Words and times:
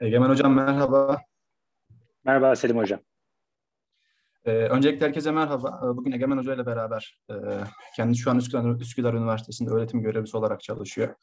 Egemen 0.00 0.28
Hocam 0.28 0.54
merhaba. 0.54 1.22
Merhaba 2.24 2.56
Selim 2.56 2.76
Hocam. 2.76 3.00
Ee, 4.44 4.50
öncelikle 4.50 5.06
herkese 5.06 5.30
merhaba. 5.30 5.80
Ee, 5.84 5.96
bugün 5.96 6.12
Egemen 6.12 6.36
Hoca 6.36 6.54
ile 6.54 6.66
beraber 6.66 7.20
e, 7.30 7.34
kendisi 7.96 8.20
şu 8.20 8.30
an 8.30 8.38
Üsküdar, 8.38 8.80
Üsküdar 8.80 9.14
Üniversitesi'nde 9.14 9.70
öğretim 9.70 10.02
görevlisi 10.02 10.36
olarak 10.36 10.60
çalışıyor. 10.60 11.14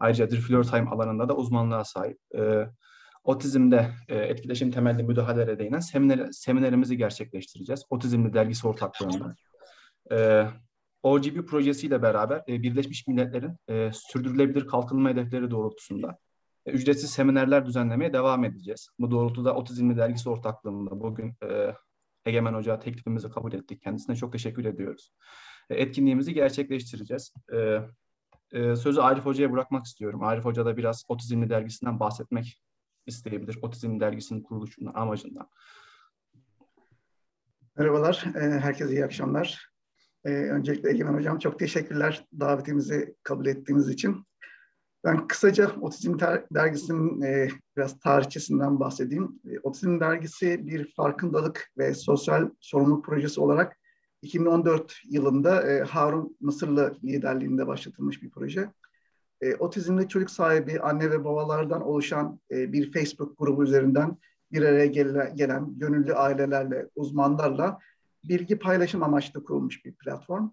Ayrıca 0.00 0.26
Fleur 0.26 0.64
Time 0.64 0.90
alanında 0.90 1.28
da 1.28 1.36
uzmanlığa 1.36 1.84
sahip. 1.84 2.18
Ee, 2.34 2.66
otizmde 3.24 3.90
e, 4.08 4.16
etkileşim 4.16 4.70
temelli 4.70 5.02
müdahalelere 5.02 5.58
değinen 5.58 5.80
seminer, 5.80 6.30
seminerimizi 6.32 6.96
gerçekleştireceğiz. 6.96 7.84
Otizmli 7.90 8.34
dergisi 8.34 8.68
ortaklığında. 8.68 9.34
Ee, 10.12 10.46
OGB 11.02 11.46
projesiyle 11.46 12.02
beraber 12.02 12.42
e, 12.48 12.62
Birleşmiş 12.62 13.06
Milletler'in 13.06 13.56
e, 13.68 13.90
sürdürülebilir 13.92 14.66
kalkınma 14.66 15.08
hedefleri 15.08 15.50
doğrultusunda 15.50 16.08
e, 16.08 16.29
ücretsiz 16.66 17.10
seminerler 17.10 17.66
düzenlemeye 17.66 18.12
devam 18.12 18.44
edeceğiz. 18.44 18.88
Bu 18.98 19.10
doğrultuda 19.10 19.54
Otizmli 19.54 19.96
Dergisi 19.96 20.30
ortaklığında 20.30 21.00
bugün 21.00 21.34
e, 21.44 21.74
Egemen 22.24 22.54
Hoca 22.54 22.78
teklifimizi 22.78 23.30
kabul 23.30 23.52
ettik. 23.52 23.82
Kendisine 23.82 24.16
çok 24.16 24.32
teşekkür 24.32 24.64
ediyoruz. 24.64 25.12
E, 25.70 25.74
etkinliğimizi 25.74 26.34
gerçekleştireceğiz. 26.34 27.34
E, 27.52 27.80
e, 28.52 28.76
sözü 28.76 29.00
Arif 29.00 29.24
Hoca'ya 29.24 29.52
bırakmak 29.52 29.84
istiyorum. 29.84 30.22
Arif 30.22 30.44
Hoca 30.44 30.66
da 30.66 30.76
biraz 30.76 31.04
Otizmli 31.08 31.50
Dergisi'nden 31.50 32.00
bahsetmek 32.00 32.62
isteyebilir. 33.06 33.58
Otizmli 33.62 34.00
Dergisi'nin 34.00 34.42
kuruluşundan, 34.42 34.94
amacından. 34.94 35.48
Merhabalar, 37.76 38.24
e, 38.34 38.40
herkese 38.40 38.92
iyi 38.92 39.04
akşamlar. 39.04 39.70
E, 40.24 40.30
öncelikle 40.30 40.90
Egemen 40.90 41.14
Hocam 41.14 41.38
çok 41.38 41.58
teşekkürler 41.58 42.24
davetimizi 42.40 43.16
kabul 43.22 43.46
ettiğiniz 43.46 43.88
için. 43.88 44.24
Ben 45.04 45.28
kısaca 45.28 45.70
Otizm 45.80 46.18
Dergisi'nin 46.54 47.22
e, 47.22 47.48
biraz 47.76 48.00
tarihçesinden 48.00 48.80
bahsedeyim. 48.80 49.40
E, 49.50 49.58
Otizm 49.62 50.00
Dergisi 50.00 50.66
bir 50.66 50.92
farkındalık 50.94 51.70
ve 51.78 51.94
sosyal 51.94 52.50
sorumluluk 52.60 53.04
projesi 53.04 53.40
olarak 53.40 53.76
2014 54.22 54.96
yılında 55.04 55.70
e, 55.70 55.80
Harun 55.80 56.36
Mısırlı 56.40 56.94
liderliğinde 57.04 57.66
başlatılmış 57.66 58.22
bir 58.22 58.30
proje. 58.30 58.72
E, 59.40 59.54
otizmli 59.54 60.08
çocuk 60.08 60.30
sahibi 60.30 60.80
anne 60.80 61.10
ve 61.10 61.24
babalardan 61.24 61.82
oluşan 61.82 62.40
e, 62.50 62.72
bir 62.72 62.92
Facebook 62.92 63.38
grubu 63.38 63.64
üzerinden 63.64 64.16
bir 64.52 64.62
araya 64.62 64.86
gelen, 64.86 65.36
gelen 65.36 65.78
gönüllü 65.78 66.14
ailelerle, 66.14 66.88
uzmanlarla 66.96 67.78
bilgi 68.24 68.58
paylaşım 68.58 69.02
amaçlı 69.02 69.44
kurulmuş 69.44 69.84
bir 69.84 69.92
platform. 69.94 70.50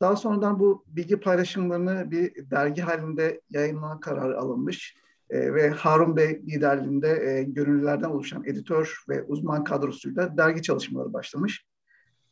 Daha 0.00 0.16
sonradan 0.16 0.58
bu 0.58 0.84
bilgi 0.86 1.20
paylaşımlarını 1.20 2.10
bir 2.10 2.50
dergi 2.50 2.82
halinde 2.82 3.40
yayınlama 3.50 4.00
kararı 4.00 4.38
alınmış 4.38 4.96
e, 5.30 5.54
ve 5.54 5.70
Harun 5.70 6.16
Bey 6.16 6.42
liderliğinde 6.46 7.08
e, 7.08 7.42
gönüllülerden 7.42 8.10
oluşan 8.10 8.44
editör 8.44 9.04
ve 9.08 9.22
uzman 9.22 9.64
kadrosuyla 9.64 10.36
dergi 10.36 10.62
çalışmaları 10.62 11.12
başlamış. 11.12 11.64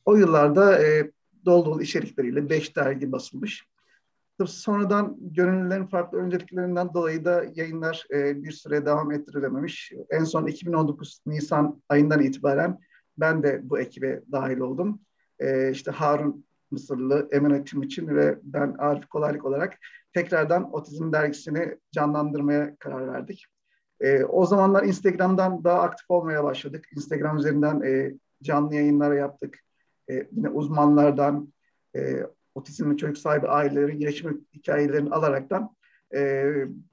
O 0.04 0.16
yıllarda 0.16 0.82
e, 0.82 1.10
dolu 1.44 1.64
dolu 1.64 1.82
içerikleriyle 1.82 2.50
beş 2.50 2.76
dergi 2.76 3.12
basılmış. 3.12 3.66
Sonradan 4.46 5.16
gönüllülerin 5.20 5.86
farklı 5.86 6.18
önceliklerinden 6.18 6.94
dolayı 6.94 7.24
da 7.24 7.44
yayınlar 7.54 8.06
e, 8.10 8.42
bir 8.42 8.52
süre 8.52 8.86
devam 8.86 9.12
ettirilememiş. 9.12 9.92
En 10.10 10.24
son 10.24 10.46
2019 10.46 11.20
Nisan 11.26 11.82
ayından 11.88 12.22
itibaren 12.22 12.78
ben 13.18 13.42
de 13.42 13.60
bu 13.62 13.78
ekibe 13.80 14.22
dahil 14.32 14.58
oldum. 14.58 15.00
E, 15.38 15.70
işte 15.70 15.90
Harun 15.90 16.47
Mısırlı 16.70 17.28
Emine 17.32 17.62
için 17.82 18.08
ve 18.08 18.38
ben 18.42 18.74
Arif 18.78 19.06
Kolaylık 19.06 19.44
olarak 19.44 19.78
tekrardan 20.14 20.74
Otizm 20.74 21.12
Dergisi'ni 21.12 21.78
canlandırmaya 21.92 22.76
karar 22.76 23.12
verdik. 23.12 23.46
E, 24.00 24.24
o 24.24 24.46
zamanlar 24.46 24.84
Instagram'dan 24.84 25.64
daha 25.64 25.80
aktif 25.80 26.10
olmaya 26.10 26.44
başladık. 26.44 26.84
Instagram 26.96 27.36
üzerinden 27.36 27.80
e, 27.80 28.14
canlı 28.42 28.74
yayınlar 28.74 29.12
yaptık. 29.12 29.58
E, 30.10 30.28
yine 30.32 30.48
uzmanlardan, 30.48 31.52
e, 31.96 32.26
otizmli 32.54 32.96
çocuk 32.96 33.18
sahibi 33.18 33.48
ailelerin 33.48 33.98
gelişim 33.98 34.46
hikayelerini 34.54 35.10
alaraktan 35.10 35.76
e, 36.14 36.44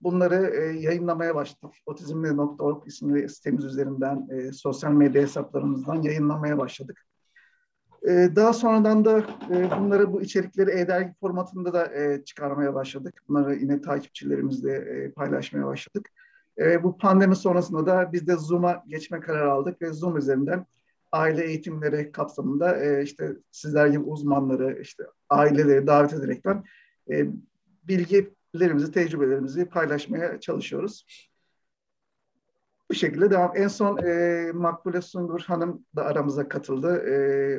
bunları 0.02 0.54
e, 0.56 0.80
yayınlamaya 0.80 1.36
başladık. 1.36 1.76
Otizmli.org 1.86 2.88
isimli 2.88 3.30
sitemiz 3.30 3.66
üzerinden, 3.66 4.28
e, 4.32 4.52
sosyal 4.52 4.92
medya 4.92 5.22
hesaplarımızdan 5.22 6.02
yayınlamaya 6.02 6.58
başladık. 6.58 7.06
Ee, 8.08 8.30
daha 8.36 8.54
sonradan 8.54 9.06
da 9.06 9.18
e, 9.52 9.80
bunları 9.80 10.14
bu 10.14 10.22
içerikleri 10.22 10.72
e-dergi 10.72 11.14
formatında 11.20 11.74
da 11.74 11.94
e, 11.94 12.24
çıkarmaya 12.26 12.74
başladık. 12.74 13.22
Bunları 13.30 13.56
yine 13.56 13.82
takipçilerimizle 13.82 14.76
e, 14.76 15.12
paylaşmaya 15.12 15.66
başladık. 15.66 16.10
bu 16.84 16.98
pandemi 16.98 17.36
sonrasında 17.36 17.86
da 17.86 18.14
biz 18.14 18.28
de 18.28 18.36
Zoom'a 18.36 18.84
geçme 18.88 19.20
kararı 19.20 19.52
aldık 19.52 19.82
ve 19.82 19.94
Zoom 19.94 20.18
üzerinden 20.18 20.66
aile 21.12 21.46
eğitimleri 21.46 22.12
kapsamında 22.12 23.00
işte 23.02 23.36
sizler 23.52 23.88
gibi 23.88 24.04
uzmanları, 24.04 24.82
işte 24.82 25.04
aileleri 25.30 25.88
davet 25.88 26.14
ederekten 26.14 26.64
bilgilerimizi, 27.84 28.92
tecrübelerimizi 28.92 29.66
paylaşmaya 29.66 30.40
çalışıyoruz. 30.40 31.06
Bu 32.90 32.94
şekilde 32.94 33.32
devam. 33.32 33.52
En 33.56 33.68
son 33.68 33.98
e, 33.98 34.52
Makbule 34.54 35.02
Sungur 35.02 35.42
Hanım 35.42 35.86
da 35.96 36.06
aramıza 36.06 36.50
katıldı. 36.50 36.98
E, 36.98 37.16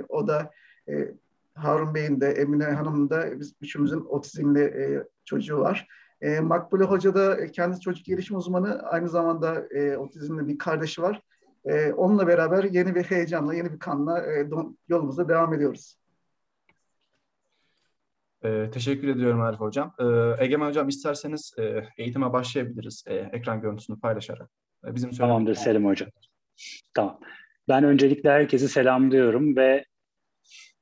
o 0.08 0.28
da 0.28 0.50
e, 0.88 1.14
Harun 1.54 1.94
Bey'in 1.94 2.20
de 2.20 2.26
Emine 2.28 2.64
Hanım'ın 2.64 3.10
da 3.10 3.40
biz 3.40 3.54
üçümüzün 3.60 4.00
otizmli 4.00 4.60
e, 4.60 5.04
çocuğu 5.24 5.60
var. 5.60 5.88
E, 6.20 6.40
Makbule 6.40 6.84
Hoca 6.84 7.14
da 7.14 7.46
kendisi 7.46 7.80
çocuk 7.80 8.06
gelişim 8.06 8.36
uzmanı. 8.36 8.82
Aynı 8.82 9.08
zamanda 9.08 9.66
e, 9.70 9.96
otizmli 9.96 10.48
bir 10.48 10.58
kardeşi 10.58 11.02
var. 11.02 11.22
E, 11.64 11.92
onunla 11.92 12.26
beraber 12.26 12.64
yeni 12.64 12.94
bir 12.94 13.04
heyecanla, 13.04 13.54
yeni 13.54 13.72
bir 13.72 13.78
kanla 13.78 14.20
e, 14.20 14.48
yolumuza 14.88 15.28
devam 15.28 15.54
ediyoruz. 15.54 15.96
Ee, 18.44 18.70
teşekkür 18.72 19.08
ediyorum 19.08 19.40
Arif 19.40 19.60
Hocam. 19.60 19.94
Ee, 19.98 20.44
Egemen 20.44 20.68
Hocam 20.68 20.88
isterseniz 20.88 21.54
e, 21.58 21.88
eğitime 21.98 22.32
başlayabiliriz 22.32 23.04
e, 23.06 23.14
ekran 23.14 23.60
görüntüsünü 23.60 24.00
paylaşarak. 24.00 24.50
Bizim 24.84 25.10
Tamamdır 25.10 25.54
Selim 25.54 25.86
Hocam. 25.86 26.08
Tamam. 26.94 27.20
Ben 27.68 27.84
öncelikle 27.84 28.30
herkesi 28.30 28.68
selamlıyorum 28.68 29.56
ve 29.56 29.84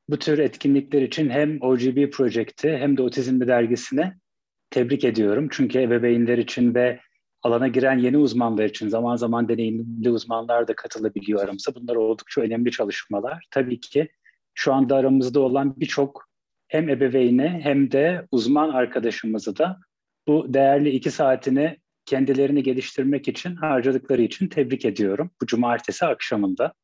bu 0.09 0.19
tür 0.19 0.39
etkinlikler 0.39 1.03
için 1.03 1.31
hem 1.31 1.63
OGB 1.63 2.11
Project'i 2.11 2.77
hem 2.77 2.97
de 2.97 3.03
Otizmli 3.03 3.49
Dergisi'ne 3.49 4.17
tebrik 4.71 5.05
ediyorum. 5.05 5.49
Çünkü 5.51 5.79
ebeveynler 5.79 6.39
için 6.39 6.75
ve 6.75 7.01
alana 7.43 7.69
giren 7.69 7.99
yeni 7.99 8.19
uzmanlar 8.19 8.65
için 8.65 8.89
zaman 8.89 9.17
zaman 9.17 9.49
deneyimli 9.49 10.11
uzmanlar 10.11 10.69
da 10.69 10.77
katılabiliyor 10.77 11.45
aramıza. 11.45 11.75
Bunlar 11.75 11.97
oldukça 11.97 12.41
önemli 12.41 12.71
çalışmalar. 12.71 13.47
Tabii 13.51 13.81
ki 13.81 14.09
şu 14.55 14.73
anda 14.73 14.97
aramızda 14.97 15.41
olan 15.41 15.81
birçok 15.81 16.29
hem 16.69 16.89
ebeveyni 16.89 17.61
hem 17.63 17.91
de 17.91 18.27
uzman 18.31 18.71
arkadaşımızı 18.71 19.57
da 19.59 19.79
bu 20.27 20.55
değerli 20.55 20.91
iki 20.91 21.11
saatini 21.11 21.77
kendilerini 22.07 22.63
geliştirmek 22.63 23.29
için 23.29 23.57
harcadıkları 23.57 24.23
için 24.23 24.49
tebrik 24.49 24.85
ediyorum 24.85 25.31
bu 25.43 25.47
cumartesi 25.47 26.07
akşamında. 26.07 26.75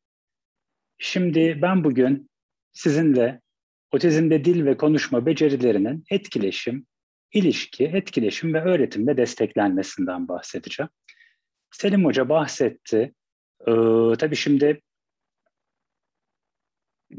Şimdi 0.97 1.59
ben 1.61 1.83
bugün 1.83 2.29
sizinle 2.73 3.41
otizmde 3.91 4.45
dil 4.45 4.65
ve 4.65 4.77
konuşma 4.77 5.25
becerilerinin 5.25 6.03
etkileşim, 6.09 6.85
ilişki, 7.33 7.85
etkileşim 7.85 8.53
ve 8.53 8.61
öğretimle 8.61 9.17
desteklenmesinden 9.17 10.27
bahsedeceğim. 10.27 10.89
Selim 11.71 12.05
Hoca 12.05 12.29
bahsetti. 12.29 13.13
Ee, 13.67 13.73
tabii 14.19 14.35
şimdi 14.35 14.81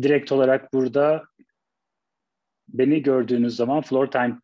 direkt 0.02 0.32
olarak 0.32 0.72
burada 0.72 1.24
beni 2.68 3.02
gördüğünüz 3.02 3.56
zaman 3.56 3.82
floor 3.82 4.06
time 4.06 4.40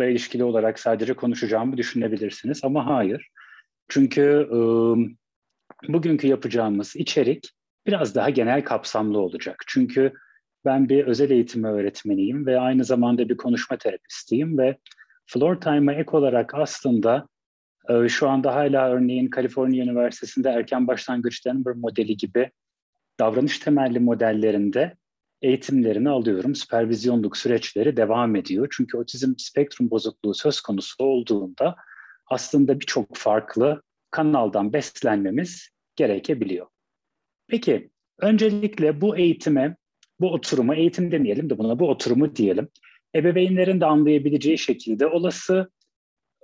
ilişkili 0.00 0.44
olarak 0.44 0.78
sadece 0.78 1.14
konuşacağımı 1.14 1.76
düşünebilirsiniz 1.76 2.60
ama 2.64 2.86
hayır. 2.86 3.28
Çünkü 3.88 4.48
e, 4.50 4.58
bugünkü 5.92 6.26
yapacağımız 6.26 6.96
içerik 6.96 7.50
biraz 7.86 8.14
daha 8.14 8.30
genel 8.30 8.64
kapsamlı 8.64 9.18
olacak. 9.18 9.64
Çünkü 9.66 10.12
ben 10.64 10.88
bir 10.88 11.04
özel 11.04 11.30
eğitim 11.30 11.64
öğretmeniyim 11.64 12.46
ve 12.46 12.60
aynı 12.60 12.84
zamanda 12.84 13.28
bir 13.28 13.36
konuşma 13.36 13.76
terapistiyim 13.76 14.58
ve 14.58 14.76
floor 15.26 15.60
time'a 15.60 15.94
ek 15.94 16.10
olarak 16.12 16.54
aslında 16.54 17.28
e, 17.88 18.08
şu 18.08 18.28
anda 18.28 18.54
hala 18.54 18.90
örneğin 18.90 19.30
Kaliforniya 19.30 19.84
Üniversitesi'nde 19.84 20.48
erken 20.48 20.86
başlangıç 20.86 21.46
Denver 21.46 21.74
modeli 21.76 22.16
gibi 22.16 22.50
davranış 23.18 23.58
temelli 23.58 24.00
modellerinde 24.00 24.96
eğitimlerini 25.42 26.10
alıyorum. 26.10 26.54
Süpervizyonluk 26.54 27.36
süreçleri 27.36 27.96
devam 27.96 28.36
ediyor. 28.36 28.68
Çünkü 28.70 28.96
otizm 28.96 29.34
spektrum 29.38 29.90
bozukluğu 29.90 30.34
söz 30.34 30.60
konusu 30.60 31.04
olduğunda 31.04 31.76
aslında 32.30 32.80
birçok 32.80 33.16
farklı 33.16 33.82
kanaldan 34.10 34.72
beslenmemiz 34.72 35.68
gerekebiliyor. 35.96 36.66
Peki 37.48 37.90
öncelikle 38.20 39.00
bu 39.00 39.16
eğitime, 39.16 39.76
bu 40.20 40.32
oturumu, 40.32 40.74
eğitim 40.74 41.12
demeyelim 41.12 41.50
de 41.50 41.58
buna 41.58 41.78
bu 41.78 41.88
oturumu 41.88 42.36
diyelim. 42.36 42.68
Ebeveynlerin 43.14 43.80
de 43.80 43.86
anlayabileceği 43.86 44.58
şekilde 44.58 45.06
olası 45.06 45.70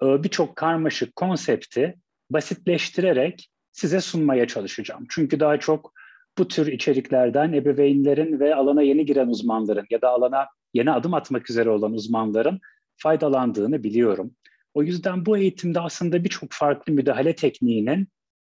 e, 0.02 0.22
birçok 0.22 0.56
karmaşık 0.56 1.16
konsepti 1.16 1.94
basitleştirerek 2.30 3.50
size 3.72 4.00
sunmaya 4.00 4.46
çalışacağım. 4.46 5.06
Çünkü 5.08 5.40
daha 5.40 5.60
çok 5.60 5.92
bu 6.38 6.48
tür 6.48 6.72
içeriklerden 6.72 7.52
ebeveynlerin 7.52 8.40
ve 8.40 8.54
alana 8.54 8.82
yeni 8.82 9.06
giren 9.06 9.28
uzmanların 9.28 9.86
ya 9.90 10.02
da 10.02 10.08
alana 10.08 10.46
yeni 10.74 10.90
adım 10.90 11.14
atmak 11.14 11.50
üzere 11.50 11.70
olan 11.70 11.92
uzmanların 11.92 12.60
faydalandığını 12.96 13.82
biliyorum. 13.82 14.34
O 14.74 14.82
yüzden 14.82 15.26
bu 15.26 15.38
eğitimde 15.38 15.80
aslında 15.80 16.24
birçok 16.24 16.52
farklı 16.52 16.92
müdahale 16.92 17.34
tekniğinin 17.34 18.08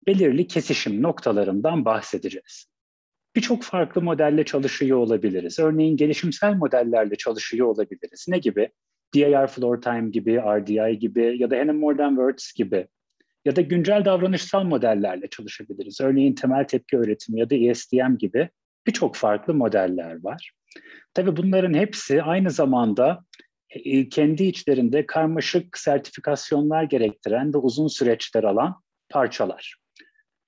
belirli 0.07 0.47
kesişim 0.47 1.01
noktalarından 1.01 1.85
bahsedeceğiz. 1.85 2.65
Birçok 3.35 3.63
farklı 3.63 4.01
modelle 4.01 4.45
çalışıyor 4.45 4.97
olabiliriz. 4.97 5.59
Örneğin 5.59 5.97
gelişimsel 5.97 6.53
modellerle 6.53 7.15
çalışıyor 7.15 7.67
olabiliriz. 7.67 8.25
Ne 8.27 8.37
gibi? 8.37 8.69
DIR 9.15 9.47
Floor 9.47 9.81
Time 9.81 10.09
gibi, 10.09 10.37
RDI 10.37 10.99
gibi 10.99 11.35
ya 11.39 11.49
da 11.49 11.57
Hannah 11.57 11.73
Modern 11.73 12.09
Words 12.09 12.53
gibi 12.53 12.87
ya 13.45 13.55
da 13.55 13.61
güncel 13.61 14.05
davranışsal 14.05 14.63
modellerle 14.63 15.27
çalışabiliriz. 15.27 16.01
Örneğin 16.01 16.35
temel 16.35 16.63
tepki 16.63 16.97
öğretimi 16.97 17.39
ya 17.39 17.49
da 17.49 17.55
ESDM 17.55 18.17
gibi 18.19 18.49
birçok 18.87 19.15
farklı 19.15 19.53
modeller 19.53 20.23
var. 20.23 20.51
Tabii 21.13 21.37
bunların 21.37 21.73
hepsi 21.73 22.23
aynı 22.23 22.51
zamanda 22.51 23.23
e, 23.69 24.09
kendi 24.09 24.43
içlerinde 24.43 25.05
karmaşık 25.05 25.77
sertifikasyonlar 25.77 26.83
gerektiren 26.83 27.53
ve 27.53 27.57
uzun 27.57 27.87
süreçler 27.87 28.43
alan 28.43 28.81
parçalar. 29.09 29.75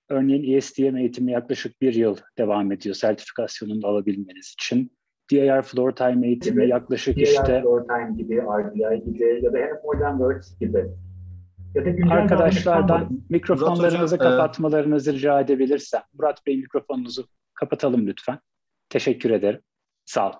Örneğin 0.09 0.57
ESDM 0.57 0.97
eğitimi 0.97 1.31
yaklaşık 1.31 1.81
bir 1.81 1.93
yıl 1.93 2.17
devam 2.37 2.71
ediyor 2.71 2.95
sertifikasyonunu 2.95 3.87
alabilmeniz 3.87 4.55
için. 4.61 4.91
DIR 5.31 5.61
Floor 5.61 5.91
Time 5.91 6.27
eğitimi 6.27 6.55
gibi, 6.55 6.69
yaklaşık 6.69 7.15
DIR 7.15 7.21
işte... 7.21 7.61
Floor 7.61 7.81
Time 7.87 8.17
gibi, 8.17 8.41
RDI 8.41 9.03
gibi 9.05 9.43
ya 9.43 9.53
da 9.53 9.81
Modern 9.83 10.17
Words 10.17 10.59
gibi 10.59 10.85
ya 11.75 11.85
da 11.85 12.13
Arkadaşlardan 12.13 13.23
mikrofonlarınızı 13.29 14.15
hocam, 14.15 14.31
kapatmalarınızı 14.31 15.11
e... 15.11 15.13
rica 15.13 15.39
edebilirsem. 15.39 16.01
Murat 16.13 16.45
Bey 16.45 16.57
mikrofonunuzu 16.57 17.27
kapatalım 17.53 18.07
lütfen. 18.07 18.39
Teşekkür 18.89 19.29
ederim. 19.29 19.61
Sağ 20.05 20.29
olun. 20.29 20.39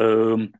Ee, 0.00 0.50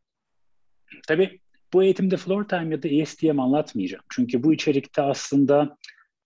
tabii 1.08 1.40
bu 1.72 1.82
eğitimde 1.82 2.16
floor 2.16 2.44
time 2.44 2.74
ya 2.74 2.82
da 2.82 2.88
ESTM 2.88 3.40
anlatmayacağım. 3.40 4.04
Çünkü 4.10 4.42
bu 4.42 4.54
içerikte 4.54 5.02
aslında 5.02 5.76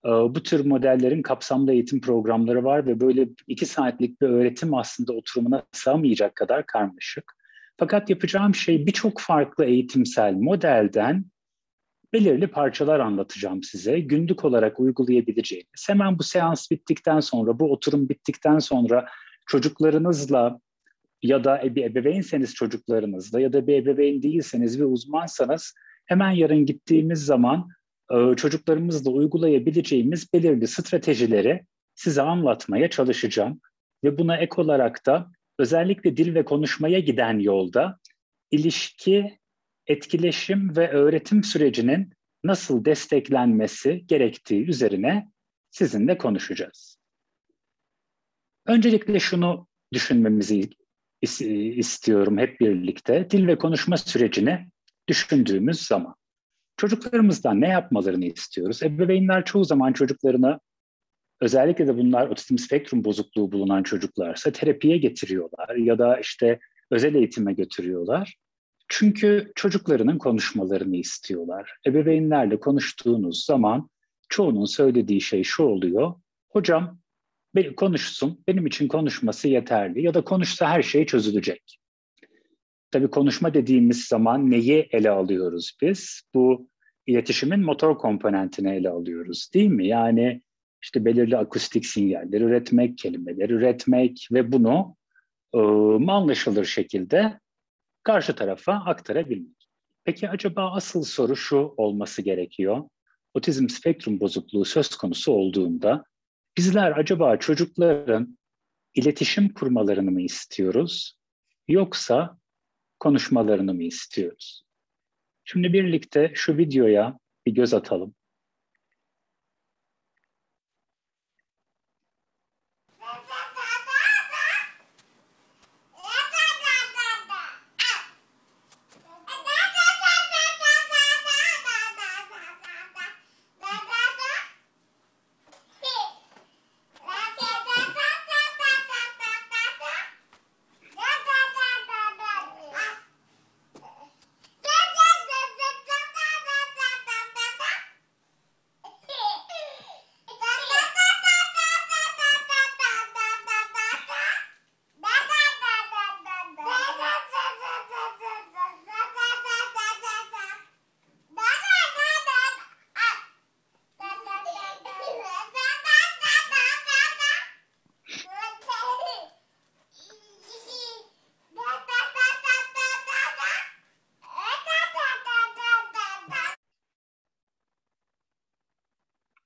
e, 0.05 0.09
bu 0.09 0.43
tür 0.43 0.67
modellerin 0.67 1.23
kapsamlı 1.23 1.73
eğitim 1.73 2.01
programları 2.01 2.65
var 2.65 2.87
ve 2.87 3.01
böyle 3.01 3.29
iki 3.47 3.67
saatlik 3.67 4.21
bir 4.21 4.27
öğretim 4.27 4.75
aslında 4.75 5.13
oturumuna 5.13 5.63
sığmayacak 5.73 6.37
kadar 6.37 6.67
karmaşık. 6.67 7.33
Fakat 7.77 8.11
yapacağım 8.11 8.55
şey 8.55 8.87
birçok 8.87 9.21
farklı 9.21 9.65
eğitimsel 9.65 10.35
modelden 10.35 11.25
belirli 12.13 12.47
parçalar 12.47 13.01
anlatacağım 13.01 13.63
size. 13.63 14.01
Günlük 14.01 14.45
olarak 14.45 14.81
uygulayabileceğiniz. 14.81 15.89
Hemen 15.89 16.19
bu 16.19 16.23
seans 16.23 16.71
bittikten 16.71 17.21
sonra, 17.21 17.59
bu 17.59 17.73
oturum 17.73 18.09
bittikten 18.09 18.59
sonra 18.59 19.07
çocuklarınızla 19.47 20.61
ya 21.23 21.45
da 21.45 21.63
bir 21.75 21.85
ebeveynseniz 21.85 22.55
çocuklarınızla 22.55 23.41
ya 23.41 23.53
da 23.53 23.67
bir 23.67 23.75
ebeveyn 23.75 24.23
değilseniz 24.23 24.81
ve 24.81 24.85
uzmansanız 24.85 25.75
hemen 26.07 26.31
yarın 26.31 26.67
gittiğimiz 26.67 27.25
zaman 27.25 27.69
e, 28.13 28.37
çocuklarımızla 28.37 29.11
uygulayabileceğimiz 29.11 30.33
belirli 30.33 30.67
stratejileri 30.67 31.65
size 31.95 32.23
anlatmaya 32.23 32.91
çalışacağım. 32.91 33.61
Ve 34.05 34.19
buna 34.19 34.37
ek 34.37 34.53
olarak 34.57 35.07
da 35.07 35.31
özellikle 35.59 36.17
dil 36.17 36.35
ve 36.35 36.45
konuşmaya 36.45 37.01
giden 37.01 37.39
yolda 37.39 37.99
ilişki 38.51 39.38
etkileşim 39.89 40.77
ve 40.77 40.89
öğretim 40.91 41.45
sürecinin 41.45 42.13
nasıl 42.45 42.85
desteklenmesi 42.85 44.05
gerektiği 44.07 44.69
üzerine 44.69 45.29
sizinle 45.71 46.19
konuşacağız. 46.19 46.99
Öncelikle 48.67 49.21
şunu 49.21 49.67
düşünmemizi 49.93 50.71
istiyorum 51.77 52.39
hep 52.39 52.61
birlikte. 52.61 53.31
Dil 53.31 53.47
ve 53.47 53.59
konuşma 53.59 53.97
sürecini 53.97 54.69
düşündüğümüz 55.09 55.87
zaman 55.87 56.15
çocuklarımızdan 56.77 57.61
ne 57.61 57.69
yapmalarını 57.69 58.25
istiyoruz? 58.25 58.83
Ebeveynler 58.83 59.45
çoğu 59.45 59.65
zaman 59.65 59.93
çocuklarını 59.93 60.61
özellikle 61.41 61.87
de 61.87 61.97
bunlar 61.97 62.29
otizm 62.29 62.59
spektrum 62.59 63.05
bozukluğu 63.05 63.53
bulunan 63.53 63.83
çocuklarsa 63.83 64.53
terapiye 64.53 64.99
getiriyorlar 64.99 65.77
ya 65.77 65.99
da 65.99 66.21
işte 66.21 66.59
özel 66.91 67.15
eğitime 67.15 67.53
götürüyorlar. 67.53 68.37
Çünkü 68.89 69.53
çocuklarının 69.55 70.19
konuşmalarını 70.19 70.97
istiyorlar. 70.97 71.77
Ebeveynlerle 71.87 72.61
konuştuğunuz 72.61 73.45
zaman 73.45 73.91
çoğunun 74.29 74.65
söylediği 74.65 75.21
şey 75.21 75.45
şu 75.45 75.63
oluyor. 75.63 76.15
Hocam 76.49 76.99
konuşsun, 77.77 78.45
benim 78.49 78.67
için 78.67 78.89
konuşması 78.89 79.49
yeterli 79.49 80.03
ya 80.03 80.15
da 80.15 80.25
konuşsa 80.25 80.69
her 80.69 80.83
şey 80.83 81.07
çözülecek. 81.07 81.79
Tabii 82.91 83.11
konuşma 83.11 83.55
dediğimiz 83.55 84.05
zaman 84.05 84.51
neyi 84.51 84.89
ele 84.91 85.11
alıyoruz 85.11 85.77
biz? 85.83 86.23
Bu 86.35 86.69
iletişimin 87.07 87.61
motor 87.61 87.99
komponentini 87.99 88.71
ele 88.71 88.91
alıyoruz 88.91 89.51
değil 89.55 89.71
mi? 89.71 89.87
Yani 89.87 90.43
işte 90.83 91.05
belirli 91.05 91.37
akustik 91.37 91.87
sinyaller 91.87 92.41
üretmek, 92.41 92.99
kelimeler 92.99 93.51
üretmek 93.51 94.29
ve 94.33 94.53
bunu 94.53 94.97
e, 95.55 95.59
anlaşılır 96.11 96.65
şekilde 96.65 97.41
karşı 98.09 98.35
tarafa 98.35 98.73
aktarabilmek. 98.73 99.69
Peki 100.05 100.29
acaba 100.29 100.73
asıl 100.73 101.03
soru 101.03 101.37
şu 101.37 101.75
olması 101.77 102.23
gerekiyor. 102.23 102.85
Otizm 103.35 103.69
spektrum 103.69 104.21
bozukluğu 104.21 104.65
söz 104.65 104.97
konusu 104.97 105.33
olduğunda 105.33 106.05
bizler 106.57 106.99
acaba 106.99 107.37
çocukların 107.37 108.39
iletişim 108.95 109.53
kurmalarını 109.53 110.11
mı 110.11 110.23
istiyoruz 110.23 111.19
yoksa 111.69 112.39
konuşmalarını 113.01 113.75
mı 113.75 113.83
istiyoruz? 113.83 114.63
Şimdi 115.45 115.73
birlikte 115.73 116.33
şu 116.35 116.57
videoya 116.57 117.19
bir 117.47 117.53
göz 117.53 117.75
atalım. 117.75 118.15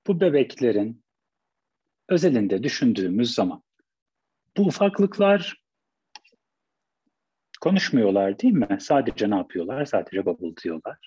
Bu 0.07 0.19
bebeklerin 0.19 1.03
özelinde 2.09 2.63
düşündüğümüz 2.63 3.33
zaman 3.35 3.63
bu 4.57 4.61
ufaklıklar 4.61 5.63
konuşmuyorlar 7.61 8.39
değil 8.39 8.53
mi? 8.53 8.77
Sadece 8.79 9.29
ne 9.29 9.35
yapıyorlar? 9.35 9.85
Sadece 9.85 10.25
babıldıyorlar. 10.25 10.97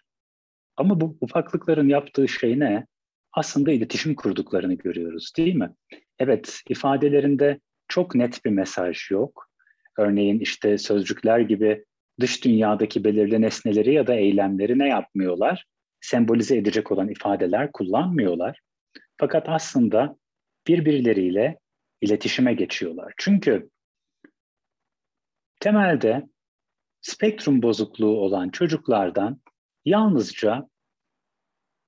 Ama 0.76 1.00
bu 1.00 1.16
ufaklıkların 1.20 1.88
yaptığı 1.88 2.28
şey 2.28 2.58
ne? 2.58 2.86
Aslında 3.32 3.72
iletişim 3.72 4.14
kurduklarını 4.14 4.74
görüyoruz 4.74 5.32
değil 5.36 5.54
mi? 5.54 5.74
Evet, 6.18 6.60
ifadelerinde 6.68 7.60
çok 7.88 8.14
net 8.14 8.44
bir 8.44 8.50
mesaj 8.50 9.10
yok. 9.10 9.50
Örneğin 9.98 10.40
işte 10.40 10.78
sözcükler 10.78 11.38
gibi 11.38 11.84
dış 12.20 12.44
dünyadaki 12.44 13.04
belirli 13.04 13.40
nesneleri 13.40 13.94
ya 13.94 14.06
da 14.06 14.14
eylemleri 14.14 14.78
ne 14.78 14.88
yapmıyorlar? 14.88 15.64
Sembolize 16.00 16.56
edecek 16.56 16.92
olan 16.92 17.08
ifadeler 17.08 17.72
kullanmıyorlar. 17.72 18.60
Fakat 19.18 19.48
aslında 19.48 20.16
birbirleriyle 20.66 21.58
iletişime 22.00 22.54
geçiyorlar. 22.54 23.12
Çünkü 23.16 23.70
temelde 25.60 26.28
spektrum 27.00 27.62
bozukluğu 27.62 28.20
olan 28.20 28.48
çocuklardan 28.48 29.40
yalnızca 29.84 30.68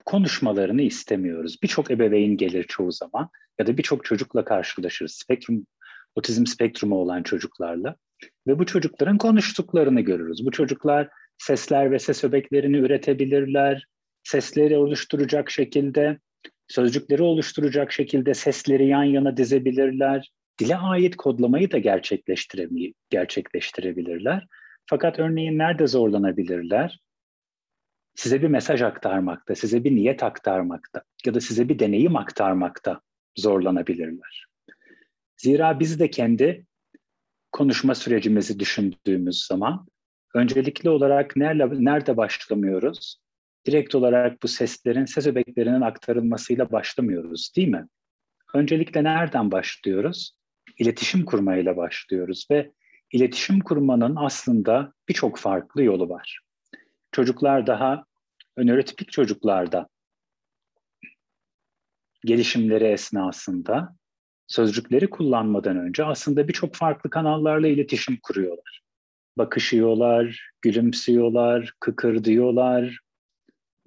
konuşmalarını 0.04 0.82
istemiyoruz. 0.82 1.62
Birçok 1.62 1.90
ebeveyn 1.90 2.36
gelir 2.36 2.64
çoğu 2.64 2.92
zaman 2.92 3.30
ya 3.58 3.66
da 3.66 3.78
birçok 3.78 4.04
çocukla 4.04 4.44
karşılaşırız. 4.44 5.12
Spektrum, 5.12 5.66
otizm 6.14 6.46
spektrumu 6.46 6.94
olan 6.96 7.22
çocuklarla. 7.22 7.96
Ve 8.46 8.58
bu 8.58 8.66
çocukların 8.66 9.18
konuştuklarını 9.18 10.00
görürüz. 10.00 10.46
Bu 10.46 10.50
çocuklar 10.50 11.08
sesler 11.38 11.90
ve 11.90 11.98
ses 11.98 12.24
öbeklerini 12.24 12.76
üretebilirler. 12.76 13.86
Sesleri 14.22 14.76
oluşturacak 14.76 15.50
şekilde, 15.50 16.18
sözcükleri 16.68 17.22
oluşturacak 17.22 17.92
şekilde 17.92 18.34
sesleri 18.34 18.86
yan 18.86 19.04
yana 19.04 19.36
dizebilirler. 19.36 20.32
Dile 20.58 20.76
ait 20.76 21.16
kodlamayı 21.16 21.70
da 21.70 21.78
gerçekleştirebilirler. 23.10 24.46
Fakat 24.86 25.18
örneğin 25.18 25.58
nerede 25.58 25.86
zorlanabilirler? 25.86 27.00
Size 28.14 28.42
bir 28.42 28.48
mesaj 28.48 28.82
aktarmakta, 28.82 29.54
size 29.54 29.84
bir 29.84 29.96
niyet 29.96 30.22
aktarmakta 30.22 31.02
ya 31.26 31.34
da 31.34 31.40
size 31.40 31.68
bir 31.68 31.78
deneyim 31.78 32.16
aktarmakta 32.16 33.00
zorlanabilirler. 33.36 34.46
Zira 35.36 35.80
biz 35.80 36.00
de 36.00 36.10
kendi 36.10 36.66
konuşma 37.52 37.94
sürecimizi 37.94 38.60
düşündüğümüz 38.60 39.46
zaman 39.46 39.86
öncelikli 40.34 40.90
olarak 40.90 41.36
nerede, 41.36 41.84
nerede 41.84 42.16
başlamıyoruz? 42.16 43.16
Direkt 43.68 43.94
olarak 43.94 44.42
bu 44.42 44.48
seslerin, 44.48 45.04
ses 45.04 45.26
öbeklerinin 45.26 45.80
aktarılmasıyla 45.80 46.72
başlamıyoruz 46.72 47.52
değil 47.56 47.68
mi? 47.68 47.88
Öncelikle 48.54 49.04
nereden 49.04 49.50
başlıyoruz? 49.50 50.36
İletişim 50.78 51.24
kurmayla 51.24 51.76
başlıyoruz 51.76 52.46
ve 52.50 52.72
iletişim 53.12 53.60
kurmanın 53.60 54.16
aslında 54.16 54.92
birçok 55.08 55.38
farklı 55.38 55.82
yolu 55.82 56.08
var. 56.08 56.40
Çocuklar 57.12 57.66
daha 57.66 58.04
nörotipik 58.56 59.12
çocuklarda 59.12 59.88
gelişimleri 62.24 62.84
esnasında 62.84 63.96
sözcükleri 64.46 65.10
kullanmadan 65.10 65.76
önce 65.76 66.04
aslında 66.04 66.48
birçok 66.48 66.74
farklı 66.74 67.10
kanallarla 67.10 67.68
iletişim 67.68 68.18
kuruyorlar. 68.22 68.82
Bakışıyorlar, 69.38 70.50
gülümsüyorlar, 70.62 71.72
kıkırdıyorlar, 71.80 73.07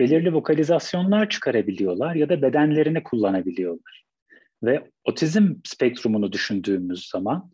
belirli 0.01 0.33
vokalizasyonlar 0.33 1.29
çıkarabiliyorlar 1.29 2.15
ya 2.15 2.29
da 2.29 2.41
bedenlerini 2.41 3.03
kullanabiliyorlar. 3.03 4.03
Ve 4.63 4.91
otizm 5.03 5.55
spektrumunu 5.63 6.31
düşündüğümüz 6.31 7.09
zaman 7.09 7.51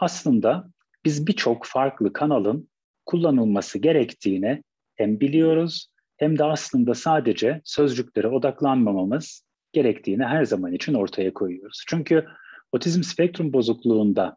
aslında 0.00 0.70
biz 1.04 1.26
birçok 1.26 1.66
farklı 1.66 2.12
kanalın 2.12 2.68
kullanılması 3.06 3.78
gerektiğini 3.78 4.62
hem 4.94 5.20
biliyoruz 5.20 5.88
hem 6.16 6.38
de 6.38 6.44
aslında 6.44 6.94
sadece 6.94 7.60
sözcüklere 7.64 8.28
odaklanmamamız 8.28 9.42
gerektiğini 9.72 10.24
her 10.24 10.44
zaman 10.44 10.72
için 10.72 10.94
ortaya 10.94 11.34
koyuyoruz. 11.34 11.84
Çünkü 11.88 12.26
otizm 12.72 13.02
spektrum 13.02 13.52
bozukluğunda 13.52 14.36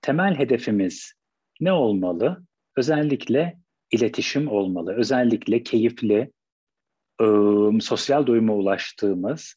temel 0.00 0.38
hedefimiz 0.38 1.12
ne 1.60 1.72
olmalı? 1.72 2.42
Özellikle 2.76 3.58
iletişim 3.90 4.48
olmalı. 4.48 4.94
Özellikle 4.96 5.62
keyifli, 5.62 6.32
ıı, 7.20 7.80
sosyal 7.80 8.26
doyuma 8.26 8.54
ulaştığımız, 8.54 9.54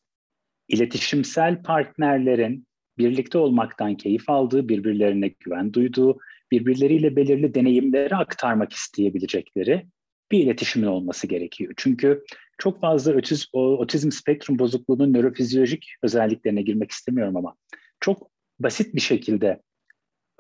iletişimsel 0.67 1.63
partnerlerin 1.63 2.67
birlikte 2.97 3.37
olmaktan 3.37 3.95
keyif 3.95 4.29
aldığı, 4.29 4.69
birbirlerine 4.69 5.27
güven 5.39 5.73
duyduğu, 5.73 6.17
birbirleriyle 6.51 7.15
belirli 7.15 7.53
deneyimleri 7.53 8.15
aktarmak 8.15 8.73
isteyebilecekleri 8.73 9.85
bir 10.31 10.39
iletişimin 10.39 10.87
olması 10.87 11.27
gerekiyor. 11.27 11.73
Çünkü 11.77 12.23
çok 12.57 12.81
fazla 12.81 13.13
otiz, 13.17 13.49
otizm 13.53 14.11
spektrum 14.11 14.59
bozukluğunun 14.59 15.13
nörofizyolojik 15.13 15.93
özelliklerine 16.03 16.61
girmek 16.61 16.91
istemiyorum 16.91 17.37
ama 17.37 17.55
çok 17.99 18.31
basit 18.59 18.95
bir 18.95 19.01
şekilde 19.01 19.61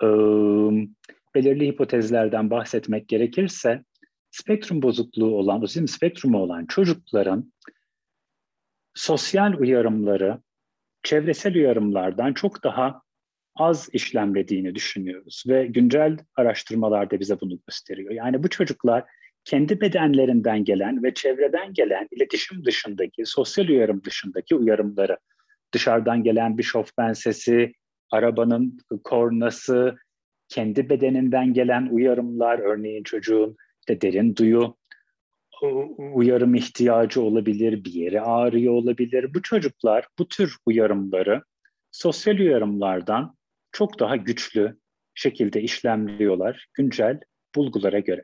e, 0.03 0.07
belirli 1.35 1.67
hipotezlerden 1.67 2.49
bahsetmek 2.49 3.07
gerekirse 3.07 3.83
spektrum 4.35 4.81
bozukluğu 4.81 5.35
olan, 5.35 5.63
otizm 5.63 5.87
spektrumu 5.87 6.37
olan 6.37 6.65
çocukların 6.65 7.53
sosyal 8.93 9.53
uyarımları 9.53 10.39
çevresel 11.03 11.55
uyarımlardan 11.55 12.33
çok 12.33 12.63
daha 12.63 13.01
az 13.55 13.89
işlemlediğini 13.93 14.75
düşünüyoruz 14.75 15.43
ve 15.47 15.65
güncel 15.67 16.17
araştırmalar 16.35 17.11
da 17.11 17.19
bize 17.19 17.39
bunu 17.41 17.59
gösteriyor. 17.67 18.11
Yani 18.11 18.43
bu 18.43 18.49
çocuklar 18.49 19.03
kendi 19.43 19.81
bedenlerinden 19.81 20.63
gelen 20.63 21.03
ve 21.03 21.13
çevreden 21.13 21.73
gelen 21.73 22.07
iletişim 22.11 22.65
dışındaki, 22.65 23.25
sosyal 23.25 23.67
uyarım 23.67 24.03
dışındaki 24.03 24.55
uyarımları, 24.55 25.17
dışarıdan 25.73 26.23
gelen 26.23 26.57
bir 26.57 26.63
şofben 26.63 27.13
sesi, 27.13 27.73
arabanın 28.11 28.79
kornası, 29.03 29.95
kendi 30.49 30.89
bedeninden 30.89 31.53
gelen 31.53 31.87
uyarımlar, 31.91 32.59
örneğin 32.59 33.03
çocuğun 33.03 33.57
işte 33.89 34.01
derin 34.01 34.35
duyu 34.35 34.75
uyarım 35.97 36.55
ihtiyacı 36.55 37.21
olabilir, 37.21 37.83
bir 37.83 37.93
yeri 37.93 38.21
ağrıyor 38.21 38.73
olabilir. 38.73 39.33
Bu 39.33 39.41
çocuklar 39.41 40.07
bu 40.19 40.27
tür 40.27 40.57
uyarımları 40.65 41.43
sosyal 41.91 42.37
uyarımlardan 42.37 43.35
çok 43.71 43.99
daha 43.99 44.15
güçlü 44.15 44.77
şekilde 45.15 45.61
işlemliyorlar 45.61 46.67
güncel 46.73 47.19
bulgulara 47.55 47.99
göre. 47.99 48.21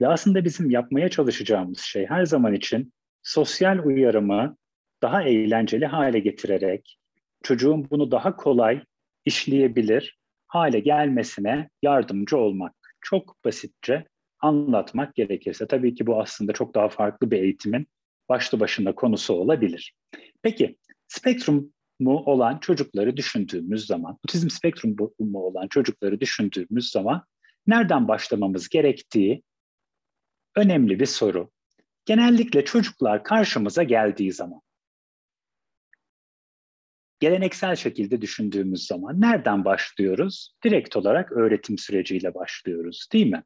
Ve 0.00 0.08
aslında 0.08 0.44
bizim 0.44 0.70
yapmaya 0.70 1.08
çalışacağımız 1.08 1.78
şey 1.78 2.06
her 2.06 2.24
zaman 2.24 2.54
için 2.54 2.92
sosyal 3.22 3.78
uyarımı 3.78 4.56
daha 5.02 5.22
eğlenceli 5.22 5.86
hale 5.86 6.18
getirerek 6.18 6.98
çocuğun 7.42 7.90
bunu 7.90 8.10
daha 8.10 8.36
kolay 8.36 8.82
işleyebilir 9.24 10.18
hale 10.46 10.80
gelmesine 10.80 11.68
yardımcı 11.82 12.36
olmak. 12.36 12.74
Çok 13.00 13.44
basitçe 13.44 14.04
anlatmak 14.40 15.14
gerekirse. 15.14 15.66
Tabii 15.66 15.94
ki 15.94 16.06
bu 16.06 16.20
aslında 16.20 16.52
çok 16.52 16.74
daha 16.74 16.88
farklı 16.88 17.30
bir 17.30 17.42
eğitimin 17.42 17.88
başlı 18.28 18.60
başına 18.60 18.94
konusu 18.94 19.34
olabilir. 19.34 19.94
Peki 20.42 20.76
spektrum 21.08 21.72
mu 21.98 22.22
olan 22.26 22.58
çocukları 22.58 23.16
düşündüğümüz 23.16 23.86
zaman, 23.86 24.18
otizm 24.24 24.50
spektrum 24.50 24.96
mu 25.18 25.38
olan 25.38 25.68
çocukları 25.68 26.20
düşündüğümüz 26.20 26.90
zaman 26.90 27.24
nereden 27.66 28.08
başlamamız 28.08 28.68
gerektiği 28.68 29.42
önemli 30.56 31.00
bir 31.00 31.06
soru. 31.06 31.50
Genellikle 32.04 32.64
çocuklar 32.64 33.24
karşımıza 33.24 33.82
geldiği 33.82 34.32
zaman, 34.32 34.60
geleneksel 37.20 37.76
şekilde 37.76 38.20
düşündüğümüz 38.20 38.86
zaman 38.86 39.20
nereden 39.20 39.64
başlıyoruz? 39.64 40.54
Direkt 40.64 40.96
olarak 40.96 41.32
öğretim 41.32 41.78
süreciyle 41.78 42.34
başlıyoruz 42.34 43.08
değil 43.12 43.26
mi? 43.26 43.42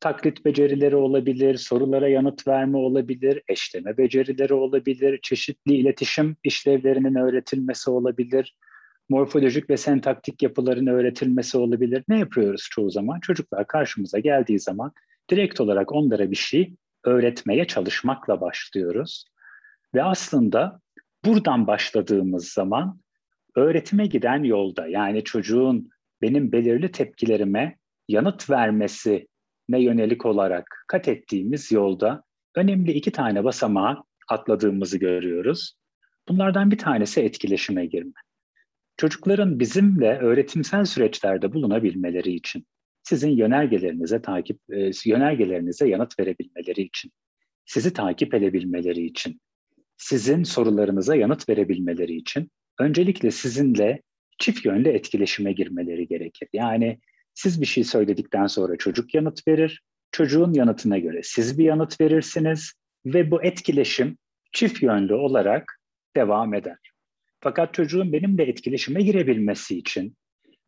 Taklit 0.00 0.44
becerileri 0.44 0.96
olabilir, 0.96 1.56
sorulara 1.56 2.08
yanıt 2.08 2.48
verme 2.48 2.76
olabilir, 2.76 3.42
eşleme 3.48 3.96
becerileri 3.96 4.54
olabilir, 4.54 5.18
çeşitli 5.22 5.74
iletişim 5.74 6.36
işlevlerinin 6.44 7.14
öğretilmesi 7.14 7.90
olabilir, 7.90 8.56
morfolojik 9.08 9.70
ve 9.70 9.76
sentaktik 9.76 10.42
yapıların 10.42 10.86
öğretilmesi 10.86 11.58
olabilir. 11.58 12.04
Ne 12.08 12.18
yapıyoruz 12.18 12.68
çoğu 12.70 12.90
zaman? 12.90 13.20
Çocuklar 13.20 13.66
karşımıza 13.66 14.18
geldiği 14.18 14.60
zaman 14.60 14.92
direkt 15.30 15.60
olarak 15.60 15.92
onlara 15.92 16.30
bir 16.30 16.36
şey 16.36 16.74
öğretmeye 17.04 17.64
çalışmakla 17.64 18.40
başlıyoruz. 18.40 19.24
Ve 19.94 20.02
aslında 20.02 20.80
buradan 21.24 21.66
başladığımız 21.66 22.48
zaman 22.48 23.00
öğretime 23.56 24.06
giden 24.06 24.42
yolda 24.42 24.86
yani 24.86 25.24
çocuğun 25.24 25.90
benim 26.22 26.52
belirli 26.52 26.92
tepkilerime 26.92 27.76
yanıt 28.08 28.50
vermesi 28.50 29.26
ne 29.68 29.82
yönelik 29.82 30.26
olarak 30.26 30.84
kat 30.88 31.08
ettiğimiz 31.08 31.72
yolda 31.72 32.22
önemli 32.54 32.92
iki 32.92 33.10
tane 33.10 33.44
basamağa 33.44 34.04
atladığımızı 34.28 34.98
görüyoruz. 34.98 35.74
Bunlardan 36.28 36.70
bir 36.70 36.78
tanesi 36.78 37.20
etkileşime 37.20 37.86
girme. 37.86 38.12
Çocukların 38.96 39.60
bizimle 39.60 40.18
öğretimsel 40.18 40.84
süreçlerde 40.84 41.52
bulunabilmeleri 41.52 42.32
için 42.32 42.66
sizin 43.02 43.30
yönergelerinize 43.30 44.22
takip 44.22 44.58
e, 44.72 44.90
yönergelerinize 45.04 45.88
yanıt 45.88 46.18
verebilmeleri 46.20 46.82
için, 46.82 47.12
sizi 47.64 47.92
takip 47.92 48.34
edebilmeleri 48.34 49.04
için, 49.04 49.40
sizin 49.96 50.42
sorularınıza 50.42 51.16
yanıt 51.16 51.48
verebilmeleri 51.48 52.16
için 52.16 52.50
öncelikle 52.80 53.30
sizinle 53.30 54.02
çift 54.38 54.64
yönlü 54.64 54.88
etkileşime 54.88 55.52
girmeleri 55.52 56.06
gerekir. 56.06 56.48
Yani 56.52 56.98
siz 57.38 57.60
bir 57.60 57.66
şey 57.66 57.84
söyledikten 57.84 58.46
sonra 58.46 58.76
çocuk 58.76 59.14
yanıt 59.14 59.48
verir, 59.48 59.82
çocuğun 60.12 60.52
yanıtına 60.52 60.98
göre 60.98 61.20
siz 61.22 61.58
bir 61.58 61.64
yanıt 61.64 62.00
verirsiniz 62.00 62.72
ve 63.06 63.30
bu 63.30 63.42
etkileşim 63.42 64.18
çift 64.52 64.82
yönlü 64.82 65.14
olarak 65.14 65.80
devam 66.16 66.54
eder. 66.54 66.78
Fakat 67.40 67.74
çocuğun 67.74 68.12
benimle 68.12 68.42
etkileşime 68.42 69.02
girebilmesi 69.02 69.78
için 69.78 70.16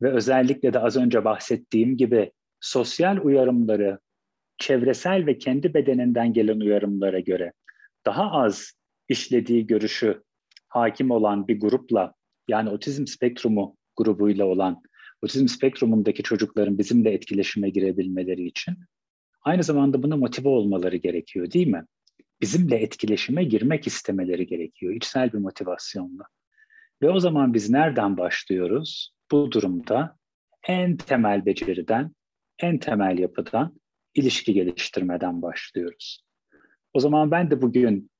ve 0.02 0.12
özellikle 0.12 0.72
de 0.72 0.78
az 0.78 0.96
önce 0.96 1.24
bahsettiğim 1.24 1.96
gibi 1.96 2.32
sosyal 2.60 3.18
uyarımları 3.24 3.98
çevresel 4.58 5.26
ve 5.26 5.38
kendi 5.38 5.74
bedeninden 5.74 6.32
gelen 6.32 6.60
uyarımlara 6.60 7.20
göre 7.20 7.52
daha 8.06 8.30
az 8.30 8.72
işlediği 9.08 9.66
görüşü 9.66 10.22
hakim 10.68 11.10
olan 11.10 11.48
bir 11.48 11.60
grupla 11.60 12.14
yani 12.48 12.70
otizm 12.70 13.06
spektrumu 13.06 13.76
grubuyla 13.96 14.46
olan 14.46 14.82
otizm 15.22 15.46
spektrumundaki 15.46 16.22
çocukların 16.22 16.78
bizimle 16.78 17.12
etkileşime 17.12 17.70
girebilmeleri 17.70 18.46
için 18.46 18.76
aynı 19.42 19.62
zamanda 19.62 20.02
buna 20.02 20.16
motive 20.16 20.48
olmaları 20.48 20.96
gerekiyor 20.96 21.50
değil 21.50 21.66
mi? 21.66 21.84
Bizimle 22.40 22.76
etkileşime 22.76 23.44
girmek 23.44 23.86
istemeleri 23.86 24.46
gerekiyor 24.46 24.94
içsel 24.94 25.32
bir 25.32 25.38
motivasyonla. 25.38 26.24
Ve 27.02 27.10
o 27.10 27.20
zaman 27.20 27.54
biz 27.54 27.70
nereden 27.70 28.16
başlıyoruz? 28.16 29.14
Bu 29.30 29.52
durumda 29.52 30.16
en 30.68 30.96
temel 30.96 31.46
beceriden, 31.46 32.14
en 32.58 32.78
temel 32.78 33.18
yapıdan 33.18 33.80
ilişki 34.14 34.54
geliştirmeden 34.54 35.42
başlıyoruz. 35.42 36.24
O 36.92 37.00
zaman 37.00 37.30
ben 37.30 37.50
de 37.50 37.62
bugün 37.62 38.10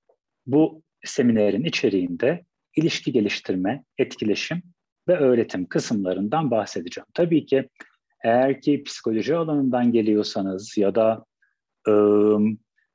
bu 0.47 0.83
seminerin 1.05 1.65
içeriğinde 1.65 2.45
ilişki 2.77 3.13
geliştirme, 3.13 3.85
etkileşim 3.99 4.63
ve 5.11 5.17
öğretim 5.17 5.67
kısımlarından 5.67 6.51
bahsedeceğim. 6.51 7.07
Tabii 7.15 7.47
ki 7.47 7.69
eğer 8.25 8.61
ki 8.61 8.83
psikoloji 8.83 9.37
alanından 9.37 9.93
geliyorsanız 9.93 10.79
ya 10.79 10.95
da 10.95 11.25
ıı, 11.89 12.39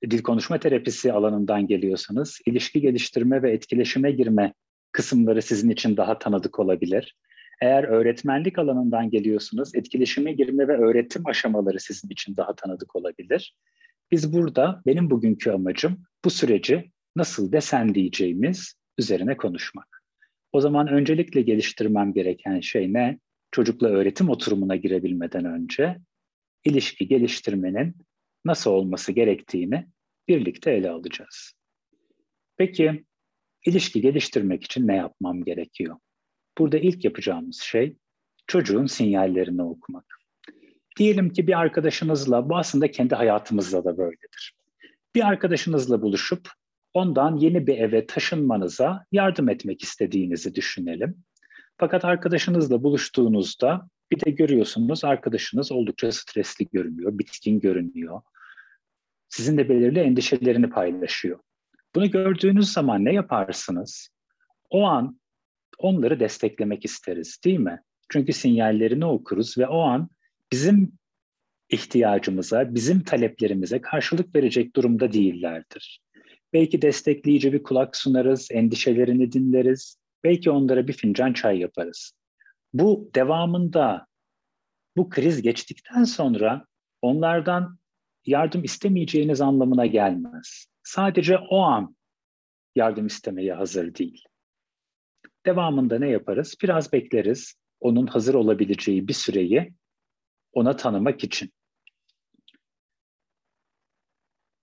dil 0.10 0.24
konuşma 0.24 0.60
terapisi 0.60 1.14
alanından 1.14 1.68
geliyorsanız 1.68 2.40
ilişki 2.46 2.82
geliştirme 2.82 3.42
ve 3.42 3.52
etkileşime 3.52 4.12
girme 4.12 4.54
kısımları 4.92 5.42
sizin 5.42 5.70
için 5.70 5.98
daha 5.98 6.20
tanıdık 6.20 6.60
olabilir. 6.60 7.16
Eğer 7.62 7.84
öğretmenlik 7.84 8.60
alanından 8.60 9.10
geliyorsunuz, 9.10 9.76
etkileşime 9.76 10.34
girme 10.34 10.68
ve 10.68 10.78
öğretim 10.78 11.28
aşamaları 11.28 11.80
sizin 11.80 12.10
için 12.10 12.38
daha 12.38 12.56
tanıdık 12.56 12.96
olabilir. 12.96 13.56
Biz 14.12 14.34
burada 14.34 14.82
benim 14.86 15.10
bugünkü 15.10 15.52
amacım 15.52 15.98
bu 16.26 16.30
süreci 16.30 16.92
nasıl 17.16 17.52
desenleyeceğimiz 17.52 18.74
üzerine 18.98 19.38
konuşmak. 19.38 19.95
O 20.56 20.62
zaman 20.62 20.88
öncelikle 20.88 21.42
geliştirmem 21.42 22.14
gereken 22.14 22.60
şey 22.60 22.94
ne? 22.94 23.20
Çocukla 23.52 23.88
öğretim 23.88 24.30
oturumuna 24.30 24.76
girebilmeden 24.76 25.46
önce 25.46 25.98
ilişki 26.66 27.08
geliştirmenin 27.08 27.96
nasıl 28.46 28.72
olması 28.72 29.12
gerektiğini 29.12 29.88
birlikte 30.28 30.72
ele 30.72 30.90
alacağız. 30.90 31.54
Peki 32.58 33.06
ilişki 33.66 34.02
geliştirmek 34.02 34.64
için 34.64 34.88
ne 34.88 34.96
yapmam 34.96 35.44
gerekiyor? 35.44 35.98
Burada 36.58 36.78
ilk 36.78 37.06
yapacağımız 37.06 37.62
şey 37.62 37.96
çocuğun 38.48 38.86
sinyallerini 38.86 39.64
okumak. 39.64 40.06
Diyelim 40.98 41.30
ki 41.30 41.48
bir 41.48 41.60
arkadaşınızla, 41.60 42.50
bu 42.50 42.58
aslında 42.58 42.92
kendi 42.92 43.16
hayatımızda 43.16 43.86
da 43.86 43.98
böyledir. 43.98 44.54
Bir 45.16 45.28
arkadaşınızla 45.28 46.02
buluşup 46.02 46.50
ondan 46.96 47.36
yeni 47.36 47.68
bir 47.68 47.78
eve 47.78 48.06
taşınmanıza 48.06 49.06
yardım 49.12 49.50
etmek 49.50 49.84
istediğinizi 49.84 50.56
düşünelim. 50.56 51.24
Fakat 51.78 52.06
arkadaşınızla 52.06 52.84
buluştuğunuzda 52.84 53.90
bir 54.12 54.26
de 54.26 54.32
görüyorsunuz 54.32 55.06
arkadaşınız 55.06 55.72
oldukça 55.72 56.12
stresli 56.12 56.68
görünüyor, 56.74 57.20
bitkin 57.20 57.60
görünüyor. 57.60 58.22
Sizinle 59.30 59.70
belirli 59.70 60.00
endişelerini 60.00 60.70
paylaşıyor. 60.70 61.40
Bunu 61.96 62.12
gördüğünüz 62.12 62.72
zaman 62.74 63.06
ne 63.06 63.14
yaparsınız? 63.14 64.10
O 64.70 64.84
an 64.84 65.20
onları 65.78 66.20
desteklemek 66.20 66.86
isteriz 66.86 67.40
değil 67.46 67.60
mi? 67.60 67.82
Çünkü 68.10 68.34
sinyallerini 68.34 69.06
okuruz 69.06 69.58
ve 69.58 69.68
o 69.68 69.80
an 69.80 70.10
bizim 70.52 70.92
ihtiyacımıza, 71.70 72.76
bizim 72.76 73.04
taleplerimize 73.04 73.82
karşılık 73.82 74.36
verecek 74.36 74.76
durumda 74.76 75.14
değillerdir. 75.14 76.05
Belki 76.56 76.82
destekleyici 76.82 77.54
bir 77.54 77.64
kulak 77.64 77.96
sunarız, 77.96 78.48
endişelerini 78.52 79.32
dinleriz, 79.32 79.98
belki 80.24 80.52
onlara 80.52 80.88
bir 80.88 80.94
fincan 80.94 81.34
çay 81.34 81.60
yaparız. 81.60 82.12
Bu 82.74 83.12
devamında 83.16 84.08
bu 84.98 85.10
kriz 85.10 85.42
geçtikten 85.42 86.04
sonra 86.04 86.66
onlardan 87.02 87.80
yardım 88.26 88.64
istemeyeceğiniz 88.64 89.42
anlamına 89.42 89.86
gelmez. 89.86 90.68
Sadece 90.84 91.38
o 91.38 91.60
an 91.60 91.96
yardım 92.76 93.06
istemeye 93.06 93.54
hazır 93.54 93.96
değil. 93.96 94.24
Devamında 95.46 96.00
ne 96.00 96.10
yaparız? 96.10 96.56
Biraz 96.64 96.94
bekleriz. 96.94 97.56
Onun 97.80 98.08
hazır 98.08 98.34
olabileceği 98.34 99.08
bir 99.08 99.14
süreyi 99.14 99.74
ona 100.54 100.76
tanımak 100.76 101.24
için. 101.24 101.54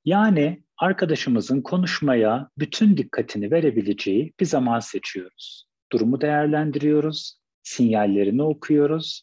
Yani 0.05 0.62
arkadaşımızın 0.79 1.63
konuşmaya 1.63 2.49
bütün 2.59 2.97
dikkatini 2.97 3.51
verebileceği 3.51 4.33
bir 4.41 4.47
zaman 4.47 4.81
seçiyoruz. 4.81 5.67
Durumu 5.93 6.21
değerlendiriyoruz, 6.21 7.39
sinyallerini 7.63 8.43
okuyoruz 8.43 9.23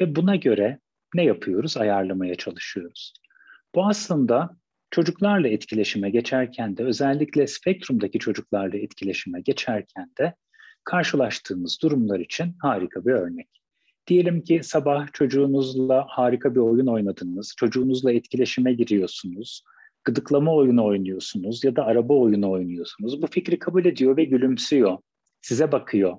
ve 0.00 0.16
buna 0.16 0.36
göre 0.36 0.78
ne 1.14 1.24
yapıyoruz? 1.24 1.76
Ayarlamaya 1.76 2.34
çalışıyoruz. 2.34 3.14
Bu 3.74 3.86
aslında 3.86 4.56
çocuklarla 4.90 5.48
etkileşime 5.48 6.10
geçerken 6.10 6.76
de 6.76 6.84
özellikle 6.84 7.46
spektrumdaki 7.46 8.18
çocuklarla 8.18 8.78
etkileşime 8.78 9.40
geçerken 9.40 10.10
de 10.18 10.34
karşılaştığımız 10.84 11.78
durumlar 11.82 12.20
için 12.20 12.54
harika 12.62 13.04
bir 13.04 13.12
örnek. 13.12 13.48
Diyelim 14.06 14.42
ki 14.42 14.60
sabah 14.62 15.12
çocuğunuzla 15.12 16.04
harika 16.08 16.54
bir 16.54 16.60
oyun 16.60 16.86
oynadınız, 16.86 17.54
çocuğunuzla 17.56 18.12
etkileşime 18.12 18.72
giriyorsunuz, 18.72 19.64
gıdıklama 20.04 20.54
oyunu 20.54 20.84
oynuyorsunuz 20.84 21.64
ya 21.64 21.76
da 21.76 21.84
araba 21.84 22.14
oyunu 22.14 22.50
oynuyorsunuz. 22.50 23.22
Bu 23.22 23.26
fikri 23.26 23.58
kabul 23.58 23.84
ediyor 23.84 24.16
ve 24.16 24.24
gülümsüyor, 24.24 24.98
size 25.40 25.72
bakıyor. 25.72 26.16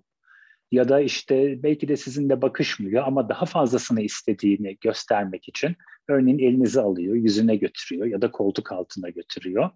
Ya 0.72 0.90
da 0.90 1.00
işte 1.00 1.64
belki 1.64 1.88
de 1.88 1.98
sizinle 1.98 2.42
bakışmıyor 2.42 3.04
ama 3.08 3.30
daha 3.30 3.46
fazlasını 3.46 4.02
istediğini 4.02 4.78
göstermek 4.82 5.48
için 5.48 5.76
örneğin 6.10 6.40
elinizi 6.40 6.82
alıyor, 6.82 7.16
yüzüne 7.16 7.56
götürüyor 7.56 8.06
ya 8.06 8.22
da 8.22 8.32
koltuk 8.32 8.72
altına 8.72 9.10
götürüyor. 9.10 9.70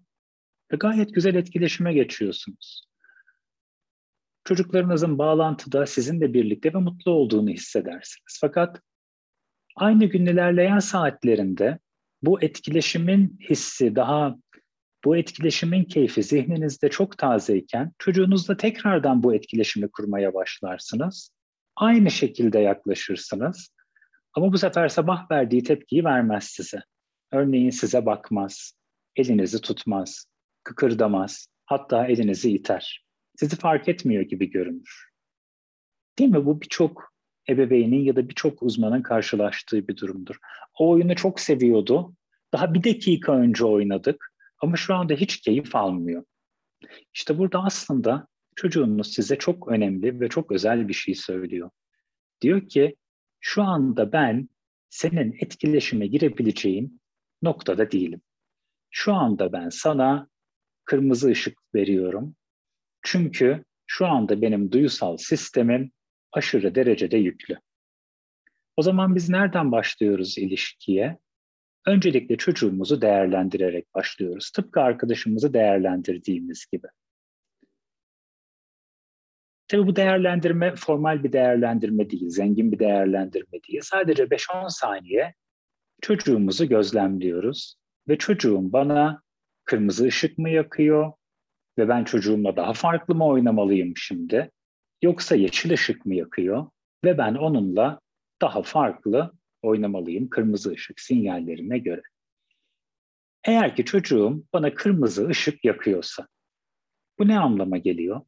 Ve 0.72 0.76
gayet 0.76 1.14
güzel 1.14 1.34
etkileşime 1.34 1.94
geçiyorsunuz 1.94 2.86
çocuklarınızın 4.46 5.18
bağlantıda 5.18 5.86
sizinle 5.86 6.34
birlikte 6.34 6.74
ve 6.74 6.78
mutlu 6.78 7.10
olduğunu 7.10 7.50
hissedersiniz. 7.50 8.38
Fakat 8.40 8.80
aynı 9.76 10.04
gün 10.04 10.26
ilerleyen 10.26 10.78
saatlerinde 10.78 11.78
bu 12.22 12.42
etkileşimin 12.42 13.38
hissi 13.50 13.96
daha 13.96 14.36
bu 15.04 15.16
etkileşimin 15.16 15.84
keyfi 15.84 16.22
zihninizde 16.22 16.90
çok 16.90 17.18
tazeyken 17.18 17.92
çocuğunuzla 17.98 18.56
tekrardan 18.56 19.22
bu 19.22 19.34
etkileşimi 19.34 19.88
kurmaya 19.88 20.34
başlarsınız. 20.34 21.30
Aynı 21.76 22.10
şekilde 22.10 22.58
yaklaşırsınız. 22.58 23.68
Ama 24.32 24.52
bu 24.52 24.58
sefer 24.58 24.88
sabah 24.88 25.30
verdiği 25.30 25.62
tepkiyi 25.62 26.04
vermez 26.04 26.44
size. 26.44 26.82
Örneğin 27.32 27.70
size 27.70 28.06
bakmaz, 28.06 28.72
elinizi 29.16 29.60
tutmaz, 29.60 30.26
kıkırdamaz, 30.64 31.46
hatta 31.64 32.06
elinizi 32.06 32.50
iter 32.52 33.06
sizi 33.36 33.56
fark 33.56 33.88
etmiyor 33.88 34.22
gibi 34.22 34.50
görünür. 34.50 35.10
Değil 36.18 36.30
mi? 36.30 36.46
Bu 36.46 36.60
birçok 36.60 37.12
ebeveynin 37.48 38.04
ya 38.04 38.16
da 38.16 38.28
birçok 38.28 38.62
uzmanın 38.62 39.02
karşılaştığı 39.02 39.88
bir 39.88 39.96
durumdur. 39.96 40.36
O 40.78 40.90
oyunu 40.90 41.14
çok 41.16 41.40
seviyordu. 41.40 42.14
Daha 42.52 42.74
bir 42.74 42.84
dakika 42.84 43.32
önce 43.32 43.64
oynadık 43.64 44.32
ama 44.58 44.76
şu 44.76 44.94
anda 44.94 45.14
hiç 45.14 45.40
keyif 45.40 45.76
almıyor. 45.76 46.24
İşte 47.14 47.38
burada 47.38 47.64
aslında 47.64 48.26
çocuğunuz 48.56 49.12
size 49.12 49.36
çok 49.36 49.68
önemli 49.68 50.20
ve 50.20 50.28
çok 50.28 50.52
özel 50.52 50.88
bir 50.88 50.94
şey 50.94 51.14
söylüyor. 51.14 51.70
Diyor 52.40 52.68
ki 52.68 52.96
şu 53.40 53.62
anda 53.62 54.12
ben 54.12 54.48
senin 54.90 55.36
etkileşime 55.40 56.06
girebileceğin 56.06 57.00
noktada 57.42 57.90
değilim. 57.90 58.20
Şu 58.90 59.14
anda 59.14 59.52
ben 59.52 59.68
sana 59.68 60.28
kırmızı 60.84 61.28
ışık 61.28 61.58
veriyorum 61.74 62.36
çünkü 63.06 63.64
şu 63.86 64.06
anda 64.06 64.42
benim 64.42 64.72
duyusal 64.72 65.16
sistemim 65.16 65.90
aşırı 66.32 66.74
derecede 66.74 67.16
yüklü. 67.16 67.58
O 68.76 68.82
zaman 68.82 69.14
biz 69.14 69.28
nereden 69.28 69.72
başlıyoruz 69.72 70.38
ilişkiye? 70.38 71.18
Öncelikle 71.86 72.36
çocuğumuzu 72.36 73.02
değerlendirerek 73.02 73.94
başlıyoruz. 73.94 74.50
Tıpkı 74.50 74.80
arkadaşımızı 74.80 75.54
değerlendirdiğimiz 75.54 76.66
gibi. 76.72 76.86
Tabii 79.68 79.86
bu 79.86 79.96
değerlendirme 79.96 80.74
formal 80.76 81.24
bir 81.24 81.32
değerlendirme 81.32 82.10
değil, 82.10 82.28
zengin 82.28 82.72
bir 82.72 82.78
değerlendirme 82.78 83.58
değil. 83.68 83.80
Sadece 83.82 84.22
5-10 84.22 84.70
saniye 84.70 85.34
çocuğumuzu 86.02 86.68
gözlemliyoruz 86.68 87.76
ve 88.08 88.18
çocuğum 88.18 88.72
bana 88.72 89.22
kırmızı 89.64 90.04
ışık 90.04 90.38
mı 90.38 90.50
yakıyor, 90.50 91.12
ve 91.78 91.88
ben 91.88 92.04
çocuğumla 92.04 92.56
daha 92.56 92.72
farklı 92.72 93.14
mı 93.14 93.26
oynamalıyım 93.26 93.96
şimdi? 93.96 94.50
Yoksa 95.02 95.36
yeşil 95.36 95.72
ışık 95.72 96.06
mı 96.06 96.14
yakıyor 96.14 96.66
ve 97.04 97.18
ben 97.18 97.34
onunla 97.34 98.00
daha 98.40 98.62
farklı 98.62 99.32
oynamalıyım 99.62 100.28
kırmızı 100.28 100.70
ışık 100.70 101.00
sinyallerine 101.00 101.78
göre. 101.78 102.02
Eğer 103.44 103.76
ki 103.76 103.84
çocuğum 103.84 104.44
bana 104.52 104.74
kırmızı 104.74 105.28
ışık 105.28 105.64
yakıyorsa 105.64 106.28
Bu 107.18 107.28
ne 107.28 107.38
anlama 107.38 107.78
geliyor? 107.78 108.20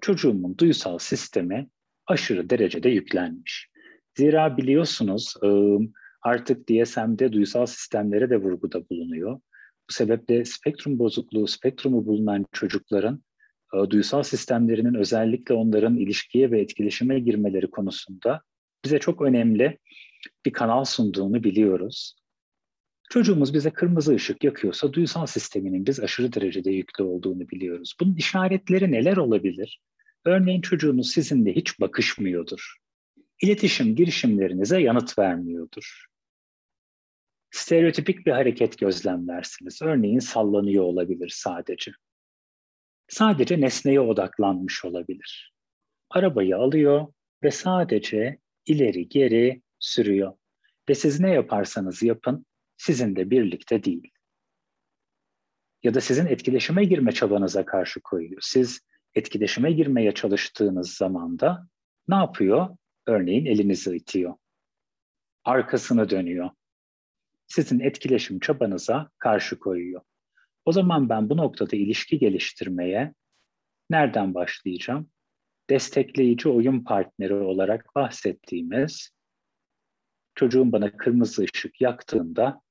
Çocuğumun 0.00 0.58
duysal 0.58 0.98
sistemi 0.98 1.68
aşırı 2.06 2.50
derecede 2.50 2.88
yüklenmiş. 2.88 3.68
Zira 4.18 4.56
biliyorsunuz 4.56 5.34
artık 6.22 6.68
DSM'de 6.68 7.32
duysal 7.32 7.66
sistemlere 7.66 8.30
de 8.30 8.36
vurguda 8.36 8.88
bulunuyor. 8.88 9.40
Bu 9.88 9.92
sebeple 9.92 10.44
spektrum 10.44 10.98
bozukluğu, 10.98 11.46
spektrumu 11.46 12.06
bulunan 12.06 12.46
çocukların 12.52 13.22
duysal 13.72 14.22
sistemlerinin 14.22 14.94
özellikle 14.94 15.54
onların 15.54 15.96
ilişkiye 15.96 16.50
ve 16.50 16.60
etkileşime 16.60 17.20
girmeleri 17.20 17.70
konusunda 17.70 18.40
bize 18.84 18.98
çok 18.98 19.22
önemli 19.22 19.78
bir 20.46 20.52
kanal 20.52 20.84
sunduğunu 20.84 21.44
biliyoruz. 21.44 22.16
Çocuğumuz 23.10 23.54
bize 23.54 23.70
kırmızı 23.70 24.14
ışık 24.14 24.44
yakıyorsa 24.44 24.92
duysal 24.92 25.26
sisteminin 25.26 25.86
biz 25.86 26.00
aşırı 26.00 26.32
derecede 26.32 26.70
yüklü 26.70 27.04
olduğunu 27.04 27.48
biliyoruz. 27.48 27.94
Bunun 28.00 28.14
işaretleri 28.14 28.92
neler 28.92 29.16
olabilir? 29.16 29.80
Örneğin 30.24 30.60
çocuğunuz 30.60 31.10
sizinle 31.10 31.54
hiç 31.54 31.80
bakışmıyordur. 31.80 32.76
İletişim 33.42 33.96
girişimlerinize 33.96 34.80
yanıt 34.80 35.18
vermiyordur. 35.18 36.06
Stereotipik 37.50 38.26
bir 38.26 38.32
hareket 38.32 38.78
gözlemlersiniz. 38.78 39.82
Örneğin 39.82 40.18
sallanıyor 40.18 40.84
olabilir 40.84 41.32
sadece. 41.34 41.92
Sadece 43.08 43.60
nesneye 43.60 44.00
odaklanmış 44.00 44.84
olabilir. 44.84 45.52
Arabayı 46.10 46.56
alıyor 46.56 47.06
ve 47.42 47.50
sadece 47.50 48.38
ileri 48.66 49.08
geri 49.08 49.62
sürüyor. 49.78 50.32
Ve 50.88 50.94
siz 50.94 51.20
ne 51.20 51.30
yaparsanız 51.30 52.02
yapın 52.02 52.46
sizinle 52.76 53.30
birlikte 53.30 53.84
değil. 53.84 54.10
Ya 55.82 55.94
da 55.94 56.00
sizin 56.00 56.26
etkileşime 56.26 56.84
girme 56.84 57.12
çabanıza 57.12 57.64
karşı 57.64 58.00
koyuyor. 58.00 58.40
Siz 58.44 58.80
etkileşime 59.14 59.72
girmeye 59.72 60.12
çalıştığınız 60.12 60.94
zaman 60.94 61.38
da 61.38 61.68
ne 62.08 62.14
yapıyor? 62.14 62.76
Örneğin 63.06 63.46
elinizi 63.46 63.96
itiyor. 63.96 64.34
Arkasını 65.44 66.10
dönüyor. 66.10 66.50
Sizin 67.46 67.80
etkileşim 67.80 68.40
çabanıza 68.40 69.10
karşı 69.18 69.58
koyuyor. 69.58 70.02
O 70.64 70.72
zaman 70.72 71.08
ben 71.08 71.30
bu 71.30 71.36
noktada 71.36 71.76
ilişki 71.76 72.18
geliştirmeye 72.18 73.14
nereden 73.90 74.34
başlayacağım? 74.34 75.10
Destekleyici 75.70 76.48
oyun 76.48 76.84
partneri 76.84 77.34
olarak 77.34 77.94
bahsettiğimiz 77.94 79.10
çocuğum 80.34 80.72
bana 80.72 80.96
kırmızı 80.96 81.42
ışık 81.42 81.80
yaktığında 81.80 82.62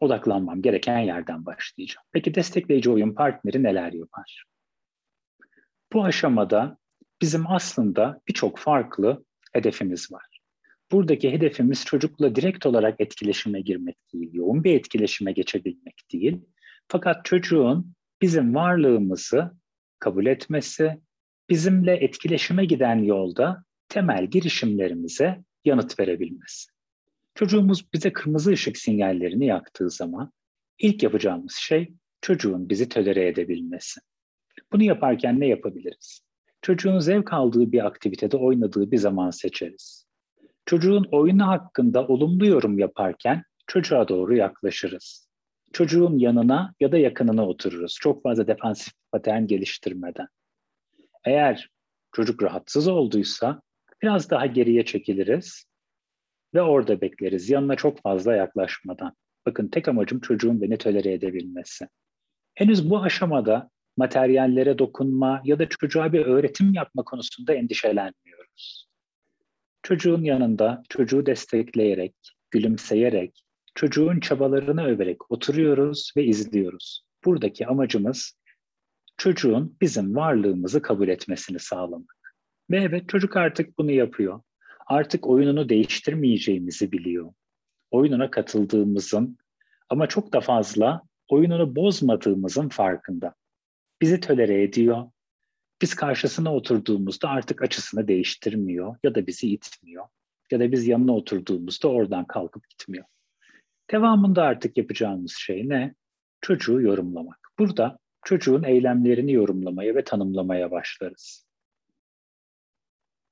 odaklanmam 0.00 0.62
gereken 0.62 0.98
yerden 0.98 1.46
başlayacağım. 1.46 2.06
Peki 2.12 2.34
destekleyici 2.34 2.90
oyun 2.90 3.14
partneri 3.14 3.62
neler 3.62 3.92
yapar? 3.92 4.44
Bu 5.92 6.04
aşamada 6.04 6.78
bizim 7.22 7.50
aslında 7.50 8.20
birçok 8.28 8.58
farklı 8.58 9.24
hedefimiz 9.52 10.12
var. 10.12 10.33
Buradaki 10.92 11.32
hedefimiz 11.32 11.84
çocukla 11.84 12.34
direkt 12.34 12.66
olarak 12.66 13.00
etkileşime 13.00 13.60
girmek 13.60 13.96
değil, 14.12 14.30
yoğun 14.32 14.64
bir 14.64 14.74
etkileşime 14.74 15.32
geçebilmek 15.32 16.02
değil. 16.12 16.40
Fakat 16.88 17.24
çocuğun 17.24 17.94
bizim 18.22 18.54
varlığımızı 18.54 19.50
kabul 19.98 20.26
etmesi, 20.26 21.00
bizimle 21.50 21.96
etkileşime 21.96 22.64
giden 22.64 22.98
yolda 22.98 23.64
temel 23.88 24.26
girişimlerimize 24.26 25.44
yanıt 25.64 26.00
verebilmesi. 26.00 26.70
Çocuğumuz 27.34 27.92
bize 27.92 28.12
kırmızı 28.12 28.50
ışık 28.50 28.78
sinyallerini 28.78 29.46
yaktığı 29.46 29.90
zaman 29.90 30.32
ilk 30.78 31.02
yapacağımız 31.02 31.54
şey 31.54 31.92
çocuğun 32.20 32.68
bizi 32.68 32.88
tölere 32.88 33.28
edebilmesi. 33.28 34.00
Bunu 34.72 34.82
yaparken 34.82 35.40
ne 35.40 35.46
yapabiliriz? 35.46 36.20
Çocuğun 36.62 36.98
zevk 36.98 37.32
aldığı 37.32 37.72
bir 37.72 37.86
aktivitede 37.86 38.36
oynadığı 38.36 38.90
bir 38.90 38.96
zaman 38.96 39.30
seçeriz. 39.30 40.03
Çocuğun 40.66 41.06
oyunu 41.12 41.46
hakkında 41.46 42.06
olumlu 42.06 42.46
yorum 42.46 42.78
yaparken 42.78 43.42
çocuğa 43.66 44.08
doğru 44.08 44.36
yaklaşırız. 44.36 45.28
Çocuğun 45.72 46.18
yanına 46.18 46.74
ya 46.80 46.92
da 46.92 46.98
yakınına 46.98 47.46
otururuz. 47.46 47.98
Çok 48.00 48.22
fazla 48.22 48.46
defansif 48.46 48.94
patern 49.12 49.46
geliştirmeden. 49.46 50.26
Eğer 51.24 51.70
çocuk 52.12 52.42
rahatsız 52.42 52.88
olduysa 52.88 53.62
biraz 54.02 54.30
daha 54.30 54.46
geriye 54.46 54.84
çekiliriz 54.84 55.64
ve 56.54 56.62
orada 56.62 57.00
bekleriz 57.00 57.50
yanına 57.50 57.76
çok 57.76 58.02
fazla 58.02 58.36
yaklaşmadan. 58.36 59.12
Bakın 59.46 59.68
tek 59.68 59.88
amacım 59.88 60.20
çocuğun 60.20 60.62
beni 60.62 60.78
tolere 60.78 61.12
edebilmesi. 61.12 61.88
Henüz 62.54 62.90
bu 62.90 63.02
aşamada 63.02 63.70
materyallere 63.96 64.78
dokunma 64.78 65.42
ya 65.44 65.58
da 65.58 65.68
çocuğa 65.68 66.12
bir 66.12 66.26
öğretim 66.26 66.74
yapma 66.74 67.04
konusunda 67.04 67.54
endişelenmiyoruz. 67.54 68.93
Çocuğun 69.84 70.24
yanında 70.24 70.82
çocuğu 70.88 71.26
destekleyerek, 71.26 72.14
gülümseyerek, 72.50 73.44
çocuğun 73.74 74.20
çabalarını 74.20 74.84
överek 74.84 75.30
oturuyoruz 75.30 76.12
ve 76.16 76.24
izliyoruz. 76.24 77.04
Buradaki 77.24 77.66
amacımız 77.66 78.38
çocuğun 79.16 79.76
bizim 79.80 80.16
varlığımızı 80.16 80.82
kabul 80.82 81.08
etmesini 81.08 81.58
sağlamak. 81.58 82.34
Ve 82.70 82.80
evet 82.80 83.08
çocuk 83.08 83.36
artık 83.36 83.78
bunu 83.78 83.90
yapıyor. 83.90 84.40
Artık 84.86 85.26
oyununu 85.26 85.68
değiştirmeyeceğimizi 85.68 86.92
biliyor. 86.92 87.32
Oyununa 87.90 88.30
katıldığımızın 88.30 89.38
ama 89.88 90.06
çok 90.06 90.32
da 90.32 90.40
fazla 90.40 91.02
oyununu 91.28 91.76
bozmadığımızın 91.76 92.68
farkında 92.68 93.34
bizi 94.00 94.20
tölere 94.20 94.62
ediyor. 94.62 95.10
Biz 95.82 95.94
karşısına 95.94 96.54
oturduğumuzda 96.54 97.28
artık 97.28 97.62
açısını 97.62 98.08
değiştirmiyor 98.08 98.96
ya 99.02 99.14
da 99.14 99.26
bizi 99.26 99.50
itmiyor. 99.50 100.06
Ya 100.50 100.60
da 100.60 100.72
biz 100.72 100.86
yanına 100.86 101.16
oturduğumuzda 101.16 101.88
oradan 101.88 102.24
kalkıp 102.24 102.70
gitmiyor. 102.70 103.04
Devamında 103.90 104.42
artık 104.42 104.78
yapacağımız 104.78 105.32
şey 105.32 105.68
ne? 105.68 105.94
Çocuğu 106.40 106.80
yorumlamak. 106.80 107.38
Burada 107.58 107.98
çocuğun 108.24 108.62
eylemlerini 108.62 109.32
yorumlamaya 109.32 109.94
ve 109.94 110.04
tanımlamaya 110.04 110.70
başlarız. 110.70 111.46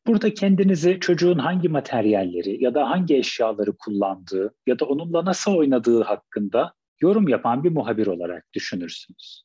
Burada 0.07 0.35
kendinizi 0.35 1.00
çocuğun 1.00 1.38
hangi 1.38 1.68
materyalleri 1.68 2.64
ya 2.64 2.74
da 2.74 2.90
hangi 2.90 3.16
eşyaları 3.16 3.76
kullandığı 3.76 4.55
ya 4.66 4.78
da 4.78 4.85
onunla 4.85 5.24
nasıl 5.24 5.55
oynadığı 5.55 6.02
hakkında 6.02 6.74
yorum 7.00 7.28
yapan 7.28 7.64
bir 7.64 7.70
muhabir 7.70 8.07
olarak 8.07 8.52
düşünürsünüz. 8.55 9.44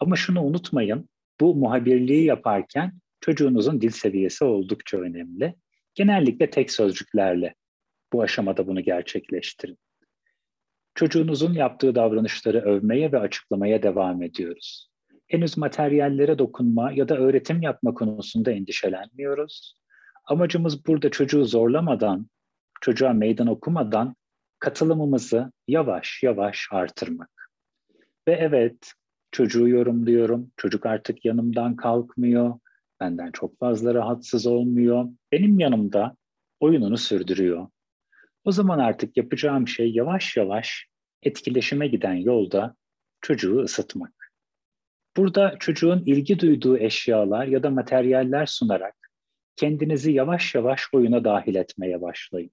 Ama 0.00 0.16
şunu 0.16 0.42
unutmayın, 0.42 1.08
bu 1.40 1.54
muhabirliği 1.54 2.24
yaparken 2.24 2.92
çocuğunuzun 3.20 3.80
dil 3.80 3.90
seviyesi 3.90 4.44
oldukça 4.44 4.98
önemli. 4.98 5.54
Genellikle 5.94 6.50
tek 6.50 6.70
sözcüklerle 6.70 7.54
bu 8.12 8.22
aşamada 8.22 8.66
bunu 8.66 8.80
gerçekleştirin. 8.80 9.78
Çocuğunuzun 10.94 11.52
yaptığı 11.52 11.94
davranışları 11.94 12.60
övmeye 12.60 13.12
ve 13.12 13.18
açıklamaya 13.18 13.82
devam 13.82 14.22
ediyoruz. 14.22 14.88
Henüz 15.26 15.56
materyallere 15.58 16.38
dokunma 16.38 16.92
ya 16.92 17.08
da 17.08 17.16
öğretim 17.16 17.62
yapma 17.62 17.94
konusunda 17.94 18.50
endişelenmiyoruz. 18.50 19.78
Amacımız 20.24 20.86
burada 20.86 21.10
çocuğu 21.10 21.44
zorlamadan, 21.44 22.30
çocuğa 22.80 23.12
meydan 23.12 23.46
okumadan 23.46 24.16
katılımımızı 24.58 25.52
yavaş 25.68 26.22
yavaş 26.22 26.68
artırmak. 26.70 27.50
Ve 28.28 28.32
evet, 28.32 28.92
Çocuğu 29.32 29.68
yorumluyorum. 29.68 30.50
Çocuk 30.56 30.86
artık 30.86 31.24
yanımdan 31.24 31.76
kalkmıyor. 31.76 32.58
Benden 33.00 33.30
çok 33.30 33.58
fazla 33.58 33.94
rahatsız 33.94 34.46
olmuyor. 34.46 35.08
Benim 35.32 35.60
yanımda 35.60 36.16
oyununu 36.60 36.96
sürdürüyor. 36.96 37.68
O 38.44 38.52
zaman 38.52 38.78
artık 38.78 39.16
yapacağım 39.16 39.68
şey 39.68 39.92
yavaş 39.92 40.36
yavaş 40.36 40.86
etkileşime 41.22 41.88
giden 41.88 42.14
yolda 42.14 42.74
çocuğu 43.20 43.60
ısıtmak. 43.60 44.32
Burada 45.16 45.56
çocuğun 45.60 46.02
ilgi 46.06 46.38
duyduğu 46.38 46.78
eşyalar 46.78 47.46
ya 47.46 47.62
da 47.62 47.70
materyaller 47.70 48.46
sunarak 48.46 48.94
kendinizi 49.56 50.12
yavaş 50.12 50.54
yavaş 50.54 50.88
oyuna 50.92 51.24
dahil 51.24 51.54
etmeye 51.54 52.02
başlayın. 52.02 52.50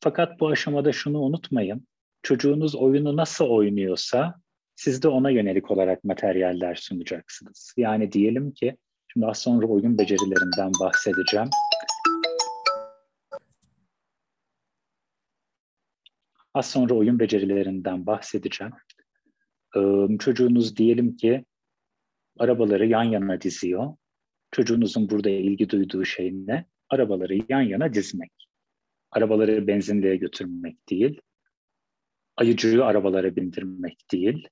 Fakat 0.00 0.40
bu 0.40 0.48
aşamada 0.48 0.92
şunu 0.92 1.20
unutmayın. 1.20 1.86
Çocuğunuz 2.22 2.74
oyunu 2.74 3.16
nasıl 3.16 3.44
oynuyorsa 3.44 4.40
siz 4.76 5.02
de 5.02 5.08
ona 5.08 5.30
yönelik 5.30 5.70
olarak 5.70 6.04
materyaller 6.04 6.74
sunacaksınız. 6.74 7.74
Yani 7.76 8.12
diyelim 8.12 8.52
ki, 8.52 8.76
şimdi 9.08 9.26
az 9.26 9.38
sonra 9.38 9.66
oyun 9.66 9.98
becerilerinden 9.98 10.72
bahsedeceğim. 10.80 11.48
Az 16.54 16.70
sonra 16.70 16.94
oyun 16.94 17.18
becerilerinden 17.18 18.06
bahsedeceğim. 18.06 18.72
Ee, 19.76 20.18
çocuğunuz 20.18 20.76
diyelim 20.76 21.16
ki 21.16 21.44
arabaları 22.38 22.86
yan 22.86 23.02
yana 23.02 23.40
diziyor. 23.40 23.96
Çocuğunuzun 24.50 25.10
burada 25.10 25.30
ilgi 25.30 25.68
duyduğu 25.68 26.04
şey 26.04 26.32
ne? 26.32 26.64
Arabaları 26.88 27.38
yan 27.48 27.60
yana 27.62 27.94
dizmek. 27.94 28.32
Arabaları 29.10 29.66
benzinliğe 29.66 30.16
götürmek 30.16 30.88
değil. 30.90 31.20
Ayıcığı 32.36 32.84
arabalara 32.84 33.36
bindirmek 33.36 34.04
değil 34.12 34.48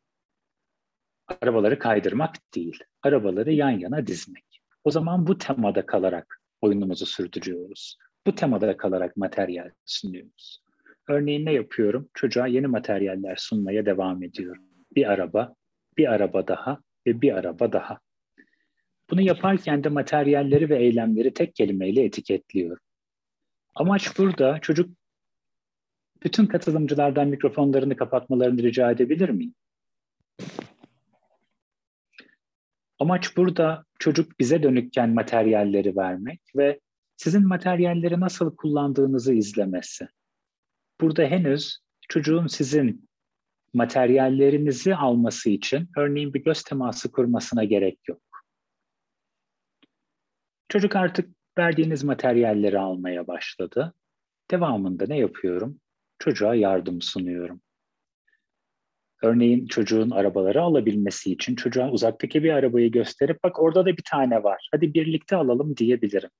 Arabaları 1.41 1.79
kaydırmak 1.79 2.35
değil, 2.55 2.79
arabaları 3.03 3.53
yan 3.53 3.71
yana 3.71 4.07
dizmek. 4.07 4.45
O 4.85 4.91
zaman 4.91 5.27
bu 5.27 5.39
temada 5.39 5.87
kalarak 5.87 6.41
oyunumuzu 6.61 7.07
sürdürüyoruz. 7.07 7.97
Bu 8.27 8.35
temada 8.35 8.77
kalarak 8.77 9.17
materyal 9.17 9.71
sunuyoruz. 9.87 10.63
Örneğin 11.09 11.47
ne 11.47 11.53
yapıyorum? 11.53 12.09
Çocuğa 12.15 12.47
yeni 12.47 12.67
materyaller 12.67 13.37
sunmaya 13.37 13.87
devam 13.87 14.23
ediyorum. 14.23 14.65
Bir 14.95 15.11
araba, 15.13 15.55
bir 15.97 16.13
araba 16.13 16.47
daha 16.47 16.79
ve 17.07 17.21
bir 17.21 17.33
araba 17.33 17.73
daha. 17.73 18.01
Bunu 19.11 19.21
yaparken 19.21 19.85
de 19.85 19.89
materyalleri 19.89 20.71
ve 20.71 20.79
eylemleri 20.79 21.35
tek 21.35 21.55
kelimeyle 21.55 22.05
etiketliyorum. 22.05 22.83
Amaç 23.75 24.19
burada 24.19 24.59
çocuk 24.61 24.91
bütün 26.23 26.47
katılımcılardan 26.47 27.29
mikrofonlarını 27.29 27.97
kapatmalarını 27.97 28.63
rica 28.63 28.91
edebilir 28.91 29.29
miyim? 29.29 29.55
Amaç 33.01 33.37
burada 33.37 33.85
çocuk 33.99 34.41
bize 34.41 34.63
dönükken 34.63 35.11
materyalleri 35.11 35.97
vermek 35.97 36.41
ve 36.57 36.81
sizin 37.17 37.49
materyalleri 37.49 38.21
nasıl 38.21 38.57
kullandığınızı 38.57 39.35
izlemesi. 39.35 40.09
Burada 41.01 41.23
henüz 41.25 41.79
çocuğun 42.09 42.47
sizin 42.47 43.09
materyallerinizi 43.75 44.95
alması 44.95 45.51
için 45.51 45.89
örneğin 45.97 46.35
bir 46.35 46.45
göz 46.45 46.63
teması 46.63 47.13
kurmasına 47.13 47.65
gerek 47.65 47.99
yok. 48.09 48.23
Çocuk 50.69 50.97
artık 50.97 51.31
verdiğiniz 51.59 52.05
materyalleri 52.05 52.79
almaya 52.79 53.27
başladı. 53.27 53.95
Devamında 54.51 55.05
ne 55.07 55.19
yapıyorum? 55.19 55.81
Çocuğa 56.19 56.55
yardım 56.55 57.03
sunuyorum. 57.03 57.61
Örneğin 59.23 59.67
çocuğun 59.67 60.11
arabaları 60.11 60.63
alabilmesi 60.63 61.33
için 61.33 61.57
çocuğa 61.57 61.91
uzaktaki 61.91 62.43
bir 62.45 62.51
arabayı 62.51 62.91
gösterip 62.91 63.45
bak 63.45 63.61
orada 63.61 63.87
da 63.87 63.97
bir 63.97 64.03
tane 64.11 64.43
var. 64.43 64.69
Hadi 64.73 64.95
birlikte 64.95 65.37
alalım 65.37 65.77
diyebilirim. 65.77 66.31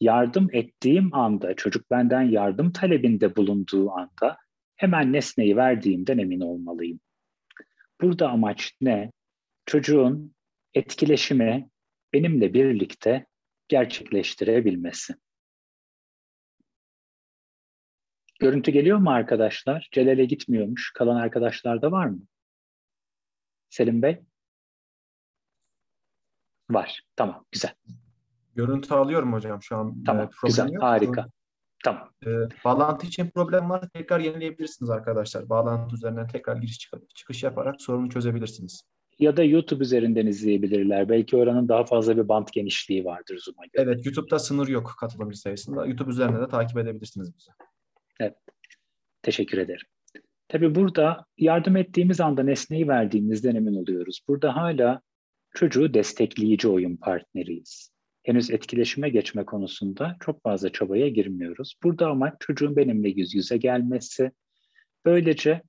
Yardım 0.00 0.48
ettiğim 0.52 1.14
anda, 1.14 1.54
çocuk 1.54 1.90
benden 1.90 2.22
yardım 2.22 2.72
talebinde 2.72 3.36
bulunduğu 3.36 3.90
anda 3.90 4.36
hemen 4.76 5.12
nesneyi 5.12 5.56
verdiğimden 5.56 6.18
emin 6.18 6.40
olmalıyım. 6.40 7.00
Burada 8.00 8.28
amaç 8.28 8.72
ne? 8.80 9.12
Çocuğun 9.66 10.34
etkileşimi 10.74 11.68
benimle 12.12 12.54
birlikte 12.54 13.26
gerçekleştirebilmesi. 13.68 15.14
Görüntü 18.38 18.70
geliyor 18.70 18.98
mu 18.98 19.10
arkadaşlar? 19.10 19.88
Celal'e 19.92 20.24
gitmiyormuş. 20.24 20.92
Kalan 20.94 21.16
arkadaşlar 21.16 21.82
da 21.82 21.92
var 21.92 22.06
mı? 22.06 22.18
Selim 23.68 24.02
Bey? 24.02 24.20
Var. 26.70 27.00
Tamam. 27.16 27.44
Güzel. 27.52 27.74
Görüntü 28.54 28.94
alıyorum 28.94 29.32
hocam 29.32 29.62
şu 29.62 29.76
an. 29.76 30.04
Tamam. 30.04 30.24
Ee, 30.26 30.46
güzel. 30.46 30.72
yok. 30.72 30.82
Harika. 30.82 31.26
Tamam. 31.84 32.10
Ee, 32.26 32.30
bağlantı 32.64 33.06
için 33.06 33.30
problem 33.30 33.70
var. 33.70 33.88
Tekrar 33.92 34.20
yenileyebilirsiniz 34.20 34.90
arkadaşlar. 34.90 35.48
Bağlantı 35.48 35.94
üzerinden 35.94 36.26
tekrar 36.26 36.56
giriş 36.56 36.78
çık- 36.78 37.14
çıkış 37.14 37.42
yaparak 37.42 37.82
sorunu 37.82 38.10
çözebilirsiniz. 38.10 38.82
Ya 39.18 39.36
da 39.36 39.44
YouTube 39.44 39.84
üzerinden 39.84 40.26
izleyebilirler. 40.26 41.08
Belki 41.08 41.36
oranın 41.36 41.68
daha 41.68 41.84
fazla 41.84 42.16
bir 42.16 42.28
bant 42.28 42.52
genişliği 42.52 43.04
vardır 43.04 43.38
Zoom'a 43.44 43.66
göre. 43.66 43.82
Evet, 43.82 44.06
YouTube'da 44.06 44.38
sınır 44.38 44.68
yok 44.68 44.94
katılımcı 45.00 45.40
sayısında. 45.40 45.86
YouTube 45.86 46.10
üzerinden 46.10 46.42
de 46.42 46.48
takip 46.48 46.78
edebilirsiniz 46.78 47.34
bizi. 47.36 47.50
Teşekkür 49.22 49.58
ederim. 49.58 49.86
Tabii 50.48 50.74
burada 50.74 51.24
yardım 51.38 51.76
ettiğimiz 51.76 52.20
anda 52.20 52.42
nesneyi 52.42 52.88
verdiğimizden 52.88 53.54
emin 53.54 53.74
oluyoruz. 53.74 54.20
Burada 54.28 54.56
hala 54.56 55.00
çocuğu 55.54 55.94
destekleyici 55.94 56.68
oyun 56.68 56.96
partneriyiz. 56.96 57.92
Henüz 58.22 58.50
etkileşime 58.50 59.08
geçme 59.08 59.44
konusunda 59.44 60.16
çok 60.20 60.42
fazla 60.42 60.72
çabaya 60.72 61.08
girmiyoruz. 61.08 61.74
Burada 61.82 62.06
ama 62.08 62.36
çocuğun 62.40 62.76
benimle 62.76 63.08
yüz 63.08 63.34
yüze 63.34 63.56
gelmesi, 63.56 64.30
böylece 65.04 65.62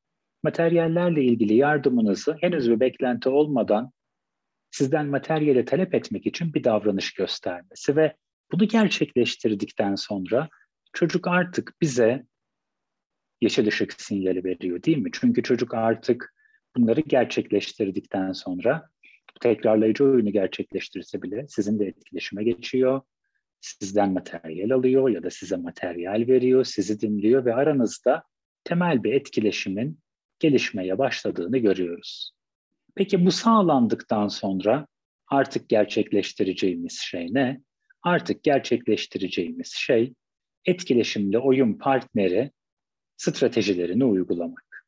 materyallerle 0.43 1.23
ilgili 1.23 1.53
yardımınızı 1.53 2.37
henüz 2.41 2.69
bir 2.69 2.79
beklenti 2.79 3.29
olmadan 3.29 3.91
sizden 4.71 5.05
materyali 5.05 5.65
talep 5.65 5.95
etmek 5.95 6.25
için 6.25 6.53
bir 6.53 6.63
davranış 6.63 7.13
göstermesi 7.13 7.95
ve 7.95 8.15
bunu 8.51 8.67
gerçekleştirdikten 8.67 9.95
sonra 9.95 10.49
çocuk 10.93 11.27
artık 11.27 11.73
bize 11.81 12.25
yeşil 13.41 13.67
ışık 13.67 14.01
sinyali 14.01 14.43
veriyor 14.43 14.83
değil 14.83 14.97
mi? 14.97 15.09
Çünkü 15.13 15.43
çocuk 15.43 15.73
artık 15.73 16.33
bunları 16.75 17.01
gerçekleştirdikten 17.01 18.31
sonra 18.31 18.89
tekrarlayıcı 19.41 20.03
oyunu 20.03 20.31
gerçekleştirse 20.31 21.21
bile 21.21 21.45
sizin 21.47 21.79
de 21.79 21.85
etkileşime 21.85 22.43
geçiyor. 22.43 23.01
Sizden 23.61 24.13
materyal 24.13 24.71
alıyor 24.71 25.09
ya 25.09 25.23
da 25.23 25.29
size 25.29 25.55
materyal 25.55 26.25
veriyor, 26.27 26.63
sizi 26.63 27.01
dinliyor 27.01 27.45
ve 27.45 27.55
aranızda 27.55 28.23
temel 28.63 29.03
bir 29.03 29.13
etkileşimin 29.13 29.99
gelişmeye 30.39 30.97
başladığını 30.97 31.57
görüyoruz. 31.57 32.31
Peki 32.95 33.25
bu 33.25 33.31
sağlandıktan 33.31 34.27
sonra 34.27 34.87
artık 35.27 35.69
gerçekleştireceğimiz 35.69 36.99
şey 36.99 37.27
ne? 37.31 37.61
Artık 38.03 38.43
gerçekleştireceğimiz 38.43 39.73
şey 39.73 40.13
etkileşimli 40.65 41.39
oyun 41.39 41.73
partneri 41.73 42.51
stratejilerini 43.19 44.05
uygulamak. 44.05 44.85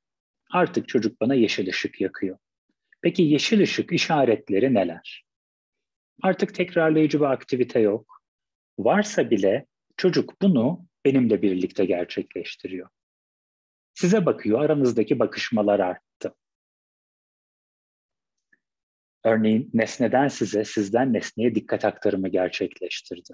Artık 0.52 0.88
çocuk 0.88 1.22
bana 1.22 1.34
yeşil 1.34 1.70
ışık 1.70 2.02
yakıyor. 2.02 2.38
Peki 3.02 3.24
yeşil 3.24 3.62
ışık 3.62 3.92
işaretleri 3.92 4.74
neler? 4.74 5.26
Artık 6.22 6.56
tekrarlayıcı 6.56 7.20
bir 7.20 7.26
aktivite 7.26 7.80
yok. 7.80 8.22
Varsa 8.80 9.30
bile 9.30 9.66
çocuk 9.98 10.42
bunu 10.42 10.86
benimle 11.06 11.42
birlikte 11.42 11.86
gerçekleştiriyor. 11.86 12.90
Size 13.94 14.26
bakıyor, 14.26 14.60
aranızdaki 14.62 15.20
bakışmalar 15.20 15.80
arttı. 15.80 16.36
Örneğin 19.24 19.70
nesneden 19.74 20.28
size, 20.28 20.66
sizden 20.66 21.14
nesneye 21.14 21.56
dikkat 21.56 21.86
aktarımı 21.86 22.30
gerçekleştirdi. 22.30 23.34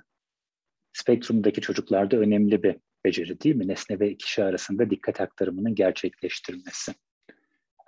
Spektrumdaki 0.94 1.62
çocuklarda 1.62 2.18
önemli 2.18 2.64
bir 2.64 2.78
beceri 3.06 3.42
değil 3.42 3.56
mi? 3.56 3.68
Nesne 3.68 4.00
ve 4.00 4.18
kişi 4.18 4.44
arasında 4.44 4.90
dikkat 4.90 5.22
aktarımının 5.22 5.76
gerçekleştirilmesi. 5.76 6.94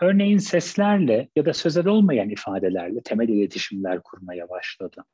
Örneğin 0.01 0.37
seslerle 0.37 1.29
ya 1.35 1.45
da 1.45 1.53
sözel 1.53 1.87
olmayan 1.87 2.29
ifadelerle 2.29 3.01
temel 3.01 3.29
iletişimler 3.29 4.03
kurmaya 4.03 4.49
başladı. 4.49 5.05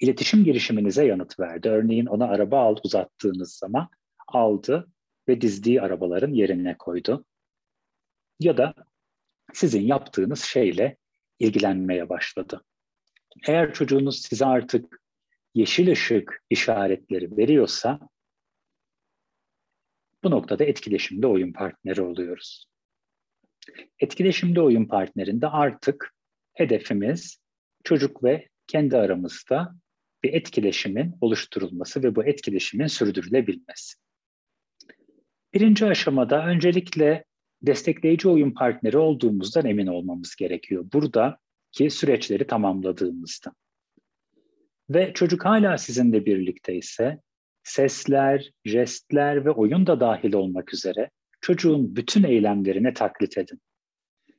İletişim 0.00 0.44
girişiminize 0.44 1.06
yanıt 1.06 1.40
verdi. 1.40 1.68
Örneğin 1.68 2.06
ona 2.06 2.28
araba 2.28 2.60
al 2.60 2.76
uzattığınız 2.84 3.52
zaman 3.54 3.88
aldı 4.28 4.88
ve 5.28 5.40
dizdiği 5.40 5.82
arabaların 5.82 6.32
yerine 6.32 6.76
koydu. 6.78 7.24
Ya 8.40 8.56
da 8.56 8.74
sizin 9.52 9.82
yaptığınız 9.82 10.42
şeyle 10.42 10.96
ilgilenmeye 11.38 12.08
başladı. 12.08 12.64
Eğer 13.48 13.74
çocuğunuz 13.74 14.22
size 14.22 14.46
artık 14.46 15.02
yeşil 15.54 15.90
ışık 15.90 16.44
işaretleri 16.50 17.36
veriyorsa 17.36 18.00
bu 20.24 20.30
noktada 20.30 20.64
etkileşimde 20.64 21.26
oyun 21.26 21.52
partneri 21.52 22.02
oluyoruz. 22.02 22.66
Etkileşimde 24.00 24.60
oyun 24.60 24.84
partnerinde 24.84 25.46
artık 25.46 26.14
hedefimiz 26.54 27.38
çocuk 27.84 28.24
ve 28.24 28.48
kendi 28.66 28.96
aramızda 28.96 29.74
bir 30.22 30.32
etkileşimin 30.32 31.14
oluşturulması 31.20 32.02
ve 32.02 32.16
bu 32.16 32.24
etkileşimin 32.24 32.86
sürdürülebilmesi. 32.86 33.94
Birinci 35.54 35.86
aşamada 35.86 36.46
öncelikle 36.46 37.24
destekleyici 37.62 38.28
oyun 38.28 38.50
partneri 38.50 38.98
olduğumuzdan 38.98 39.66
emin 39.66 39.86
olmamız 39.86 40.36
gerekiyor. 40.36 40.84
Buradaki 40.92 41.90
süreçleri 41.90 42.46
tamamladığımızda. 42.46 43.52
Ve 44.90 45.12
çocuk 45.14 45.44
hala 45.44 45.78
sizinle 45.78 46.26
birlikte 46.26 46.74
ise 46.74 47.20
sesler, 47.68 48.52
jestler 48.64 49.44
ve 49.44 49.50
oyun 49.50 49.86
da 49.86 50.00
dahil 50.00 50.34
olmak 50.34 50.74
üzere 50.74 51.10
çocuğun 51.40 51.96
bütün 51.96 52.24
eylemlerine 52.24 52.94
taklit 52.94 53.38
edin. 53.38 53.60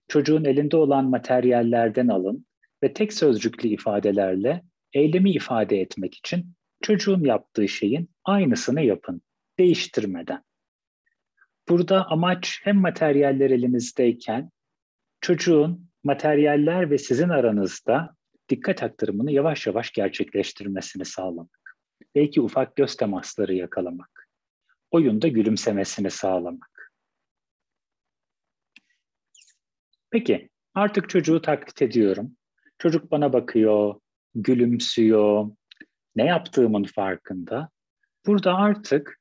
Çocuğun 0.07 0.45
elinde 0.45 0.77
olan 0.77 1.05
materyallerden 1.05 2.07
alın 2.07 2.45
ve 2.83 2.93
tek 2.93 3.13
sözcüklü 3.13 3.69
ifadelerle 3.69 4.63
eylemi 4.93 5.31
ifade 5.31 5.81
etmek 5.81 6.17
için 6.17 6.53
çocuğun 6.81 7.23
yaptığı 7.23 7.67
şeyin 7.67 8.09
aynısını 8.23 8.81
yapın, 8.81 9.21
değiştirmeden. 9.59 10.43
Burada 11.69 12.05
amaç 12.09 12.59
hem 12.63 12.77
materyaller 12.77 13.49
elinizdeyken 13.49 14.51
çocuğun 15.21 15.89
materyaller 16.03 16.91
ve 16.91 16.97
sizin 16.97 17.29
aranızda 17.29 18.15
dikkat 18.49 18.83
aktarımını 18.83 19.31
yavaş 19.31 19.67
yavaş 19.67 19.91
gerçekleştirmesini 19.91 21.05
sağlamak. 21.05 21.58
Belki 22.15 22.41
ufak 22.41 22.75
göz 22.75 22.95
temasları 22.95 23.53
yakalamak. 23.53 24.29
Oyunda 24.91 25.27
gülümsemesini 25.27 26.11
sağlamak. 26.11 26.91
Peki, 30.11 30.49
Artık 30.79 31.09
çocuğu 31.09 31.41
taklit 31.41 31.81
ediyorum. 31.81 32.35
Çocuk 32.77 33.11
bana 33.11 33.33
bakıyor, 33.33 33.95
gülümsüyor, 34.35 35.51
ne 36.15 36.25
yaptığımın 36.25 36.83
farkında. 36.83 37.69
Burada 38.25 38.55
artık 38.55 39.19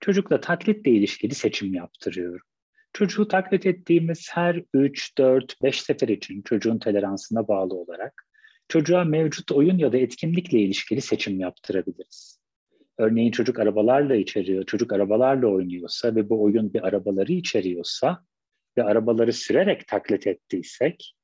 çocukla 0.00 0.40
taklitle 0.40 0.90
ilişkili 0.90 1.34
seçim 1.34 1.74
yaptırıyorum. 1.74 2.46
Çocuğu 2.92 3.28
taklit 3.28 3.66
ettiğimiz 3.66 4.28
her 4.32 4.62
3, 4.74 5.18
4, 5.18 5.62
5 5.62 5.82
sefer 5.82 6.08
için 6.08 6.42
çocuğun 6.42 6.78
toleransına 6.78 7.48
bağlı 7.48 7.74
olarak 7.74 8.26
çocuğa 8.70 9.04
mevcut 9.04 9.52
oyun 9.52 9.78
ya 9.78 9.92
da 9.92 9.98
etkinlikle 9.98 10.58
ilişkili 10.58 11.00
seçim 11.00 11.40
yaptırabiliriz. 11.40 12.40
Örneğin 12.98 13.30
çocuk 13.30 13.58
arabalarla 13.58 14.16
içeriyor, 14.16 14.66
çocuk 14.66 14.92
arabalarla 14.92 15.46
oynuyorsa 15.46 16.14
ve 16.14 16.30
bu 16.30 16.42
oyun 16.42 16.74
bir 16.74 16.86
arabaları 16.86 17.32
içeriyorsa 17.32 18.24
ve 18.78 18.82
arabaları 18.82 19.32
sürerek 19.32 19.88
taklit 19.88 20.26
ettiysek, 20.26 21.14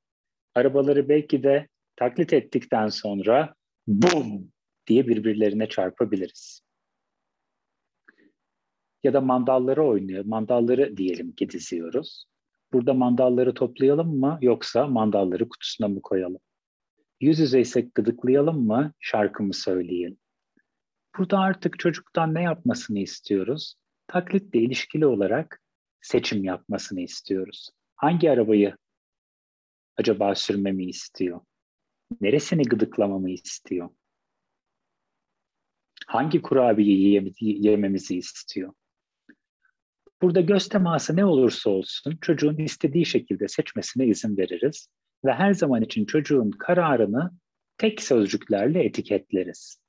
arabaları 0.54 1.08
belki 1.08 1.42
de 1.42 1.68
taklit 1.96 2.32
ettikten 2.32 2.88
sonra 2.88 3.54
bum 3.86 4.52
diye 4.86 5.08
birbirlerine 5.08 5.68
çarpabiliriz. 5.68 6.60
Ya 9.04 9.12
da 9.12 9.20
mandalları 9.20 9.84
oynuyor. 9.84 10.24
Mandalları 10.24 10.96
diyelim 10.96 11.32
ki 11.32 11.50
diziyoruz. 11.50 12.26
Burada 12.72 12.94
mandalları 12.94 13.54
toplayalım 13.54 14.20
mı 14.20 14.38
yoksa 14.42 14.86
mandalları 14.86 15.48
kutusuna 15.48 15.88
mı 15.88 16.02
koyalım? 16.02 16.40
Yüz 17.20 17.38
yüzeysek 17.38 17.94
gıdıklayalım 17.94 18.66
mı 18.66 18.92
şarkı 19.00 19.42
mı 19.42 19.54
söyleyelim? 19.54 20.18
Burada 21.18 21.38
artık 21.38 21.78
çocuktan 21.78 22.34
ne 22.34 22.42
yapmasını 22.42 22.98
istiyoruz? 22.98 23.74
Taklitle 24.06 24.60
ilişkili 24.60 25.06
olarak 25.06 25.62
seçim 26.00 26.44
yapmasını 26.44 27.00
istiyoruz. 27.00 27.70
Hangi 27.96 28.30
arabayı 28.30 28.76
acaba 29.96 30.34
sürmemi 30.34 30.84
istiyor? 30.86 31.40
Neresini 32.20 32.62
gıdıklamamı 32.62 33.30
istiyor? 33.30 33.90
Hangi 36.06 36.42
kurabiyeyi 36.42 37.32
yememizi 37.40 38.16
istiyor? 38.16 38.72
Burada 40.22 40.40
göz 40.40 40.68
teması 40.68 41.16
ne 41.16 41.24
olursa 41.24 41.70
olsun 41.70 42.18
çocuğun 42.20 42.58
istediği 42.58 43.06
şekilde 43.06 43.48
seçmesine 43.48 44.06
izin 44.06 44.36
veririz 44.36 44.88
ve 45.24 45.32
her 45.32 45.54
zaman 45.54 45.82
için 45.82 46.06
çocuğun 46.06 46.50
kararını 46.50 47.30
tek 47.78 48.02
sözcüklerle 48.02 48.84
etiketleriz. 48.84 49.80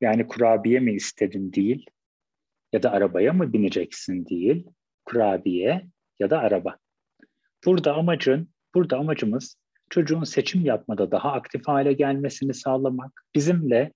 Yani 0.00 0.26
kurabiye 0.26 0.80
mi 0.80 0.92
istedin 0.92 1.52
değil 1.52 1.86
ya 2.72 2.82
da 2.82 2.92
arabaya 2.92 3.32
mı 3.32 3.52
bineceksin 3.52 4.26
değil, 4.26 4.66
kurabiye 5.04 5.86
ya 6.18 6.30
da 6.30 6.38
araba. 6.38 6.76
Burada 7.64 7.94
amacın, 7.94 8.50
burada 8.74 8.98
amacımız 8.98 9.56
çocuğun 9.90 10.24
seçim 10.24 10.64
yapmada 10.64 11.10
daha 11.10 11.32
aktif 11.32 11.68
hale 11.68 11.92
gelmesini 11.92 12.54
sağlamak, 12.54 13.24
bizimle 13.34 13.92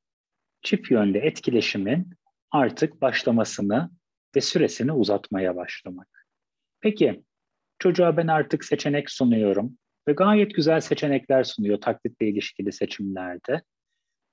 çift 0.63 0.91
yönlü 0.91 1.19
etkileşimin 1.19 2.11
artık 2.51 3.03
başlamasını 3.03 3.91
ve 4.37 4.41
süresini 4.41 4.93
uzatmaya 4.93 5.57
başlamak. 5.57 6.27
Peki 6.81 7.25
çocuğa 7.79 8.17
ben 8.17 8.27
artık 8.27 8.65
seçenek 8.65 9.11
sunuyorum 9.11 9.79
ve 10.09 10.12
gayet 10.12 10.55
güzel 10.55 10.81
seçenekler 10.81 11.45
sunuyor 11.45 11.81
taklitle 11.81 12.29
ilişkili 12.29 12.73
seçimlerde. 12.73 13.62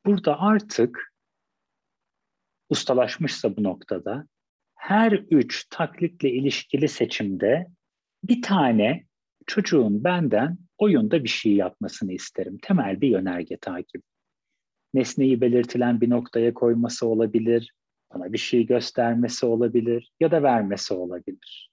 Burada 0.06 0.40
artık 0.40 1.14
ustalaşmışsa 2.70 3.58
bu 3.58 3.64
noktada 3.64 4.26
her 4.76 5.12
üç 5.12 5.68
taklitle 5.70 6.32
ilişkili 6.32 6.88
seçimde 6.88 7.68
bir 8.24 8.42
tane 8.42 9.06
çocuğun 9.48 10.04
benden 10.04 10.58
oyunda 10.78 11.24
bir 11.24 11.30
şey 11.30 11.56
yapmasını 11.56 12.14
isterim. 12.14 12.58
Temel 12.62 13.02
bir 13.02 13.08
yönerge 13.08 13.58
takip. 13.58 14.04
Nesneyi 14.94 15.42
belirtilen 15.42 16.02
bir 16.02 16.10
noktaya 16.10 16.54
koyması 16.54 17.08
olabilir, 17.08 17.74
bana 18.14 18.34
bir 18.34 18.38
şey 18.38 18.66
göstermesi 18.66 19.46
olabilir 19.46 20.12
ya 20.20 20.32
da 20.32 20.44
vermesi 20.44 20.94
olabilir. 20.94 21.69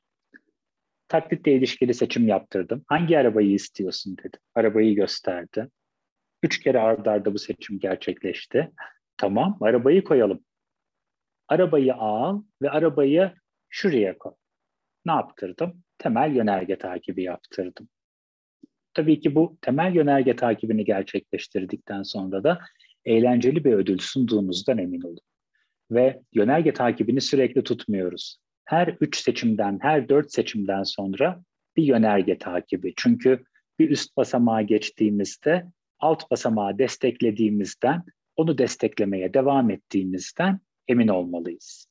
Taklitle 1.08 1.52
ilişkili 1.52 1.94
seçim 1.94 2.28
yaptırdım. 2.28 2.84
Hangi 2.86 3.18
arabayı 3.18 3.52
istiyorsun 3.52 4.16
dedi. 4.16 4.36
Arabayı 4.54 4.94
gösterdi. 4.94 5.68
Üç 6.42 6.60
kere 6.60 6.78
ardarda 6.78 7.10
arda 7.10 7.34
bu 7.34 7.38
seçim 7.38 7.78
gerçekleşti. 7.78 8.72
Tamam, 9.16 9.58
arabayı 9.60 10.04
koyalım. 10.04 10.44
Arabayı 11.48 11.94
al 11.94 12.42
ve 12.62 12.70
arabayı 12.70 13.32
şuraya 13.68 14.18
koy. 14.18 14.32
Ne 15.06 15.12
yaptırdım? 15.12 15.82
Temel 15.98 16.36
yönerge 16.36 16.78
takibi 16.78 17.22
yaptırdım. 17.22 17.88
Tabii 18.94 19.20
ki 19.20 19.34
bu 19.34 19.58
temel 19.60 19.94
yönerge 19.94 20.36
takibini 20.36 20.84
gerçekleştirdikten 20.84 22.02
sonra 22.02 22.44
da 22.44 22.58
eğlenceli 23.04 23.64
bir 23.64 23.72
ödül 23.72 23.98
sunduğunuzdan 23.98 24.78
emin 24.78 25.00
olun. 25.00 25.20
Ve 25.90 26.22
yönerge 26.34 26.72
takibini 26.72 27.20
sürekli 27.20 27.62
tutmuyoruz. 27.62 28.38
Her 28.66 28.96
üç 29.00 29.16
seçimden, 29.20 29.79
her 29.83 30.09
dört 30.09 30.33
seçimden 30.33 30.83
sonra 30.83 31.42
bir 31.76 31.83
yönerge 31.85 32.38
takibi. 32.38 32.92
Çünkü 32.96 33.44
bir 33.79 33.90
üst 33.90 34.16
basamağa 34.16 34.62
geçtiğimizde 34.62 35.66
alt 35.98 36.31
basamağı 36.31 36.79
desteklediğimizden, 36.79 38.02
onu 38.37 38.59
desteklemeye 38.59 39.35
devam 39.35 39.70
ettiğimizden 39.70 40.61
emin 40.88 41.09
olmalıyız. 41.09 41.87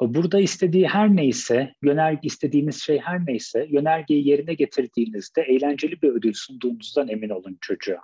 Burada 0.00 0.40
istediği 0.40 0.88
her 0.88 1.16
neyse, 1.16 1.74
yönerge 1.82 2.20
istediğiniz 2.22 2.82
şey 2.82 2.98
her 2.98 3.26
neyse, 3.26 3.66
yönergeyi 3.70 4.28
yerine 4.28 4.54
getirdiğinizde 4.54 5.42
eğlenceli 5.42 6.02
bir 6.02 6.08
ödül 6.08 6.32
sunduğunuzdan 6.34 7.08
emin 7.08 7.30
olun 7.30 7.58
çocuğa. 7.60 8.00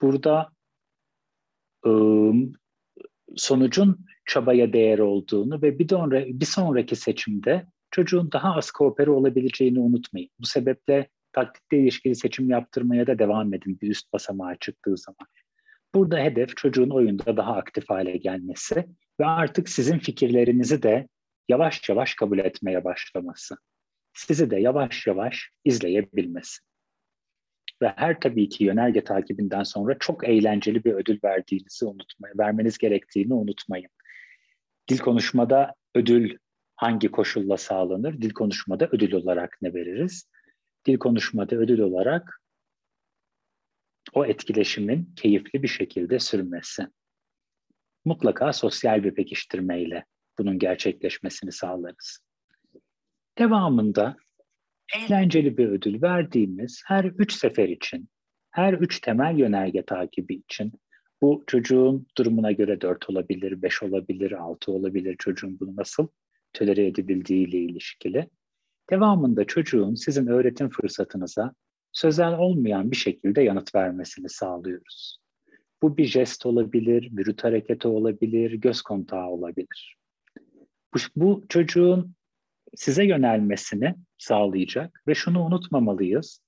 Burada 0.00 0.50
ıı, 1.86 2.34
sonucun 3.36 4.06
çabaya 4.26 4.72
değer 4.72 4.98
olduğunu 4.98 5.62
ve 5.62 5.78
bir, 5.78 5.88
sonra, 5.88 6.24
bir 6.26 6.46
sonraki 6.46 6.96
seçimde 6.96 7.66
çocuğun 7.90 8.32
daha 8.32 8.54
az 8.54 8.70
koopere 8.70 9.10
olabileceğini 9.10 9.80
unutmayın. 9.80 10.30
Bu 10.40 10.46
sebeple 10.46 11.08
taklitle 11.32 11.78
ilişkili 11.78 12.14
seçim 12.14 12.50
yaptırmaya 12.50 13.06
da 13.06 13.18
devam 13.18 13.54
edin 13.54 13.78
bir 13.80 13.90
üst 13.90 14.12
basamağa 14.12 14.56
çıktığı 14.60 14.96
zaman. 14.96 15.28
Burada 15.94 16.18
hedef 16.18 16.56
çocuğun 16.56 16.90
oyunda 16.90 17.36
daha 17.36 17.56
aktif 17.56 17.90
hale 17.90 18.16
gelmesi 18.16 18.84
ve 19.20 19.26
artık 19.26 19.68
sizin 19.68 19.98
fikirlerinizi 19.98 20.82
de 20.82 21.08
yavaş 21.48 21.88
yavaş 21.88 22.14
kabul 22.14 22.38
etmeye 22.38 22.84
başlaması. 22.84 23.56
Sizi 24.14 24.50
de 24.50 24.56
yavaş 24.56 25.06
yavaş 25.06 25.50
izleyebilmesi. 25.64 26.58
Ve 27.82 27.92
her 27.96 28.20
tabii 28.20 28.48
ki 28.48 28.64
yönerge 28.64 29.04
takibinden 29.04 29.62
sonra 29.62 29.98
çok 29.98 30.28
eğlenceli 30.28 30.84
bir 30.84 30.92
ödül 30.92 31.18
verdiğinizi 31.24 31.84
unutmayın, 31.84 32.38
vermeniz 32.38 32.78
gerektiğini 32.78 33.34
unutmayın. 33.34 33.90
Dil 34.88 34.98
konuşmada 34.98 35.74
ödül 35.94 36.38
hangi 36.76 37.10
koşulla 37.10 37.56
sağlanır? 37.56 38.22
Dil 38.22 38.30
konuşmada 38.30 38.88
ödül 38.92 39.12
olarak 39.12 39.58
ne 39.62 39.74
veririz? 39.74 40.30
Dil 40.86 40.98
konuşmada 40.98 41.56
ödül 41.56 41.78
olarak 41.78 42.42
o 44.12 44.26
etkileşimin 44.26 45.14
keyifli 45.16 45.62
bir 45.62 45.68
şekilde 45.68 46.18
sürmesi. 46.18 46.86
Mutlaka 48.04 48.52
sosyal 48.52 49.04
bir 49.04 49.14
pekiştirmeyle 49.14 50.04
bunun 50.38 50.58
gerçekleşmesini 50.58 51.52
sağlarız. 51.52 52.18
Devamında 53.38 54.16
eğlenceli 54.96 55.58
bir 55.58 55.68
ödül 55.68 56.02
verdiğimiz 56.02 56.82
her 56.86 57.04
üç 57.04 57.32
sefer 57.32 57.68
için, 57.68 58.08
her 58.50 58.72
üç 58.72 59.00
temel 59.00 59.38
yönerge 59.38 59.82
takibi 59.82 60.34
için 60.34 60.72
bu 61.22 61.44
çocuğun 61.46 62.06
durumuna 62.18 62.52
göre 62.52 62.80
dört 62.80 63.10
olabilir, 63.10 63.62
beş 63.62 63.82
olabilir, 63.82 64.32
altı 64.32 64.72
olabilir 64.72 65.16
çocuğun 65.18 65.60
bunu 65.60 65.76
nasıl 65.76 66.08
tölere 66.52 66.86
edebildiği 66.86 67.48
ile 67.48 67.58
ilişkili. 67.58 68.28
Devamında 68.90 69.44
çocuğun 69.44 69.94
sizin 69.94 70.26
öğretim 70.26 70.70
fırsatınıza 70.70 71.54
sözel 71.92 72.38
olmayan 72.38 72.90
bir 72.90 72.96
şekilde 72.96 73.42
yanıt 73.42 73.74
vermesini 73.74 74.28
sağlıyoruz. 74.28 75.18
Bu 75.82 75.96
bir 75.96 76.04
jest 76.04 76.46
olabilir, 76.46 77.10
vücut 77.12 77.44
hareketi 77.44 77.88
olabilir, 77.88 78.52
göz 78.52 78.82
kontağı 78.82 79.26
olabilir. 79.26 79.96
Bu, 80.94 80.98
bu 81.16 81.44
çocuğun 81.48 82.14
size 82.76 83.04
yönelmesini 83.04 83.94
sağlayacak 84.18 85.02
ve 85.08 85.14
şunu 85.14 85.44
unutmamalıyız. 85.44 86.40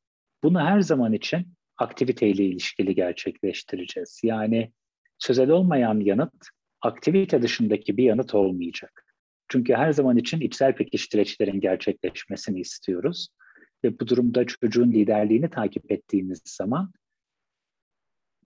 Bunu 0.42 0.60
her 0.60 0.80
zaman 0.80 1.12
için 1.12 1.54
aktiviteyle 1.76 2.44
ilişkili 2.44 2.94
gerçekleştireceğiz. 2.94 4.20
Yani 4.22 4.72
sözel 5.18 5.50
olmayan 5.50 6.00
yanıt 6.00 6.32
aktivite 6.82 7.42
dışındaki 7.42 7.96
bir 7.96 8.04
yanıt 8.04 8.34
olmayacak. 8.34 9.06
Çünkü 9.48 9.74
her 9.74 9.92
zaman 9.92 10.16
için 10.16 10.40
içsel 10.40 10.74
pekiştireçlerin 10.74 11.60
gerçekleşmesini 11.60 12.60
istiyoruz. 12.60 13.28
Ve 13.84 14.00
bu 14.00 14.08
durumda 14.08 14.46
çocuğun 14.46 14.92
liderliğini 14.92 15.50
takip 15.50 15.92
ettiğimiz 15.92 16.42
zaman 16.44 16.92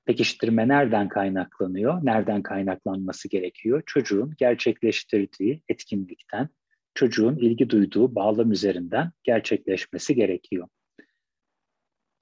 pekiştirme 0.04 0.68
nereden 0.68 1.08
kaynaklanıyor, 1.08 2.04
nereden 2.04 2.42
kaynaklanması 2.42 3.28
gerekiyor? 3.28 3.82
Çocuğun 3.86 4.34
gerçekleştirdiği 4.38 5.62
etkinlikten 5.68 6.48
çocuğun 6.94 7.36
ilgi 7.36 7.70
duyduğu 7.70 8.14
bağlam 8.14 8.52
üzerinden 8.52 9.12
gerçekleşmesi 9.22 10.14
gerekiyor. 10.14 10.68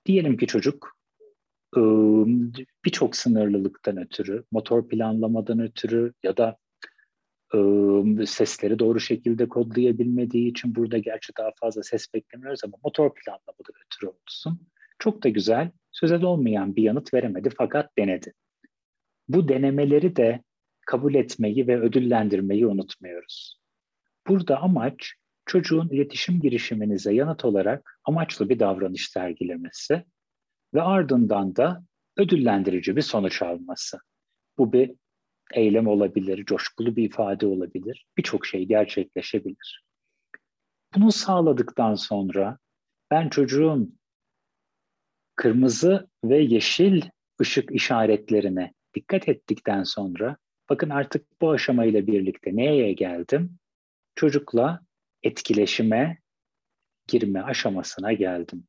Diyelim 0.06 0.36
ki 0.36 0.46
çocuk 0.46 0.96
ıı, 1.76 2.26
birçok 2.84 3.16
sınırlılıktan 3.16 3.96
ötürü, 3.96 4.44
motor 4.52 4.88
planlamadan 4.88 5.60
ötürü 5.60 6.12
ya 6.22 6.36
da 6.36 6.56
ıı, 7.54 8.26
sesleri 8.26 8.78
doğru 8.78 9.00
şekilde 9.00 9.48
kodlayabilmediği 9.48 10.50
için 10.50 10.74
burada 10.74 10.98
gerçi 10.98 11.32
daha 11.38 11.50
fazla 11.60 11.82
ses 11.82 12.14
beklemiyoruz 12.14 12.60
ama 12.64 12.76
motor 12.84 13.14
planlamadan 13.14 13.74
ötürü 13.86 14.10
olsun. 14.10 14.68
Çok 14.98 15.22
da 15.24 15.28
güzel, 15.28 15.70
sözel 15.92 16.22
olmayan 16.22 16.76
bir 16.76 16.82
yanıt 16.82 17.14
veremedi 17.14 17.50
fakat 17.58 17.98
denedi. 17.98 18.32
Bu 19.28 19.48
denemeleri 19.48 20.16
de 20.16 20.42
kabul 20.86 21.14
etmeyi 21.14 21.66
ve 21.66 21.80
ödüllendirmeyi 21.80 22.66
unutmuyoruz. 22.66 23.61
Burada 24.26 24.60
amaç 24.60 25.14
çocuğun 25.46 25.88
iletişim 25.88 26.40
girişiminize 26.40 27.14
yanıt 27.14 27.44
olarak 27.44 27.98
amaçlı 28.04 28.48
bir 28.48 28.58
davranış 28.58 29.08
sergilemesi 29.08 30.04
ve 30.74 30.82
ardından 30.82 31.56
da 31.56 31.84
ödüllendirici 32.16 32.96
bir 32.96 33.02
sonuç 33.02 33.42
alması. 33.42 33.98
Bu 34.58 34.72
bir 34.72 34.92
eylem 35.54 35.86
olabilir, 35.86 36.44
coşkulu 36.44 36.96
bir 36.96 37.04
ifade 37.04 37.46
olabilir, 37.46 38.06
birçok 38.16 38.46
şey 38.46 38.66
gerçekleşebilir. 38.66 39.84
Bunu 40.94 41.12
sağladıktan 41.12 41.94
sonra 41.94 42.58
ben 43.10 43.28
çocuğun 43.28 43.98
kırmızı 45.36 46.08
ve 46.24 46.38
yeşil 46.38 47.02
ışık 47.40 47.72
işaretlerine 47.72 48.72
dikkat 48.94 49.28
ettikten 49.28 49.82
sonra 49.82 50.36
bakın 50.70 50.90
artık 50.90 51.40
bu 51.40 51.50
aşamayla 51.50 52.06
birlikte 52.06 52.56
neye 52.56 52.92
geldim? 52.92 53.58
Çocukla 54.14 54.80
etkileşime 55.22 56.18
girme 57.08 57.42
aşamasına 57.42 58.12
geldim. 58.12 58.64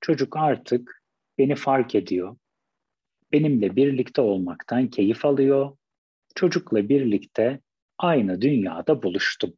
Çocuk 0.00 0.36
artık 0.36 1.02
beni 1.38 1.54
fark 1.54 1.94
ediyor. 1.94 2.36
Benimle 3.32 3.76
birlikte 3.76 4.20
olmaktan 4.20 4.88
keyif 4.88 5.24
alıyor. 5.24 5.76
Çocukla 6.34 6.88
birlikte 6.88 7.60
aynı 7.98 8.40
dünyada 8.40 9.02
buluştum. 9.02 9.54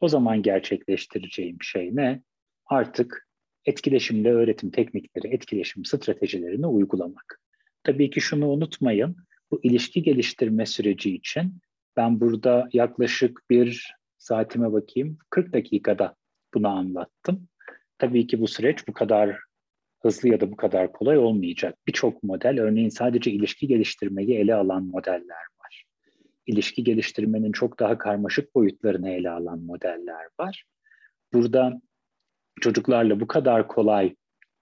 O 0.00 0.08
zaman 0.08 0.42
gerçekleştireceğim 0.42 1.62
şey 1.62 1.96
ne? 1.96 2.22
Artık 2.66 3.28
etkileşimle 3.64 4.30
öğretim 4.30 4.70
teknikleri, 4.70 5.34
etkileşim 5.34 5.84
stratejilerini 5.84 6.66
uygulamak. 6.66 7.40
Tabii 7.82 8.10
ki 8.10 8.20
şunu 8.20 8.48
unutmayın, 8.48 9.16
bu 9.50 9.60
ilişki 9.62 10.02
geliştirme 10.02 10.66
süreci 10.66 11.14
için 11.14 11.58
ben 11.96 12.20
burada 12.20 12.68
yaklaşık 12.72 13.42
bir 13.50 13.99
saatime 14.20 14.72
bakayım, 14.72 15.18
40 15.30 15.52
dakikada 15.52 16.14
bunu 16.54 16.68
anlattım. 16.68 17.48
Tabii 17.98 18.26
ki 18.26 18.40
bu 18.40 18.48
süreç 18.48 18.88
bu 18.88 18.92
kadar 18.92 19.38
hızlı 20.02 20.28
ya 20.28 20.40
da 20.40 20.52
bu 20.52 20.56
kadar 20.56 20.92
kolay 20.92 21.18
olmayacak. 21.18 21.74
Birçok 21.86 22.22
model, 22.22 22.60
örneğin 22.60 22.88
sadece 22.88 23.30
ilişki 23.30 23.66
geliştirmeyi 23.66 24.34
ele 24.34 24.54
alan 24.54 24.84
modeller 24.84 25.44
var. 25.60 25.84
İlişki 26.46 26.84
geliştirmenin 26.84 27.52
çok 27.52 27.80
daha 27.80 27.98
karmaşık 27.98 28.54
boyutlarını 28.54 29.10
ele 29.10 29.30
alan 29.30 29.58
modeller 29.58 30.26
var. 30.40 30.64
Burada 31.32 31.80
çocuklarla 32.60 33.20
bu 33.20 33.26
kadar 33.26 33.68
kolay 33.68 34.16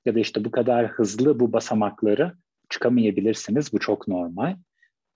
ya 0.04 0.14
da 0.14 0.20
işte 0.20 0.44
bu 0.44 0.50
kadar 0.50 0.86
hızlı 0.86 1.40
bu 1.40 1.52
basamakları 1.52 2.32
çıkamayabilirsiniz. 2.70 3.72
Bu 3.72 3.78
çok 3.78 4.08
normal. 4.08 4.56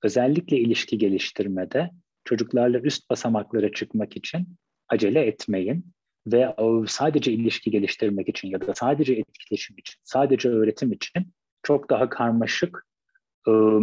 Özellikle 0.03 0.59
ilişki 0.59 0.99
geliştirmede 0.99 1.90
çocuklarla 2.25 2.79
üst 2.79 3.11
basamaklara 3.11 3.73
çıkmak 3.73 4.16
için 4.16 4.49
acele 4.89 5.20
etmeyin 5.20 5.87
ve 6.27 6.55
sadece 6.87 7.33
ilişki 7.33 7.70
geliştirmek 7.70 8.29
için 8.29 8.49
ya 8.49 8.61
da 8.61 8.75
sadece 8.75 9.12
etkileşim 9.12 9.79
için, 9.79 10.01
sadece 10.05 10.49
öğretim 10.49 10.93
için 10.93 11.33
çok 11.62 11.91
daha 11.91 12.09
karmaşık, 12.09 12.87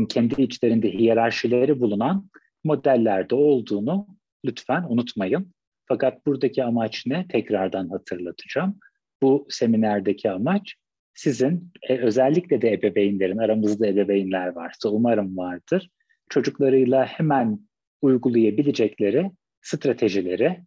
kendi 0.10 0.42
içlerinde 0.42 0.94
hiyerarşileri 0.94 1.80
bulunan 1.80 2.30
modellerde 2.64 3.36
olduğunu 3.36 4.08
lütfen 4.46 4.86
unutmayın. 4.90 5.54
Fakat 5.86 6.26
buradaki 6.26 6.64
amaç 6.64 7.06
ne? 7.06 7.28
Tekrardan 7.28 7.90
hatırlatacağım. 7.90 8.80
Bu 9.22 9.48
seminerdeki 9.50 10.32
amaç 10.32 10.76
sizin 11.14 11.72
e, 11.82 11.98
özellikle 11.98 12.62
de 12.62 12.74
ebeveynlerin, 12.74 13.38
aramızda 13.38 13.88
ebeveynler 13.88 14.48
varsa 14.48 14.90
umarım 14.90 15.38
vardır, 15.38 15.90
çocuklarıyla 16.30 17.06
hemen 17.06 17.69
uygulayabilecekleri 18.02 19.32
stratejileri 19.62 20.62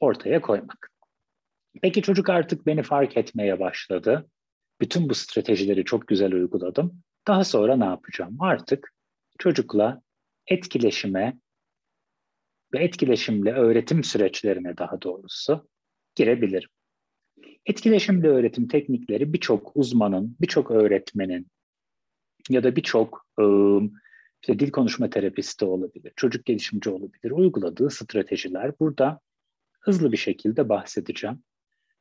ortaya 0.00 0.40
koymak. 0.40 0.90
Peki 1.82 2.02
çocuk 2.02 2.28
artık 2.28 2.66
beni 2.66 2.82
fark 2.82 3.16
etmeye 3.16 3.60
başladı. 3.60 4.30
Bütün 4.80 5.08
bu 5.08 5.14
stratejileri 5.14 5.84
çok 5.84 6.08
güzel 6.08 6.32
uyguladım. 6.32 7.02
Daha 7.26 7.44
sonra 7.44 7.76
ne 7.76 7.84
yapacağım? 7.84 8.36
Artık 8.40 8.92
çocukla 9.38 10.02
etkileşime 10.46 11.38
ve 12.74 12.84
etkileşimle 12.84 13.52
öğretim 13.52 14.04
süreçlerine 14.04 14.76
daha 14.76 15.02
doğrusu 15.02 15.68
girebilirim. 16.14 16.68
Etkileşimli 17.66 18.28
öğretim 18.28 18.68
teknikleri 18.68 19.32
birçok 19.32 19.76
uzmanın, 19.76 20.36
birçok 20.40 20.70
öğretmenin 20.70 21.46
ya 22.48 22.64
da 22.64 22.76
birçok 22.76 23.26
ıı, 23.40 23.82
işte 24.44 24.58
dil 24.58 24.70
konuşma 24.70 25.10
terapisti 25.10 25.64
olabilir, 25.64 26.12
çocuk 26.16 26.46
gelişimci 26.46 26.90
olabilir, 26.90 27.30
uyguladığı 27.30 27.90
stratejiler. 27.90 28.78
Burada 28.80 29.20
hızlı 29.80 30.12
bir 30.12 30.16
şekilde 30.16 30.68
bahsedeceğim. 30.68 31.42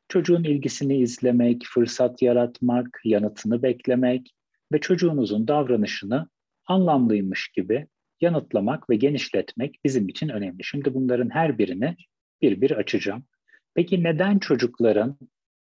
Çocuğun 0.09 0.43
ilgisini 0.43 0.97
izlemek, 0.97 1.63
fırsat 1.65 2.21
yaratmak, 2.21 3.01
yanıtını 3.05 3.63
beklemek 3.63 4.35
ve 4.71 4.79
çocuğunuzun 4.79 5.47
davranışını 5.47 6.29
anlamlıymış 6.65 7.47
gibi 7.47 7.87
yanıtlamak 8.21 8.89
ve 8.89 8.95
genişletmek 8.95 9.79
bizim 9.83 10.09
için 10.09 10.29
önemli. 10.29 10.63
Şimdi 10.63 10.93
bunların 10.93 11.29
her 11.29 11.57
birini 11.57 11.95
bir 12.41 12.61
bir 12.61 12.71
açacağım. 12.71 13.23
Peki 13.73 14.03
neden 14.03 14.39
çocukların 14.39 15.17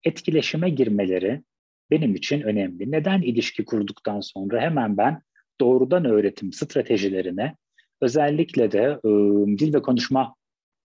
etkileşime 0.03 0.69
girmeleri 0.69 1.43
benim 1.91 2.15
için 2.15 2.41
önemli? 2.41 2.91
Neden 2.91 3.21
ilişki 3.21 3.65
kurduktan 3.65 4.19
sonra 4.19 4.61
hemen 4.61 4.97
ben 4.97 5.21
doğrudan 5.61 6.05
öğretim 6.05 6.53
stratejilerine 6.53 7.55
özellikle 8.01 8.71
de 8.71 8.99
e, 9.03 9.09
dil 9.57 9.73
ve 9.73 9.81
konuşma 9.81 10.35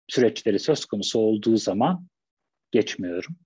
süreçleri 0.08 0.58
söz 0.58 0.84
konusu 0.84 1.18
olduğu 1.18 1.56
zaman 1.56 2.06
geçmiyorum. 2.70 3.36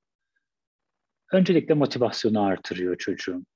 Öncelikle 1.33 1.75
motivasyonu 1.75 2.43
artırıyor 2.43 2.97
çocuğun. 2.99 3.47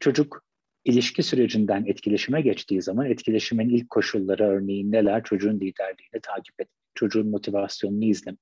Çocuk 0.00 0.44
ilişki 0.84 1.22
sürecinden 1.22 1.84
etkileşime 1.86 2.40
geçtiği 2.40 2.82
zaman 2.82 3.06
etkileşimin 3.06 3.68
ilk 3.68 3.90
koşulları 3.90 4.44
örneğin 4.44 4.92
neler? 4.92 5.24
Çocuğun 5.24 5.54
liderliğini 5.54 6.20
takip 6.22 6.60
etmek, 6.60 6.78
çocuğun 6.94 7.28
motivasyonunu 7.28 8.04
izlemek. 8.04 8.40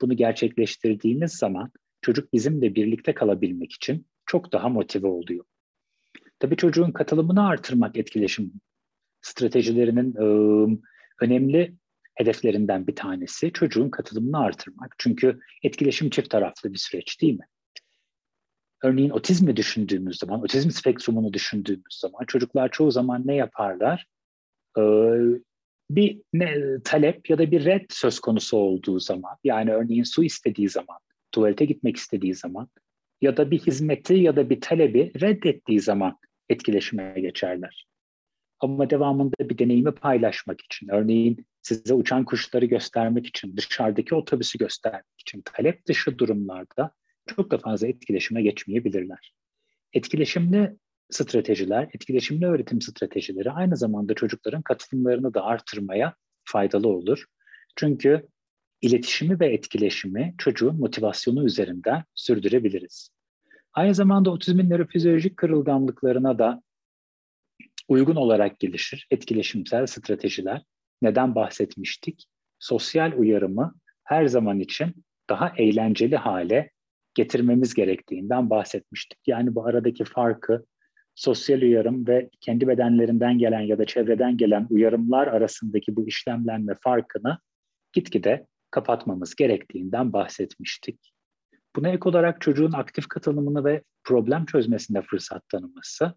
Bunu 0.00 0.16
gerçekleştirdiğiniz 0.16 1.32
zaman 1.32 1.72
çocuk 2.02 2.32
bizimle 2.32 2.74
birlikte 2.74 3.14
kalabilmek 3.14 3.72
için 3.72 4.06
çok 4.26 4.52
daha 4.52 4.68
motive 4.68 5.06
oluyor. 5.06 5.44
Tabii 6.38 6.56
çocuğun 6.56 6.92
katılımını 6.92 7.46
artırmak 7.46 7.96
etkileşim 7.96 8.52
stratejilerinin 9.22 10.14
e, 10.14 10.26
önemli 11.20 11.74
hedeflerinden 12.14 12.86
bir 12.86 12.96
tanesi 12.96 13.52
çocuğun 13.52 13.90
katılımını 13.90 14.38
artırmak. 14.38 14.94
Çünkü 14.98 15.40
etkileşim 15.62 16.10
çift 16.10 16.30
taraflı 16.30 16.72
bir 16.72 16.78
süreç 16.78 17.20
değil 17.22 17.38
mi? 17.38 17.46
Örneğin 18.82 19.10
otizmi 19.10 19.56
düşündüğümüz 19.56 20.18
zaman, 20.18 20.42
otizm 20.42 20.70
spektrumunu 20.70 21.32
düşündüğümüz 21.32 21.98
zaman 22.00 22.24
çocuklar 22.26 22.70
çoğu 22.70 22.90
zaman 22.90 23.22
ne 23.24 23.34
yaparlar? 23.34 24.06
Ee, 24.78 24.82
bir 25.90 26.22
ne, 26.32 26.56
talep 26.84 27.30
ya 27.30 27.38
da 27.38 27.50
bir 27.50 27.64
red 27.64 27.84
söz 27.90 28.20
konusu 28.20 28.56
olduğu 28.56 29.00
zaman, 29.00 29.36
yani 29.44 29.72
örneğin 29.72 30.02
su 30.02 30.24
istediği 30.24 30.68
zaman, 30.68 30.98
tuvalete 31.32 31.64
gitmek 31.64 31.96
istediği 31.96 32.34
zaman 32.34 32.68
ya 33.24 33.36
da 33.36 33.50
bir 33.50 33.58
hizmeti 33.58 34.14
ya 34.14 34.36
da 34.36 34.50
bir 34.50 34.60
talebi 34.60 35.12
reddettiği 35.20 35.80
zaman 35.80 36.18
etkileşime 36.48 37.14
geçerler. 37.20 37.86
Ama 38.60 38.90
devamında 38.90 39.34
bir 39.40 39.58
deneyimi 39.58 39.94
paylaşmak 39.94 40.60
için, 40.60 40.88
örneğin 40.88 41.46
size 41.62 41.94
uçan 41.94 42.24
kuşları 42.24 42.66
göstermek 42.66 43.26
için, 43.26 43.56
dışarıdaki 43.56 44.14
otobüsü 44.14 44.58
göstermek 44.58 45.20
için 45.20 45.42
talep 45.44 45.86
dışı 45.86 46.18
durumlarda 46.18 46.90
çok 47.26 47.50
da 47.50 47.58
fazla 47.58 47.86
etkileşime 47.86 48.42
geçmeyebilirler. 48.42 49.34
Etkileşimli 49.92 50.76
stratejiler, 51.10 51.88
etkileşimli 51.94 52.46
öğretim 52.46 52.80
stratejileri 52.80 53.50
aynı 53.50 53.76
zamanda 53.76 54.14
çocukların 54.14 54.62
katılımlarını 54.62 55.34
da 55.34 55.44
artırmaya 55.44 56.14
faydalı 56.44 56.88
olur. 56.88 57.24
Çünkü 57.76 58.28
iletişimi 58.80 59.40
ve 59.40 59.52
etkileşimi 59.52 60.34
çocuğun 60.38 60.76
motivasyonu 60.76 61.46
üzerinden 61.46 62.04
sürdürebiliriz. 62.14 63.13
Aynı 63.74 63.94
zamanda 63.94 64.30
otizmin 64.30 64.70
nörofizyolojik 64.70 65.36
kırılganlıklarına 65.36 66.38
da 66.38 66.62
uygun 67.88 68.16
olarak 68.16 68.60
gelişir 68.60 69.06
etkileşimsel 69.10 69.86
stratejiler. 69.86 70.62
Neden 71.02 71.34
bahsetmiştik? 71.34 72.26
Sosyal 72.58 73.12
uyarımı 73.12 73.74
her 74.04 74.26
zaman 74.26 74.60
için 74.60 75.04
daha 75.28 75.52
eğlenceli 75.56 76.16
hale 76.16 76.70
getirmemiz 77.14 77.74
gerektiğinden 77.74 78.50
bahsetmiştik. 78.50 79.18
Yani 79.26 79.54
bu 79.54 79.66
aradaki 79.66 80.04
farkı 80.04 80.64
sosyal 81.14 81.62
uyarım 81.62 82.06
ve 82.06 82.30
kendi 82.40 82.68
bedenlerinden 82.68 83.38
gelen 83.38 83.60
ya 83.60 83.78
da 83.78 83.84
çevreden 83.84 84.36
gelen 84.36 84.66
uyarımlar 84.70 85.26
arasındaki 85.26 85.96
bu 85.96 86.08
işlemlenme 86.08 86.74
farkını 86.82 87.38
gitgide 87.92 88.46
kapatmamız 88.70 89.34
gerektiğinden 89.34 90.12
bahsetmiştik. 90.12 91.13
Buna 91.76 91.88
ek 91.88 92.08
olarak 92.08 92.40
çocuğun 92.40 92.72
aktif 92.72 93.08
katılımını 93.08 93.64
ve 93.64 93.82
problem 94.04 94.46
çözmesine 94.46 95.02
fırsat 95.02 95.48
tanıması 95.48 96.14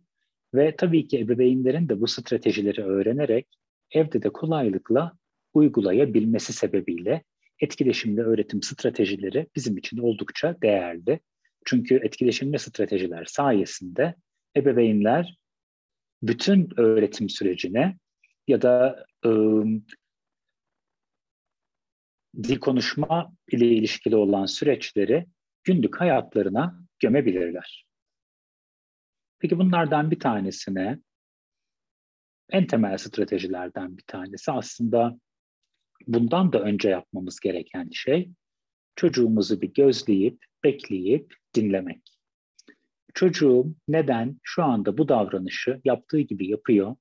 ve 0.54 0.76
tabii 0.76 1.08
ki 1.08 1.20
ebeveynlerin 1.20 1.90
de 1.90 2.02
bu 2.02 2.08
stratejileri 2.08 2.84
öğrenerek 2.84 3.48
evde 3.92 4.22
de 4.22 4.30
kolaylıkla 4.30 5.14
uygulayabilmesi 5.54 6.54
sebebiyle 6.54 7.24
etkileşimli 7.60 8.22
öğretim 8.22 8.62
stratejileri 8.62 9.48
bizim 9.56 9.78
için 9.78 9.98
oldukça 9.98 10.62
değerli. 10.62 11.20
Çünkü 11.66 11.96
etkileşimli 11.96 12.60
stratejiler 12.60 13.26
sayesinde 13.26 14.16
ebeveynler 14.58 15.38
bütün 16.22 16.70
öğretim 16.78 17.30
sürecine 17.30 17.98
ya 18.48 18.62
da 18.62 19.06
ıı, 19.26 19.66
dil 22.44 22.60
konuşma 22.60 23.34
ile 23.52 23.68
ilişkili 23.68 24.16
olan 24.16 24.46
süreçleri 24.46 25.26
günlük 25.68 26.02
hayatlarına 26.02 26.80
gömebilirler. 27.00 27.86
Peki 29.40 29.58
bunlardan 29.58 30.12
bir 30.12 30.20
tanesine 30.20 31.00
en 32.50 32.68
temel 32.68 32.98
stratejilerden 32.98 33.98
bir 33.98 34.04
tanesi 34.08 34.52
aslında 34.52 35.20
bundan 36.08 36.54
da 36.54 36.62
önce 36.62 36.90
yapmamız 36.90 37.40
gereken 37.40 37.90
şey 37.92 38.30
çocuğumuzu 38.96 39.62
bir 39.62 39.74
gözleyip, 39.74 40.46
bekleyip 40.64 41.34
dinlemek. 41.56 42.02
Çocuğum 43.14 43.76
neden 43.88 44.40
şu 44.44 44.64
anda 44.64 44.98
bu 44.98 45.10
davranışı 45.10 45.82
yaptığı 45.84 46.20
gibi 46.20 46.48
yapıyor 46.48 46.96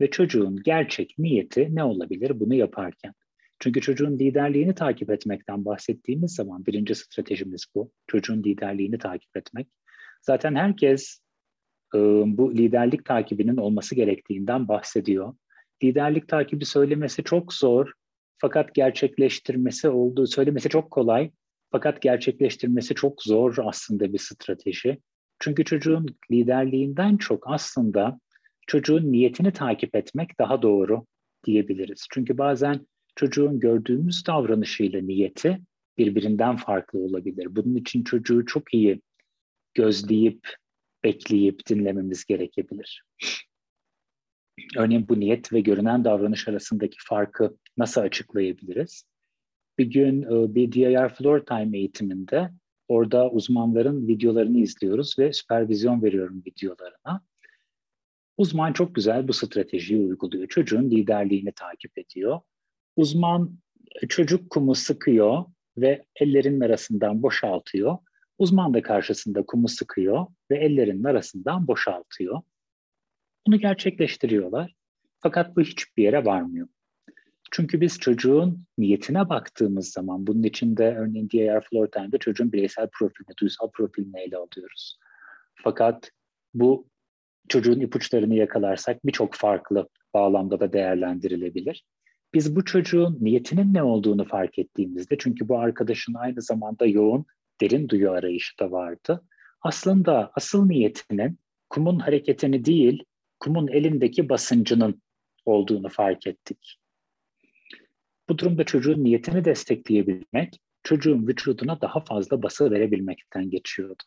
ve 0.00 0.10
çocuğun 0.10 0.62
gerçek 0.62 1.18
niyeti 1.18 1.74
ne 1.74 1.84
olabilir 1.84 2.40
bunu 2.40 2.54
yaparken? 2.54 3.14
Çünkü 3.62 3.80
çocuğun 3.80 4.18
liderliğini 4.18 4.74
takip 4.74 5.10
etmekten 5.10 5.64
bahsettiğimiz 5.64 6.34
zaman 6.34 6.66
birinci 6.66 6.94
stratejimiz 6.94 7.66
bu. 7.74 7.92
Çocuğun 8.06 8.42
liderliğini 8.42 8.98
takip 8.98 9.36
etmek. 9.36 9.68
Zaten 10.22 10.54
herkes 10.54 11.20
e, 11.94 11.98
bu 12.26 12.54
liderlik 12.54 13.04
takibinin 13.04 13.56
olması 13.56 13.94
gerektiğinden 13.94 14.68
bahsediyor. 14.68 15.34
Liderlik 15.84 16.28
takibi 16.28 16.64
söylemesi 16.64 17.24
çok 17.24 17.52
zor 17.52 17.92
fakat 18.38 18.74
gerçekleştirmesi 18.74 19.88
olduğu 19.88 20.26
söylemesi 20.26 20.68
çok 20.68 20.90
kolay 20.90 21.30
fakat 21.72 22.02
gerçekleştirmesi 22.02 22.94
çok 22.94 23.22
zor 23.22 23.56
aslında 23.64 24.12
bir 24.12 24.18
strateji. 24.18 24.98
Çünkü 25.40 25.64
çocuğun 25.64 26.06
liderliğinden 26.30 27.16
çok 27.16 27.44
aslında 27.46 28.20
çocuğun 28.66 29.12
niyetini 29.12 29.52
takip 29.52 29.96
etmek 29.96 30.38
daha 30.38 30.62
doğru 30.62 31.06
diyebiliriz. 31.44 32.06
Çünkü 32.10 32.38
bazen 32.38 32.86
çocuğun 33.16 33.60
gördüğümüz 33.60 34.26
davranışıyla 34.26 35.00
niyeti 35.00 35.60
birbirinden 35.98 36.56
farklı 36.56 36.98
olabilir. 36.98 37.56
Bunun 37.56 37.76
için 37.76 38.04
çocuğu 38.04 38.46
çok 38.46 38.74
iyi 38.74 39.02
gözleyip, 39.74 40.48
bekleyip 41.04 41.66
dinlememiz 41.66 42.24
gerekebilir. 42.24 43.04
Örneğin 44.76 45.08
bu 45.08 45.20
niyet 45.20 45.52
ve 45.52 45.60
görünen 45.60 46.04
davranış 46.04 46.48
arasındaki 46.48 46.96
farkı 47.08 47.56
nasıl 47.76 48.00
açıklayabiliriz? 48.00 49.04
Bir 49.78 49.86
gün 49.86 50.22
e, 50.22 50.54
bir 50.54 50.72
DIR 50.72 51.08
Floor 51.08 51.40
Time 51.40 51.78
eğitiminde 51.78 52.50
orada 52.88 53.30
uzmanların 53.30 54.08
videolarını 54.08 54.58
izliyoruz 54.58 55.18
ve 55.18 55.32
süpervizyon 55.32 56.02
veriyorum 56.02 56.42
videolarına. 56.46 57.22
Uzman 58.36 58.72
çok 58.72 58.94
güzel 58.94 59.28
bu 59.28 59.32
stratejiyi 59.32 60.00
uyguluyor. 60.00 60.48
Çocuğun 60.48 60.90
liderliğini 60.90 61.52
takip 61.52 61.98
ediyor. 61.98 62.40
Uzman 62.96 63.58
e, 64.02 64.08
çocuk 64.08 64.50
kumu 64.50 64.74
sıkıyor 64.74 65.44
ve 65.76 66.04
ellerinin 66.16 66.60
arasından 66.60 67.22
boşaltıyor. 67.22 67.98
Uzman 68.38 68.74
da 68.74 68.82
karşısında 68.82 69.42
kumu 69.42 69.68
sıkıyor 69.68 70.26
ve 70.50 70.58
ellerinin 70.58 71.04
arasından 71.04 71.66
boşaltıyor. 71.66 72.40
Bunu 73.46 73.58
gerçekleştiriyorlar. 73.58 74.74
Fakat 75.20 75.56
bu 75.56 75.60
hiçbir 75.60 76.02
yere 76.02 76.24
varmıyor. 76.24 76.68
Çünkü 77.52 77.80
biz 77.80 77.98
çocuğun 77.98 78.64
niyetine 78.78 79.28
baktığımız 79.28 79.90
zaman 79.90 80.26
bunun 80.26 80.42
içinde 80.42 80.96
örneğin 80.96 81.30
DIR 81.30 81.60
Floor 81.60 81.86
Time'da 81.86 82.18
çocuğun 82.18 82.52
bireysel 82.52 82.88
profilini, 82.92 83.36
duysal 83.40 83.70
profilini 83.70 84.20
ele 84.20 84.36
alıyoruz. 84.36 84.98
Fakat 85.54 86.10
bu 86.54 86.88
çocuğun 87.48 87.80
ipuçlarını 87.80 88.34
yakalarsak 88.34 89.06
birçok 89.06 89.34
farklı 89.34 89.88
bağlamda 90.14 90.60
da 90.60 90.72
değerlendirilebilir. 90.72 91.84
Biz 92.34 92.56
bu 92.56 92.64
çocuğun 92.64 93.18
niyetinin 93.20 93.74
ne 93.74 93.82
olduğunu 93.82 94.24
fark 94.24 94.58
ettiğimizde, 94.58 95.16
çünkü 95.18 95.48
bu 95.48 95.58
arkadaşın 95.58 96.14
aynı 96.14 96.42
zamanda 96.42 96.86
yoğun 96.86 97.26
derin 97.60 97.88
duyu 97.88 98.10
arayışı 98.10 98.58
da 98.58 98.70
vardı. 98.70 99.24
Aslında 99.60 100.30
asıl 100.34 100.66
niyetinin 100.66 101.38
kumun 101.70 101.98
hareketini 101.98 102.64
değil, 102.64 103.04
kumun 103.40 103.68
elindeki 103.68 104.28
basıncının 104.28 105.02
olduğunu 105.44 105.88
fark 105.88 106.26
ettik. 106.26 106.78
Bu 108.28 108.38
durumda 108.38 108.64
çocuğun 108.64 109.04
niyetini 109.04 109.44
destekleyebilmek, 109.44 110.60
çocuğun 110.82 111.26
vücuduna 111.26 111.80
daha 111.80 112.00
fazla 112.00 112.42
bası 112.42 112.70
verebilmekten 112.70 113.50
geçiyordu. 113.50 114.02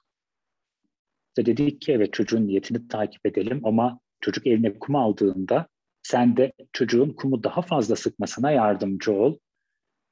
İşte 1.28 1.46
dedik 1.46 1.82
ki 1.82 1.92
evet 1.92 2.14
çocuğun 2.14 2.48
niyetini 2.48 2.88
takip 2.88 3.26
edelim 3.26 3.62
ama 3.64 4.00
çocuk 4.22 4.48
eline 4.48 4.80
kum 4.80 4.96
aldığında 4.96 5.68
sen 6.06 6.38
de 6.38 6.52
çocuğun 6.74 7.10
kumu 7.10 7.44
daha 7.44 7.62
fazla 7.62 7.96
sıkmasına 7.96 8.52
yardımcı 8.52 9.12
ol 9.12 9.38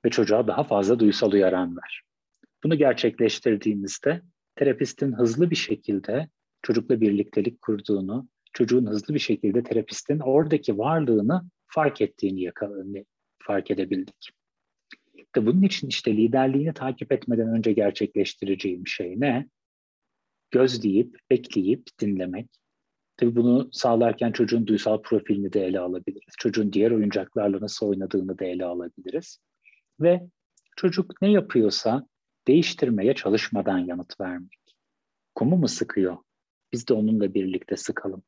ve 0.06 0.10
çocuğa 0.10 0.48
daha 0.48 0.64
fazla 0.64 1.00
duysal 1.00 1.32
uyaran 1.32 1.78
ver. 1.78 2.02
Bunu 2.64 2.78
gerçekleştirdiğimizde 2.78 4.22
terapistin 4.56 5.14
hızlı 5.14 5.52
bir 5.52 5.56
şekilde 5.56 6.30
çocukla 6.62 7.02
birliktelik 7.02 7.62
kurduğunu, 7.62 8.28
çocuğun 8.54 8.86
hızlı 8.86 9.14
bir 9.14 9.20
şekilde 9.20 9.64
terapistin 9.64 10.20
oradaki 10.20 10.78
varlığını 10.78 11.44
fark 11.68 12.02
ettiğini 12.02 12.52
fark 13.40 13.72
edebildik. 13.72 14.30
İşte 15.14 15.46
bunun 15.46 15.62
için 15.62 15.88
işte 15.88 16.18
liderliğini 16.18 16.74
takip 16.74 17.12
etmeden 17.12 17.48
önce 17.48 17.74
gerçekleştireceğim 17.74 18.88
şey 18.88 19.20
ne? 19.20 19.48
Gözleyip, 20.52 21.18
bekleyip, 21.30 21.88
dinlemek. 22.02 22.63
Tabii 23.18 23.36
bunu 23.36 23.70
sağlarken 23.72 24.32
çocuğun 24.32 24.68
duysal 24.68 25.02
profilini 25.02 25.54
de 25.54 25.66
ele 25.66 25.80
alabiliriz. 25.80 26.34
Çocuğun 26.38 26.74
diğer 26.74 26.92
oyuncaklarla 26.92 27.62
nasıl 27.62 27.88
oynadığını 27.88 28.40
da 28.40 28.46
ele 28.46 28.66
alabiliriz. 28.66 29.40
Ve 30.00 30.22
çocuk 30.76 31.22
ne 31.22 31.32
yapıyorsa 31.32 32.08
değiştirmeye 32.48 33.16
çalışmadan 33.16 33.78
yanıt 33.78 34.20
vermek. 34.22 34.60
Kumu 35.36 35.58
mu 35.58 35.68
sıkıyor? 35.68 36.18
Biz 36.74 36.88
de 36.88 36.94
onunla 36.94 37.34
birlikte 37.34 37.78
sıkalım. 37.78 38.24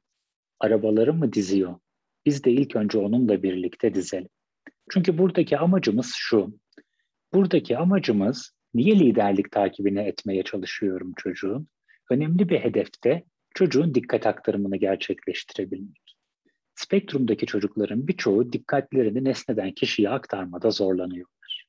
Arabaları 0.59 1.13
mı 1.13 1.33
diziyor? 1.33 1.79
Biz 2.25 2.43
de 2.43 2.51
ilk 2.51 2.75
önce 2.75 2.97
onunla 2.97 3.43
birlikte 3.43 3.93
dizelim. 3.93 4.29
Çünkü 4.89 5.17
buradaki 5.17 5.57
amacımız 5.57 6.11
şu. 6.15 6.59
Buradaki 7.33 7.77
amacımız 7.77 8.51
niye 8.73 8.99
liderlik 8.99 9.51
takibini 9.51 9.99
etmeye 9.99 10.43
çalışıyorum 10.43 11.13
çocuğun? 11.17 11.67
Önemli 12.09 12.49
bir 12.49 12.59
hedefte 12.59 13.23
çocuğun 13.55 13.95
dikkat 13.95 14.27
aktarımını 14.27 14.77
gerçekleştirebilmek. 14.77 16.17
Spektrumdaki 16.75 17.45
çocukların 17.45 18.07
birçoğu 18.07 18.53
dikkatlerini 18.53 19.23
nesneden 19.23 19.71
kişiye 19.71 20.09
aktarmada 20.09 20.71
zorlanıyorlar. 20.71 21.65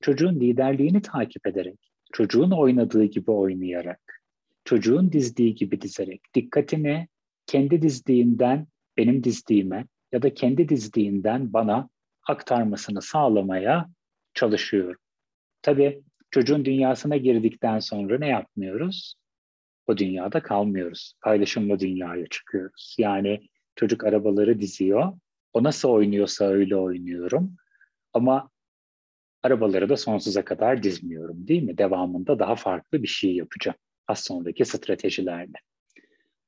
Çocuğun 0.00 0.40
liderliğini 0.40 1.02
takip 1.02 1.46
ederek, 1.46 1.78
çocuğun 2.12 2.50
oynadığı 2.50 3.04
gibi 3.04 3.30
oynayarak, 3.30 4.22
çocuğun 4.64 5.12
dizdiği 5.12 5.54
gibi 5.54 5.80
dizerek 5.80 6.20
dikkatini 6.34 7.08
kendi 7.46 7.82
dizdiğinden 7.82 8.66
benim 8.96 9.24
dizdiğime 9.24 9.86
ya 10.12 10.22
da 10.22 10.34
kendi 10.34 10.68
dizdiğinden 10.68 11.52
bana 11.52 11.88
aktarmasını 12.28 13.02
sağlamaya 13.02 13.90
çalışıyorum. 14.34 15.00
Tabii 15.62 16.02
çocuğun 16.30 16.64
dünyasına 16.64 17.16
girdikten 17.16 17.78
sonra 17.78 18.18
ne 18.18 18.28
yapmıyoruz? 18.28 19.16
o 19.86 19.96
dünyada 19.96 20.42
kalmıyoruz. 20.42 21.14
Paylaşımlı 21.20 21.78
dünyaya 21.78 22.26
çıkıyoruz. 22.26 22.96
Yani 22.98 23.48
çocuk 23.76 24.04
arabaları 24.04 24.60
diziyor. 24.60 25.12
O 25.52 25.62
nasıl 25.62 25.88
oynuyorsa 25.88 26.44
öyle 26.44 26.76
oynuyorum. 26.76 27.56
Ama 28.12 28.50
arabaları 29.42 29.88
da 29.88 29.96
sonsuza 29.96 30.44
kadar 30.44 30.82
dizmiyorum 30.82 31.48
değil 31.48 31.62
mi? 31.62 31.78
Devamında 31.78 32.38
daha 32.38 32.56
farklı 32.56 33.02
bir 33.02 33.08
şey 33.08 33.36
yapacağım. 33.36 33.78
Az 34.08 34.20
sonraki 34.20 34.64
stratejilerle. 34.64 35.58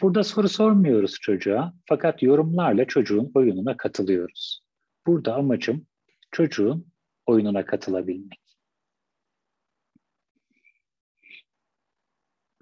Burada 0.01 0.25
soru 0.25 0.49
sormuyoruz 0.49 1.15
çocuğa 1.21 1.75
fakat 1.87 2.23
yorumlarla 2.23 2.85
çocuğun 2.85 3.31
oyununa 3.35 3.77
katılıyoruz. 3.77 4.61
Burada 5.07 5.35
amacım 5.35 5.87
çocuğun 6.31 6.87
oyununa 7.27 7.67
katılabilmek. 7.67 8.41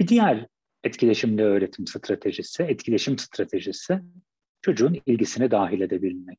Bir 0.00 0.08
diğer 0.08 0.46
etkileşimli 0.86 1.42
öğretim 1.42 1.86
stratejisi, 1.86 2.62
etkileşim 2.62 3.18
stratejisi 3.18 4.00
çocuğun 4.62 4.96
ilgisini 5.06 5.50
dahil 5.50 5.80
edebilmek. 5.80 6.38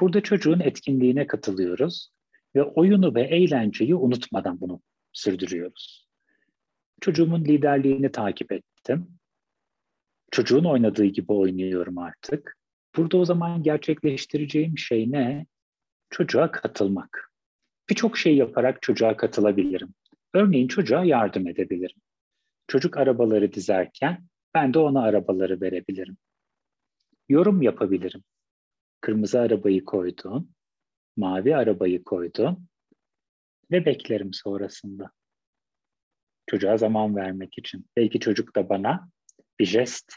Burada 0.00 0.20
çocuğun 0.20 0.60
etkinliğine 0.60 1.26
katılıyoruz 1.26 2.10
ve 2.56 2.62
oyunu 2.62 3.14
ve 3.14 3.22
eğlenceyi 3.22 3.94
unutmadan 3.94 4.60
bunu 4.60 4.80
sürdürüyoruz. 5.12 6.08
Çocuğumun 7.00 7.44
liderliğini 7.44 8.12
takip 8.12 8.52
ettim. 8.52 9.08
Çocuğun 10.30 10.64
oynadığı 10.64 11.04
gibi 11.04 11.32
oynuyorum 11.32 11.98
artık. 11.98 12.56
Burada 12.96 13.16
o 13.16 13.24
zaman 13.24 13.62
gerçekleştireceğim 13.62 14.78
şey 14.78 15.10
ne? 15.10 15.46
Çocuğa 16.10 16.50
katılmak. 16.50 17.32
Birçok 17.90 18.18
şey 18.18 18.36
yaparak 18.36 18.82
çocuğa 18.82 19.16
katılabilirim. 19.16 19.94
Örneğin 20.34 20.68
çocuğa 20.68 21.04
yardım 21.04 21.48
edebilirim. 21.48 22.00
Çocuk 22.68 22.96
arabaları 22.96 23.52
dizerken 23.52 24.24
ben 24.54 24.74
de 24.74 24.78
ona 24.78 25.02
arabaları 25.02 25.60
verebilirim. 25.60 26.16
Yorum 27.28 27.62
yapabilirim. 27.62 28.24
Kırmızı 29.00 29.40
arabayı 29.40 29.84
koydum, 29.84 30.48
mavi 31.16 31.56
arabayı 31.56 32.04
koydum 32.04 32.66
ve 33.70 33.86
beklerim 33.86 34.32
sonrasında. 34.32 35.10
Çocuğa 36.46 36.76
zaman 36.76 37.16
vermek 37.16 37.58
için. 37.58 37.86
Belki 37.96 38.20
çocuk 38.20 38.56
da 38.56 38.68
bana 38.68 39.08
bir 39.58 39.66
jest 39.66 40.12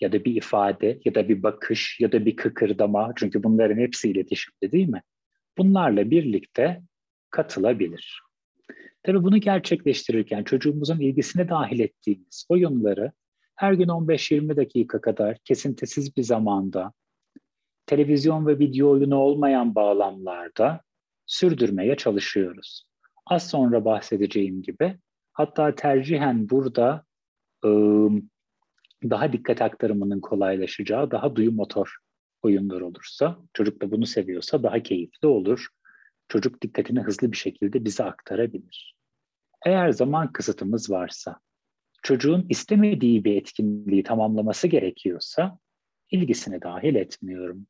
ya 0.00 0.12
da 0.12 0.24
bir 0.24 0.36
ifade 0.36 1.00
ya 1.04 1.14
da 1.14 1.28
bir 1.28 1.42
bakış 1.42 2.00
ya 2.00 2.12
da 2.12 2.26
bir 2.26 2.36
kıkırdama 2.36 3.12
çünkü 3.16 3.42
bunların 3.42 3.78
hepsi 3.78 4.10
iletişimde 4.10 4.72
değil 4.72 4.88
mi? 4.88 5.02
Bunlarla 5.58 6.10
birlikte 6.10 6.82
katılabilir. 7.30 8.29
Tabii 9.02 9.22
bunu 9.22 9.38
gerçekleştirirken 9.38 10.44
çocuğumuzun 10.44 11.00
ilgisine 11.00 11.48
dahil 11.48 11.80
ettiğimiz 11.80 12.46
oyunları 12.48 13.12
her 13.56 13.72
gün 13.72 13.88
15-20 13.88 14.56
dakika 14.56 15.00
kadar 15.00 15.38
kesintisiz 15.44 16.16
bir 16.16 16.22
zamanda 16.22 16.92
televizyon 17.86 18.46
ve 18.46 18.58
video 18.58 18.90
oyunu 18.90 19.16
olmayan 19.16 19.74
bağlamlarda 19.74 20.80
sürdürmeye 21.26 21.96
çalışıyoruz. 21.96 22.84
Az 23.26 23.50
sonra 23.50 23.84
bahsedeceğim 23.84 24.62
gibi 24.62 24.98
hatta 25.32 25.74
tercihen 25.74 26.50
burada 26.50 27.04
ıı, 27.64 28.10
daha 29.04 29.32
dikkat 29.32 29.62
aktarımının 29.62 30.20
kolaylaşacağı 30.20 31.10
daha 31.10 31.36
duyu 31.36 31.52
motor 31.52 31.96
oyunlar 32.42 32.80
olursa, 32.80 33.38
çocuk 33.52 33.82
da 33.82 33.90
bunu 33.90 34.06
seviyorsa 34.06 34.62
daha 34.62 34.82
keyifli 34.82 35.28
olur. 35.28 35.66
Çocuk 36.30 36.62
dikkatini 36.62 37.00
hızlı 37.00 37.32
bir 37.32 37.36
şekilde 37.36 37.84
bize 37.84 38.04
aktarabilir. 38.04 38.96
Eğer 39.66 39.90
zaman 39.90 40.32
kısıtımız 40.32 40.90
varsa, 40.90 41.40
çocuğun 42.02 42.46
istemediği 42.48 43.24
bir 43.24 43.36
etkinliği 43.36 44.02
tamamlaması 44.02 44.66
gerekiyorsa 44.66 45.58
ilgisini 46.10 46.62
dahil 46.62 46.94
etmiyorum. 46.94 47.66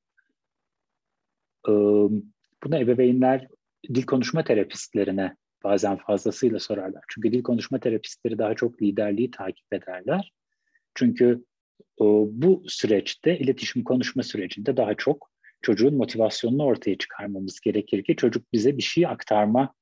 Bunu 2.64 2.76
ebeveynler 2.78 3.48
dil 3.94 4.02
konuşma 4.02 4.44
terapistlerine 4.44 5.36
bazen 5.64 5.96
fazlasıyla 5.96 6.58
sorarlar. 6.58 7.04
Çünkü 7.08 7.32
dil 7.32 7.42
konuşma 7.42 7.80
terapistleri 7.80 8.38
daha 8.38 8.54
çok 8.54 8.82
liderliği 8.82 9.30
takip 9.30 9.72
ederler. 9.72 10.32
Çünkü 10.94 11.44
bu 12.30 12.62
süreçte 12.66 13.38
iletişim 13.38 13.84
konuşma 13.84 14.22
sürecinde 14.22 14.76
daha 14.76 14.94
çok 14.94 15.30
çocuğun 15.62 15.94
motivasyonunu 15.94 16.64
ortaya 16.64 16.98
çıkarmamız 16.98 17.61
gerekir 17.61 18.04
ki 18.04 18.16
çocuk 18.16 18.52
bize 18.52 18.76
bir 18.76 18.82
şey 18.82 19.06
aktarma 19.06 19.74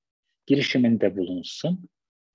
girişiminde 0.47 1.17
bulunsun. 1.17 1.89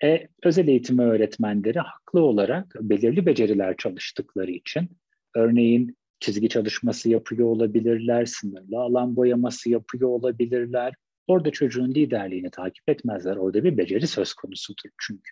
E, 0.03 0.27
özel 0.43 0.67
eğitim 0.67 0.99
öğretmenleri 0.99 1.79
haklı 1.79 2.21
olarak 2.21 2.75
belirli 2.79 3.25
beceriler 3.25 3.77
çalıştıkları 3.77 4.51
için 4.51 4.89
örneğin 5.35 5.97
çizgi 6.19 6.49
çalışması 6.49 7.09
yapıyor 7.09 7.47
olabilirler, 7.47 8.25
sınırlı 8.25 8.79
alan 8.79 9.15
boyaması 9.15 9.69
yapıyor 9.69 10.09
olabilirler. 10.09 10.93
Orada 11.27 11.51
çocuğun 11.51 11.89
liderliğini 11.89 12.51
takip 12.51 12.89
etmezler. 12.89 13.35
Orada 13.35 13.63
bir 13.63 13.77
beceri 13.77 14.07
söz 14.07 14.33
konusudur 14.33 14.89
çünkü. 14.99 15.31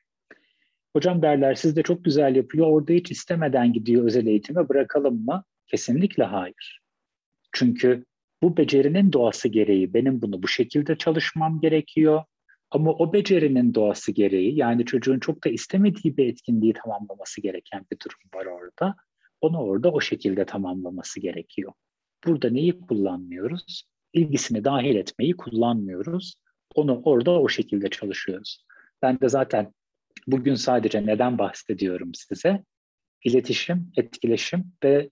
Hocam 0.94 1.22
derler 1.22 1.56
siz 1.56 1.76
de 1.76 1.84
çok 1.84 2.04
güzel 2.04 2.36
yapıyor, 2.36 2.68
orada 2.68 2.94
hiç 2.94 3.12
istemeden 3.12 3.74
gidiyor 3.74 4.06
özel 4.06 4.28
eğitime 4.28 4.70
bırakalım 4.70 5.26
mı? 5.26 5.44
Kesinlikle 5.68 6.24
hayır. 6.24 6.81
Çünkü 7.52 8.06
bu 8.42 8.58
becerinin 8.58 9.14
doğası 9.14 9.48
gereği 9.48 9.94
benim 9.94 10.22
bunu 10.22 10.44
bu 10.44 10.48
şekilde 10.48 10.98
çalışmam 10.98 11.60
gerekiyor. 11.60 12.24
Ama 12.72 12.92
o 12.92 13.14
becerinin 13.14 13.74
doğası 13.74 14.12
gereği 14.12 14.56
yani 14.56 14.86
çocuğun 14.86 15.20
çok 15.20 15.46
da 15.46 15.50
istemediği 15.50 16.18
bir 16.18 16.28
etkinliği 16.28 16.74
tamamlaması 16.74 17.42
gereken 17.42 17.86
bir 17.92 17.98
durum 18.00 18.30
var 18.36 18.46
orada. 18.46 18.96
Onu 19.42 19.58
orada 19.58 19.92
o 19.92 20.02
şekilde 20.02 20.46
tamamlaması 20.46 21.20
gerekiyor. 21.20 21.74
Burada 22.26 22.50
neyi 22.50 22.80
kullanmıyoruz? 22.80 23.84
İlgisini 24.14 24.64
dahil 24.64 24.96
etmeyi 24.96 25.38
kullanmıyoruz. 25.38 26.36
Onu 26.76 27.02
orada 27.04 27.42
o 27.42 27.50
şekilde 27.50 27.90
çalışıyoruz. 27.90 28.66
Ben 29.02 29.20
de 29.20 29.30
zaten 29.30 29.74
bugün 30.28 30.56
sadece 30.56 31.06
neden 31.06 31.38
bahsediyorum 31.38 32.12
size? 32.14 32.64
İletişim, 33.24 33.92
etkileşim 33.98 34.74
ve 34.84 35.10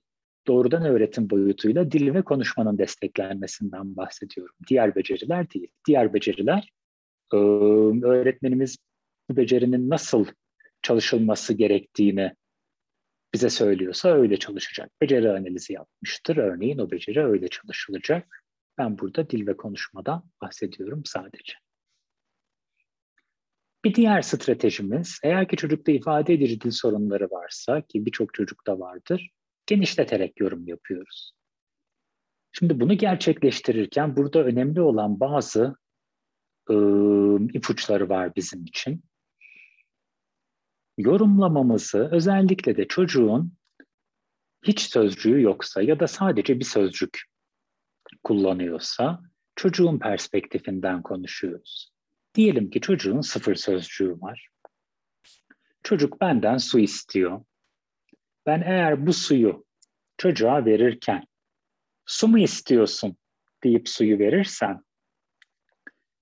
doğrudan 0.50 0.86
öğretim 0.86 1.30
boyutuyla 1.30 1.92
dil 1.92 2.14
ve 2.14 2.22
konuşmanın 2.22 2.78
desteklenmesinden 2.78 3.96
bahsediyorum. 3.96 4.56
Diğer 4.68 4.96
beceriler 4.96 5.50
değil. 5.50 5.68
Diğer 5.88 6.14
beceriler 6.14 6.70
öğretmenimiz 8.04 8.78
bu 9.30 9.38
becerinin 9.38 9.90
nasıl 9.90 10.26
çalışılması 10.82 11.54
gerektiğini 11.54 12.34
bize 13.34 13.50
söylüyorsa 13.50 14.10
öyle 14.10 14.38
çalışacak. 14.38 14.92
Beceri 15.02 15.32
analizi 15.32 15.74
yapmıştır. 15.74 16.38
Örneğin 16.38 16.78
o 16.78 16.92
beceri 16.92 17.26
öyle 17.26 17.48
çalışılacak. 17.48 18.44
Ben 18.78 19.00
burada 19.00 19.30
dil 19.30 19.48
ve 19.48 19.58
konuşmadan 19.58 20.24
bahsediyorum 20.42 21.02
sadece. 21.06 21.54
Bir 23.86 23.96
diğer 23.96 24.22
stratejimiz, 24.22 25.20
eğer 25.24 25.48
ki 25.48 25.56
çocukta 25.56 25.92
ifade 25.92 26.34
edici 26.34 26.62
dil 26.62 26.72
sorunları 26.72 27.28
varsa, 27.32 27.82
ki 27.82 28.06
birçok 28.06 28.34
çocukta 28.34 28.80
vardır, 28.80 29.30
genişleterek 29.66 30.40
yorum 30.40 30.68
yapıyoruz. 30.68 31.32
Şimdi 32.52 32.80
bunu 32.80 32.98
gerçekleştirirken 32.98 34.18
burada 34.18 34.44
önemli 34.44 34.82
olan 34.82 35.20
bazı 35.20 35.76
e, 36.70 36.76
ipuçları 37.54 38.10
var 38.10 38.36
bizim 38.36 38.66
için. 38.66 39.04
Yorumlamamızı 40.98 42.10
özellikle 42.12 42.78
de 42.78 42.88
çocuğun 42.88 43.54
hiç 44.64 44.82
sözcüğü 44.82 45.42
yoksa 45.42 45.82
ya 45.82 46.00
da 46.00 46.08
sadece 46.08 46.60
bir 46.60 46.66
sözcük 46.66 47.24
kullanıyorsa 48.24 49.22
çocuğun 49.56 50.00
perspektifinden 50.00 51.02
konuşuyoruz. 51.02 51.92
Diyelim 52.36 52.70
ki 52.70 52.82
çocuğun 52.82 53.22
sıfır 53.22 53.56
sözcüğü 53.56 54.22
var. 54.22 54.48
Çocuk 55.84 56.22
benden 56.22 56.58
su 56.58 56.80
istiyor. 56.80 57.42
Ben 58.50 58.62
eğer 58.62 59.06
bu 59.06 59.14
suyu 59.14 59.66
çocuğa 60.18 60.66
verirken 60.66 61.28
su 62.06 62.28
mu 62.28 62.40
istiyorsun 62.40 63.18
deyip 63.64 63.90
suyu 63.90 64.20
verirsem 64.20 64.82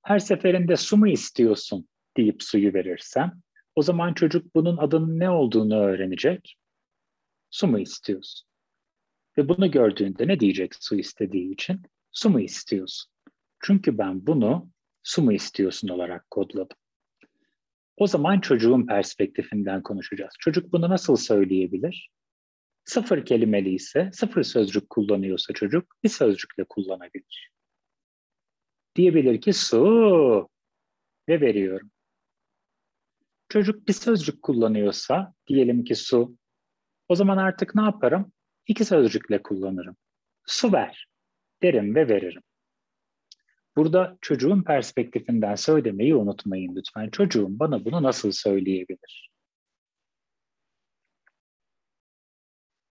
her 0.03 0.19
seferinde 0.19 0.75
su 0.75 0.97
mu 0.97 1.07
istiyorsun 1.07 1.87
deyip 2.17 2.43
suyu 2.43 2.73
verirsem 2.73 3.41
o 3.75 3.81
zaman 3.81 4.13
çocuk 4.13 4.55
bunun 4.55 4.77
adının 4.77 5.19
ne 5.19 5.29
olduğunu 5.29 5.79
öğrenecek. 5.79 6.57
Su 7.49 7.67
mu 7.67 7.79
istiyorsun? 7.79 8.47
Ve 9.37 9.49
bunu 9.49 9.71
gördüğünde 9.71 10.27
ne 10.27 10.39
diyecek 10.39 10.75
su 10.75 10.95
istediği 10.95 11.53
için? 11.53 11.81
Su 12.11 12.29
mu 12.29 12.39
istiyorsun? 12.39 13.11
Çünkü 13.63 13.97
ben 13.97 14.27
bunu 14.27 14.69
su 15.03 15.21
mu 15.21 15.33
istiyorsun 15.33 15.87
olarak 15.87 16.31
kodladım. 16.31 16.77
O 17.97 18.07
zaman 18.07 18.39
çocuğun 18.39 18.85
perspektifinden 18.85 19.83
konuşacağız. 19.83 20.33
Çocuk 20.39 20.73
bunu 20.73 20.89
nasıl 20.89 21.15
söyleyebilir? 21.15 22.09
Sıfır 22.87 23.25
kelimeli 23.25 23.73
ise, 23.73 24.09
sıfır 24.13 24.43
sözcük 24.43 24.89
kullanıyorsa 24.89 25.53
çocuk 25.53 25.95
bir 26.03 26.09
sözcükle 26.09 26.63
kullanabilir. 26.63 27.51
Diyebilir 28.95 29.41
ki 29.41 29.53
su 29.53 30.49
ve 31.29 31.41
veriyorum. 31.41 31.91
Çocuk 33.49 33.87
bir 33.87 33.93
sözcük 33.93 34.41
kullanıyorsa, 34.41 35.33
diyelim 35.47 35.83
ki 35.83 35.95
su, 35.95 36.37
o 37.07 37.15
zaman 37.15 37.37
artık 37.37 37.75
ne 37.75 37.81
yaparım? 37.81 38.31
İki 38.67 38.85
sözcükle 38.85 39.43
kullanırım. 39.43 39.95
Su 40.45 40.73
ver 40.73 41.07
derim 41.61 41.95
ve 41.95 42.09
veririm. 42.09 42.43
Burada 43.75 44.17
çocuğun 44.21 44.63
perspektifinden 44.63 45.55
söylemeyi 45.55 46.15
unutmayın 46.15 46.75
lütfen. 46.75 47.09
Çocuğum 47.09 47.59
bana 47.59 47.85
bunu 47.85 48.03
nasıl 48.03 48.31
söyleyebilir? 48.31 49.29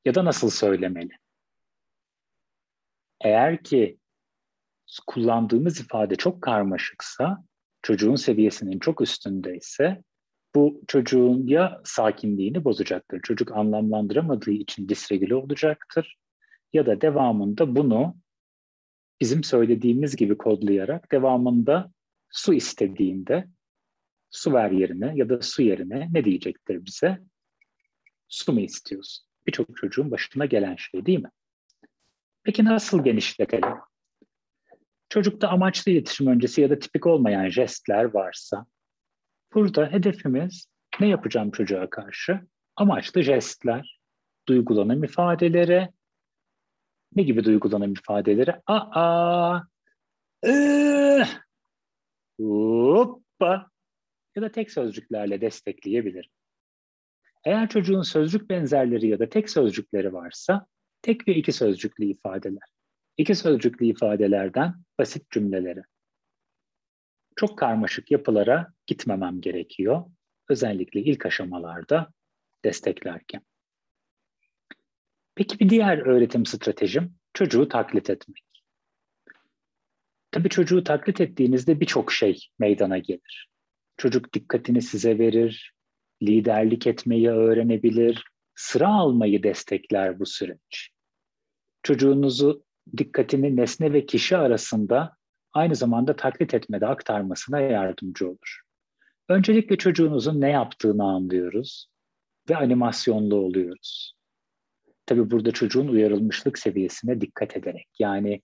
Ya 0.06 0.16
da 0.16 0.26
nasıl 0.26 0.50
söylemeli? 0.50 1.12
Eğer 3.22 3.64
ki 3.64 3.98
kullandığımız 5.08 5.80
ifade 5.80 6.16
çok 6.16 6.42
karmaşıksa, 6.42 7.44
çocuğun 7.82 8.16
seviyesinin 8.16 8.80
çok 8.80 9.02
üstündeyse 9.02 10.04
bu 10.56 10.82
çocuğun 10.88 11.48
ya 11.48 11.82
sakinliğini 11.84 12.64
bozacaktır. 12.64 13.22
Çocuk 13.22 13.52
anlamlandıramadığı 13.52 14.52
için 14.52 14.90
disregüle 14.90 15.36
olacaktır. 15.36 16.18
Ya 16.74 16.86
da 16.86 17.02
devamında 17.02 17.76
bunu 17.76 18.16
bizim 19.22 19.44
söylediğimiz 19.44 20.16
gibi 20.16 20.38
kodlayarak 20.38 21.12
devamında 21.12 21.92
su 22.30 22.54
istediğinde 22.54 23.48
su 24.30 24.54
ver 24.54 24.72
yerine 24.72 25.14
ya 25.16 25.30
da 25.30 25.42
su 25.42 25.62
yerine 25.62 26.10
ne 26.12 26.26
diyecektir 26.26 26.86
bize? 26.86 27.20
Su 28.28 28.54
mu 28.54 28.60
istiyorsun? 28.60 29.27
Birçok 29.48 29.78
çocuğun 29.78 30.12
başına 30.12 30.46
gelen 30.46 30.76
şey 30.76 31.06
değil 31.06 31.20
mi? 31.20 31.30
Peki 32.44 32.66
nasıl 32.66 33.04
genişletelim? 33.04 33.76
Çocukta 35.10 35.50
amaçlı 35.50 35.92
iletişim 35.92 36.28
öncesi 36.28 36.62
ya 36.62 36.70
da 36.70 36.80
tipik 36.80 37.06
olmayan 37.08 37.50
jestler 37.50 38.04
varsa 38.04 38.66
burada 39.54 39.92
hedefimiz 39.92 40.68
ne 41.00 41.08
yapacağım 41.08 41.52
çocuğa 41.52 41.90
karşı? 41.90 42.40
Amaçlı 42.76 43.22
jestler, 43.22 44.00
duygulanım 44.48 45.04
ifadeleri, 45.04 45.90
ne 47.16 47.24
gibi 47.24 47.44
duygulanım 47.44 47.94
ifadeleri? 47.94 48.56
Aa, 48.68 49.60
ıh, 50.46 51.28
hoppa 52.40 53.70
ya 54.36 54.42
da 54.42 54.52
tek 54.52 54.72
sözcüklerle 54.72 55.42
destekleyebilirim. 55.42 56.32
Eğer 57.48 57.70
çocuğun 57.70 58.02
sözcük 58.02 58.50
benzerleri 58.50 59.08
ya 59.08 59.20
da 59.20 59.30
tek 59.30 59.50
sözcükleri 59.50 60.14
varsa 60.14 60.68
tek 61.02 61.28
ve 61.28 61.36
iki 61.36 61.52
sözcüklü 61.52 62.06
ifadeler. 62.06 62.70
İki 63.18 63.36
sözcüklü 63.36 63.86
ifadelerden 63.86 64.76
basit 65.00 65.32
cümleleri. 65.32 65.82
Çok 67.36 67.58
karmaşık 67.58 68.12
yapılara 68.12 68.74
gitmemem 68.88 69.42
gerekiyor. 69.42 70.04
Özellikle 70.50 71.02
ilk 71.02 71.26
aşamalarda 71.26 72.14
desteklerken. 72.66 73.42
Peki 75.36 75.60
bir 75.60 75.70
diğer 75.70 75.98
öğretim 75.98 76.46
stratejim 76.46 77.16
çocuğu 77.34 77.68
taklit 77.68 78.10
etmek. 78.10 78.44
Tabii 80.32 80.50
çocuğu 80.50 80.84
taklit 80.84 81.22
ettiğinizde 81.22 81.80
birçok 81.80 82.12
şey 82.12 82.48
meydana 82.60 82.98
gelir. 82.98 83.50
Çocuk 83.98 84.34
dikkatini 84.34 84.82
size 84.82 85.20
verir, 85.20 85.77
liderlik 86.24 86.88
etmeyi 86.88 87.30
öğrenebilir, 87.30 88.24
sıra 88.56 88.88
almayı 88.88 89.44
destekler 89.44 90.20
bu 90.20 90.26
süreç. 90.26 90.90
Çocuğunuzu 91.84 92.64
dikkatini 92.98 93.56
nesne 93.56 93.94
ve 93.94 94.06
kişi 94.06 94.38
arasında 94.38 95.18
aynı 95.54 95.76
zamanda 95.76 96.16
taklit 96.16 96.54
etmede 96.54 96.88
aktarmasına 96.88 97.60
yardımcı 97.60 98.28
olur. 98.28 98.62
Öncelikle 99.30 99.78
çocuğunuzun 99.78 100.42
ne 100.42 100.50
yaptığını 100.50 101.04
anlıyoruz 101.04 101.90
ve 102.50 102.56
animasyonlu 102.56 103.36
oluyoruz. 103.36 104.14
Tabii 105.06 105.32
burada 105.32 105.52
çocuğun 105.52 105.88
uyarılmışlık 105.88 106.60
seviyesine 106.60 107.22
dikkat 107.22 107.58
ederek 107.58 107.88
yani 108.00 108.42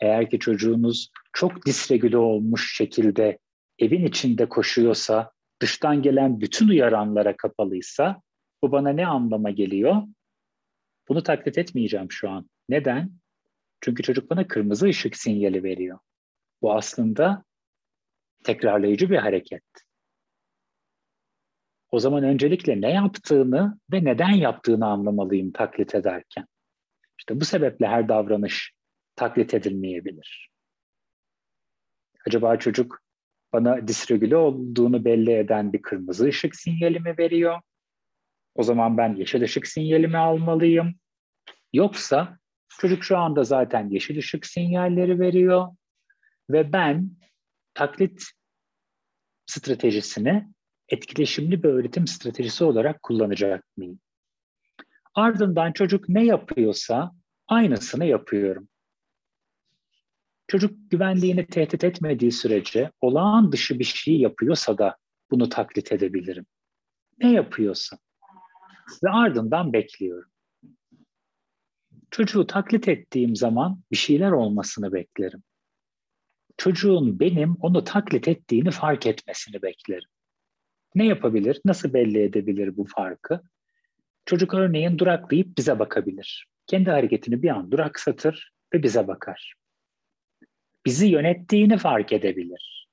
eğer 0.00 0.30
ki 0.30 0.38
çocuğunuz 0.38 1.10
çok 1.32 1.66
disregüle 1.66 2.16
olmuş 2.16 2.76
şekilde 2.76 3.38
evin 3.78 4.04
içinde 4.04 4.48
koşuyorsa, 4.48 5.32
dıştan 5.60 6.02
gelen 6.02 6.40
bütün 6.40 6.68
uyaranlara 6.68 7.36
kapalıysa 7.36 8.22
bu 8.62 8.72
bana 8.72 8.90
ne 8.90 9.06
anlama 9.06 9.50
geliyor? 9.50 10.02
Bunu 11.08 11.22
taklit 11.22 11.58
etmeyeceğim 11.58 12.10
şu 12.10 12.30
an. 12.30 12.50
Neden? 12.68 13.12
Çünkü 13.80 14.02
çocuk 14.02 14.30
bana 14.30 14.48
kırmızı 14.48 14.86
ışık 14.86 15.16
sinyali 15.16 15.62
veriyor. 15.62 15.98
Bu 16.62 16.74
aslında 16.74 17.44
tekrarlayıcı 18.44 19.10
bir 19.10 19.16
hareket. 19.16 19.64
O 21.90 21.98
zaman 21.98 22.24
öncelikle 22.24 22.80
ne 22.80 22.92
yaptığını 22.92 23.78
ve 23.92 24.04
neden 24.04 24.32
yaptığını 24.32 24.86
anlamalıyım 24.86 25.52
taklit 25.52 25.94
ederken. 25.94 26.46
İşte 27.18 27.40
bu 27.40 27.44
sebeple 27.44 27.86
her 27.86 28.08
davranış 28.08 28.72
taklit 29.16 29.54
edilmeyebilir. 29.54 30.50
Acaba 32.26 32.56
çocuk 32.56 33.05
bana 33.52 33.88
disregüle 33.88 34.36
olduğunu 34.36 35.04
belli 35.04 35.32
eden 35.32 35.72
bir 35.72 35.82
kırmızı 35.82 36.24
ışık 36.24 36.56
sinyalimi 36.56 37.18
veriyor. 37.18 37.60
O 38.54 38.62
zaman 38.62 38.96
ben 38.96 39.14
yeşil 39.14 39.42
ışık 39.42 39.66
sinyalimi 39.66 40.16
almalıyım. 40.16 40.94
Yoksa 41.72 42.38
çocuk 42.68 43.04
şu 43.04 43.18
anda 43.18 43.44
zaten 43.44 43.88
yeşil 43.88 44.18
ışık 44.18 44.46
sinyalleri 44.46 45.20
veriyor 45.20 45.68
ve 46.50 46.72
ben 46.72 47.10
taklit 47.74 48.24
stratejisini 49.46 50.46
etkileşimli 50.88 51.62
bir 51.62 51.68
öğretim 51.68 52.06
stratejisi 52.06 52.64
olarak 52.64 53.02
kullanacak 53.02 53.64
mıyım? 53.76 54.00
Ardından 55.14 55.72
çocuk 55.72 56.08
ne 56.08 56.24
yapıyorsa 56.24 57.12
aynısını 57.46 58.04
yapıyorum. 58.04 58.68
Çocuk 60.48 60.90
güvenliğini 60.90 61.46
tehdit 61.46 61.84
etmediği 61.84 62.32
sürece 62.32 62.90
olağan 63.00 63.52
dışı 63.52 63.78
bir 63.78 63.84
şey 63.84 64.16
yapıyorsa 64.20 64.78
da 64.78 64.96
bunu 65.30 65.48
taklit 65.48 65.92
edebilirim. 65.92 66.46
Ne 67.18 67.32
yapıyorsa. 67.32 67.98
Ve 69.04 69.10
ardından 69.10 69.72
bekliyorum. 69.72 70.30
Çocuğu 72.10 72.46
taklit 72.46 72.88
ettiğim 72.88 73.36
zaman 73.36 73.82
bir 73.90 73.96
şeyler 73.96 74.30
olmasını 74.30 74.92
beklerim. 74.92 75.42
Çocuğun 76.56 77.20
benim 77.20 77.56
onu 77.60 77.84
taklit 77.84 78.28
ettiğini 78.28 78.70
fark 78.70 79.06
etmesini 79.06 79.62
beklerim. 79.62 80.08
Ne 80.94 81.06
yapabilir? 81.06 81.60
Nasıl 81.64 81.92
belli 81.92 82.22
edebilir 82.22 82.76
bu 82.76 82.86
farkı? 82.96 83.40
Çocuk 84.26 84.54
örneğin 84.54 84.98
duraklayıp 84.98 85.58
bize 85.58 85.78
bakabilir. 85.78 86.46
Kendi 86.66 86.90
hareketini 86.90 87.42
bir 87.42 87.48
an 87.48 87.70
duraksatır 87.70 88.52
ve 88.74 88.82
bize 88.82 89.08
bakar 89.08 89.54
bizi 90.86 91.06
yönettiğini 91.06 91.78
fark 91.78 92.12
edebilir. 92.12 92.88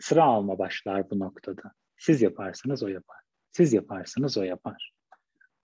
Sıra 0.00 0.24
alma 0.24 0.58
başlar 0.58 1.10
bu 1.10 1.18
noktada. 1.18 1.62
Siz 1.96 2.22
yaparsanız 2.22 2.82
o 2.82 2.88
yapar. 2.88 3.18
Siz 3.52 3.72
yaparsınız 3.72 4.38
o 4.38 4.42
yapar. 4.42 4.92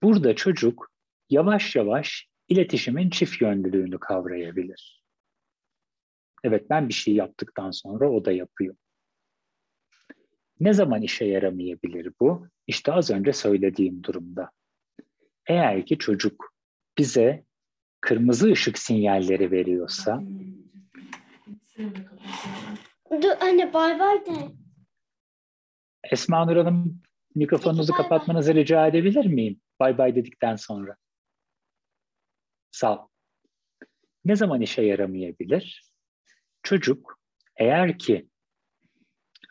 Burada 0.03 0.37
çocuk 0.37 0.93
yavaş 1.31 1.77
yavaş 1.77 2.29
iletişimin 2.49 3.11
çift 3.11 3.41
yönlülüğünü 3.41 4.01
kavrayabilir. 4.01 5.03
Evet 6.45 6.71
ben 6.71 6.89
bir 6.89 6.95
şey 6.95 7.15
yaptıktan 7.15 7.71
sonra 7.71 8.11
o 8.11 8.25
da 8.25 8.33
yapıyor. 8.33 8.77
Ne 10.61 10.73
zaman 10.73 11.03
işe 11.03 11.25
yaramayabilir 11.25 12.13
bu? 12.21 12.49
İşte 12.67 12.93
az 12.93 13.11
önce 13.11 13.33
söylediğim 13.33 14.03
durumda. 14.03 14.51
Eğer 15.47 15.87
ki 15.87 15.99
çocuk 15.99 16.55
bize 16.99 17.45
kırmızı 18.07 18.53
ışık 18.53 18.79
sinyalleri 18.79 19.51
veriyorsa 19.51 20.23
Dur 23.23 23.31
anne 23.41 23.73
bay 23.73 23.99
bay 24.01 24.27
de. 24.27 24.53
Esma 26.11 26.45
Nur 26.45 26.57
Hanım 26.57 27.03
mikrofonunuzu 27.35 27.93
Peki, 27.93 27.93
bay 27.93 27.99
bay. 27.99 28.19
kapatmanızı 28.19 28.55
rica 28.55 28.87
edebilir 28.87 29.27
miyim? 29.27 29.61
Bay 29.81 29.99
bay 29.99 30.15
dedikten 30.17 30.57
sonra. 30.57 30.97
Sağ 32.71 32.99
ol. 32.99 33.09
Ne 34.25 34.37
zaman 34.37 34.61
işe 34.61 34.83
yaramayabilir? 34.83 35.93
Çocuk 36.63 37.21
eğer 37.57 37.99
ki 37.99 38.29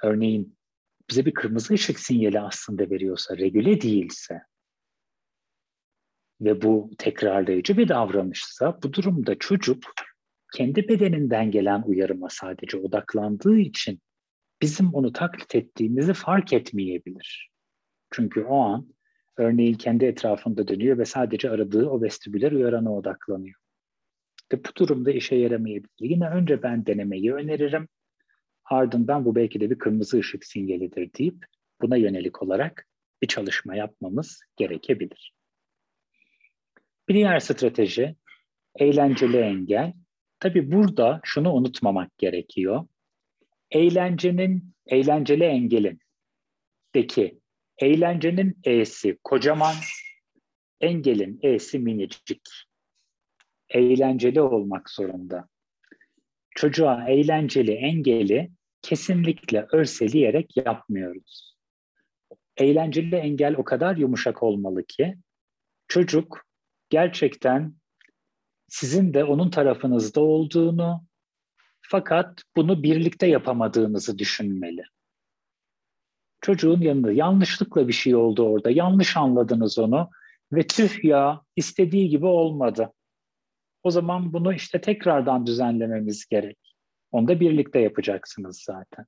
örneğin 0.04 0.58
bize 1.10 1.26
bir 1.26 1.34
kırmızı 1.34 1.74
ışık 1.74 2.00
sinyali 2.00 2.40
aslında 2.40 2.90
veriyorsa, 2.90 3.38
regüle 3.38 3.82
değilse 3.82 4.42
ve 6.42 6.62
bu 6.62 6.92
tekrarlayıcı 6.98 7.78
bir 7.78 7.88
davranışsa 7.88 8.80
bu 8.84 8.94
durumda 8.94 9.36
çocuk 9.36 9.84
kendi 10.54 10.88
bedeninden 10.88 11.52
gelen 11.52 11.82
uyarıma 11.82 12.30
sadece 12.30 12.78
odaklandığı 12.78 13.58
için 13.58 14.00
bizim 14.62 14.94
onu 14.94 15.14
taklit 15.14 15.56
ettiğimizi 15.56 16.14
fark 16.14 16.54
etmeyebilir. 16.54 17.50
Çünkü 18.12 18.44
o 18.44 18.60
an 18.60 18.88
örneğin 19.38 19.74
kendi 19.74 20.06
etrafında 20.06 20.68
dönüyor 20.68 20.98
ve 20.98 21.06
sadece 21.06 21.50
aradığı 21.50 21.90
o 21.90 22.02
vestibüler 22.02 22.52
uyarana 22.52 22.96
odaklanıyor. 22.96 23.56
Ve 24.54 24.64
bu 24.64 24.76
durumda 24.78 25.12
işe 25.12 25.36
yaramayabilir. 25.36 25.90
Yine 26.00 26.30
önce 26.30 26.64
ben 26.64 26.86
denemeyi 26.86 27.34
öneririm. 27.34 27.88
Ardından 28.66 29.26
bu 29.26 29.36
belki 29.36 29.60
de 29.60 29.70
bir 29.70 29.78
kırmızı 29.78 30.18
ışık 30.18 30.46
sinyalidir 30.46 31.14
deyip 31.14 31.46
buna 31.82 31.98
yönelik 31.98 32.44
olarak 32.44 32.88
bir 33.22 33.28
çalışma 33.28 33.76
yapmamız 33.76 34.40
gerekebilir. 34.58 35.34
Bir 37.10 37.14
diğer 37.14 37.40
strateji 37.40 38.16
eğlenceli 38.76 39.38
engel. 39.38 39.94
Tabii 40.40 40.72
burada 40.72 41.20
şunu 41.24 41.54
unutmamak 41.54 42.18
gerekiyor. 42.18 42.88
Eğlencenin, 43.72 44.74
eğlenceli 44.88 45.44
engelin 45.44 46.00
deki 46.96 47.40
eğlencenin 47.78 48.60
E'si 48.64 49.18
kocaman, 49.24 49.76
engelin 50.82 51.40
E'si 51.44 51.80
minicik. 51.80 52.42
Eğlenceli 53.70 54.42
olmak 54.42 54.90
zorunda. 54.90 55.48
Çocuğa 56.56 57.08
eğlenceli 57.08 57.72
engeli 57.72 58.52
kesinlikle 58.82 59.68
örseleyerek 59.72 60.58
yapmıyoruz. 60.58 61.56
Eğlenceli 62.58 63.16
engel 63.16 63.56
o 63.56 63.64
kadar 63.64 63.98
yumuşak 63.98 64.44
olmalı 64.44 64.86
ki 64.86 65.16
çocuk 65.88 66.45
gerçekten 66.96 67.74
sizin 68.68 69.14
de 69.14 69.24
onun 69.24 69.50
tarafınızda 69.50 70.22
olduğunu 70.22 71.04
fakat 71.82 72.42
bunu 72.56 72.84
birlikte 72.84 73.28
yapamadığınızı 73.28 74.18
düşünmeli. 74.18 74.84
Çocuğun 76.42 76.82
yanında 76.82 77.12
yanlışlıkla 77.12 77.88
bir 77.88 77.94
şey 77.94 78.16
oldu 78.16 78.44
orada. 78.44 78.72
Yanlış 78.72 79.18
anladınız 79.18 79.80
onu 79.80 80.10
ve 80.52 80.68
tüh 80.68 81.04
ya 81.04 81.42
istediği 81.56 82.10
gibi 82.10 82.26
olmadı. 82.26 82.94
O 83.84 83.92
zaman 83.92 84.34
bunu 84.34 84.54
işte 84.54 84.82
tekrardan 84.82 85.48
düzenlememiz 85.48 86.26
gerek. 86.26 86.76
Onu 87.12 87.28
da 87.28 87.40
birlikte 87.40 87.80
yapacaksınız 87.80 88.64
zaten. 88.64 89.06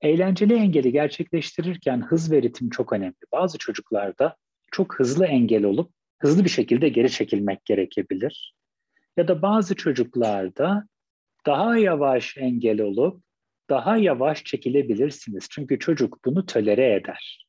Eğlenceli 0.00 0.54
engeli 0.54 0.92
gerçekleştirirken 0.92 2.00
hız 2.00 2.32
ve 2.32 2.42
ritim 2.42 2.70
çok 2.70 2.92
önemli. 2.92 3.24
Bazı 3.32 3.58
çocuklarda 3.58 4.36
çok 4.72 4.98
hızlı 4.98 5.26
engel 5.26 5.64
olup 5.64 5.96
hızlı 6.18 6.44
bir 6.44 6.50
şekilde 6.50 6.88
geri 6.88 7.10
çekilmek 7.10 7.64
gerekebilir. 7.64 8.54
Ya 9.16 9.28
da 9.28 9.42
bazı 9.42 9.74
çocuklarda 9.74 10.88
daha 11.46 11.78
yavaş 11.78 12.36
engel 12.36 12.80
olup 12.80 13.22
daha 13.70 13.96
yavaş 13.96 14.44
çekilebilirsiniz. 14.44 15.46
Çünkü 15.50 15.78
çocuk 15.78 16.24
bunu 16.24 16.46
tölere 16.46 16.94
eder. 16.94 17.46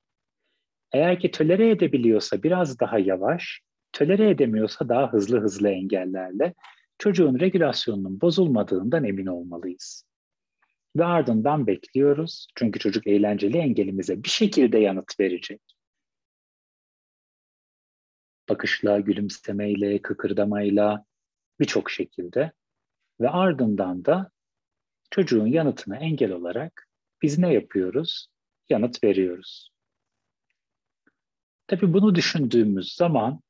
Eğer 0.91 1.19
ki 1.19 1.31
tölere 1.31 1.69
edebiliyorsa 1.69 2.43
biraz 2.43 2.79
daha 2.79 2.99
yavaş, 2.99 3.61
tölere 3.91 4.29
edemiyorsa 4.29 4.89
daha 4.89 5.13
hızlı 5.13 5.39
hızlı 5.39 5.69
engellerle 5.69 6.53
çocuğun 6.99 7.39
regülasyonunun 7.39 8.21
bozulmadığından 8.21 9.03
emin 9.03 9.25
olmalıyız. 9.25 10.03
Ve 10.95 11.05
ardından 11.05 11.67
bekliyoruz. 11.67 12.47
Çünkü 12.55 12.79
çocuk 12.79 13.07
eğlenceli 13.07 13.57
engelimize 13.57 14.23
bir 14.23 14.29
şekilde 14.29 14.79
yanıt 14.79 15.19
verecek. 15.19 15.61
Bakışla, 18.49 18.99
gülümsemeyle, 18.99 20.01
kıkırdamayla 20.01 21.05
birçok 21.59 21.91
şekilde. 21.91 22.51
Ve 23.21 23.29
ardından 23.29 24.05
da 24.05 24.31
çocuğun 25.11 25.47
yanıtına 25.47 25.97
engel 25.97 26.31
olarak 26.31 26.87
biz 27.21 27.37
ne 27.37 27.53
yapıyoruz? 27.53 28.27
Yanıt 28.69 29.03
veriyoruz. 29.03 29.71
Tabii 31.67 31.93
bunu 31.93 32.15
düşündüğümüz 32.15 32.93
zaman 32.93 33.41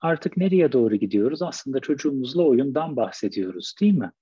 artık 0.00 0.36
nereye 0.36 0.72
doğru 0.72 0.96
gidiyoruz? 0.96 1.42
Aslında 1.42 1.80
çocuğumuzla 1.80 2.42
oyundan 2.42 2.96
bahsediyoruz 2.96 3.74
değil 3.80 3.94
mi? 3.94 4.12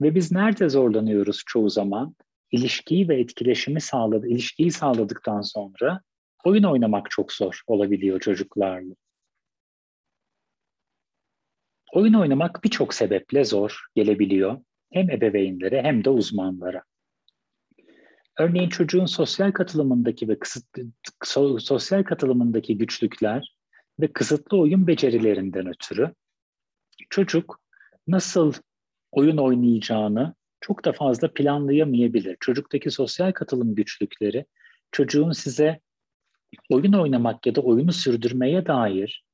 Ve 0.00 0.14
biz 0.14 0.32
nerede 0.32 0.68
zorlanıyoruz 0.68 1.42
çoğu 1.46 1.70
zaman? 1.70 2.14
İlişkiyi 2.50 3.08
ve 3.08 3.20
etkileşimi 3.20 3.80
sağladı, 3.80 4.28
ilişkiyi 4.28 4.70
sağladıktan 4.70 5.40
sonra 5.40 6.00
oyun 6.44 6.62
oynamak 6.62 7.10
çok 7.10 7.32
zor 7.32 7.62
olabiliyor 7.66 8.20
çocuklarla. 8.20 8.94
Oyun 11.92 12.14
oynamak 12.14 12.64
birçok 12.64 12.94
sebeple 12.94 13.44
zor 13.44 13.84
gelebiliyor. 13.94 14.60
Hem 14.92 15.10
ebeveynlere 15.10 15.82
hem 15.82 16.04
de 16.04 16.10
uzmanlara. 16.10 16.82
Örneğin 18.38 18.68
çocuğun 18.68 19.06
sosyal 19.06 19.52
katılımındaki 19.52 20.28
ve 20.28 20.38
kısıtlı, 20.38 20.82
sosyal 21.60 22.02
katılımındaki 22.02 22.78
güçlükler 22.78 23.56
ve 24.00 24.12
kısıtlı 24.12 24.58
oyun 24.58 24.86
becerilerinden 24.86 25.66
ötürü 25.66 26.14
çocuk 27.10 27.60
nasıl 28.06 28.52
oyun 29.12 29.36
oynayacağını 29.36 30.34
çok 30.60 30.84
da 30.84 30.92
fazla 30.92 31.32
planlayamayabilir. 31.34 32.36
Çocuktaki 32.40 32.90
sosyal 32.90 33.32
katılım 33.32 33.74
güçlükleri 33.74 34.46
çocuğun 34.92 35.32
size 35.32 35.80
oyun 36.70 36.92
oynamak 36.92 37.46
ya 37.46 37.54
da 37.54 37.60
oyunu 37.60 37.92
sürdürmeye 37.92 38.66
dair 38.66 39.24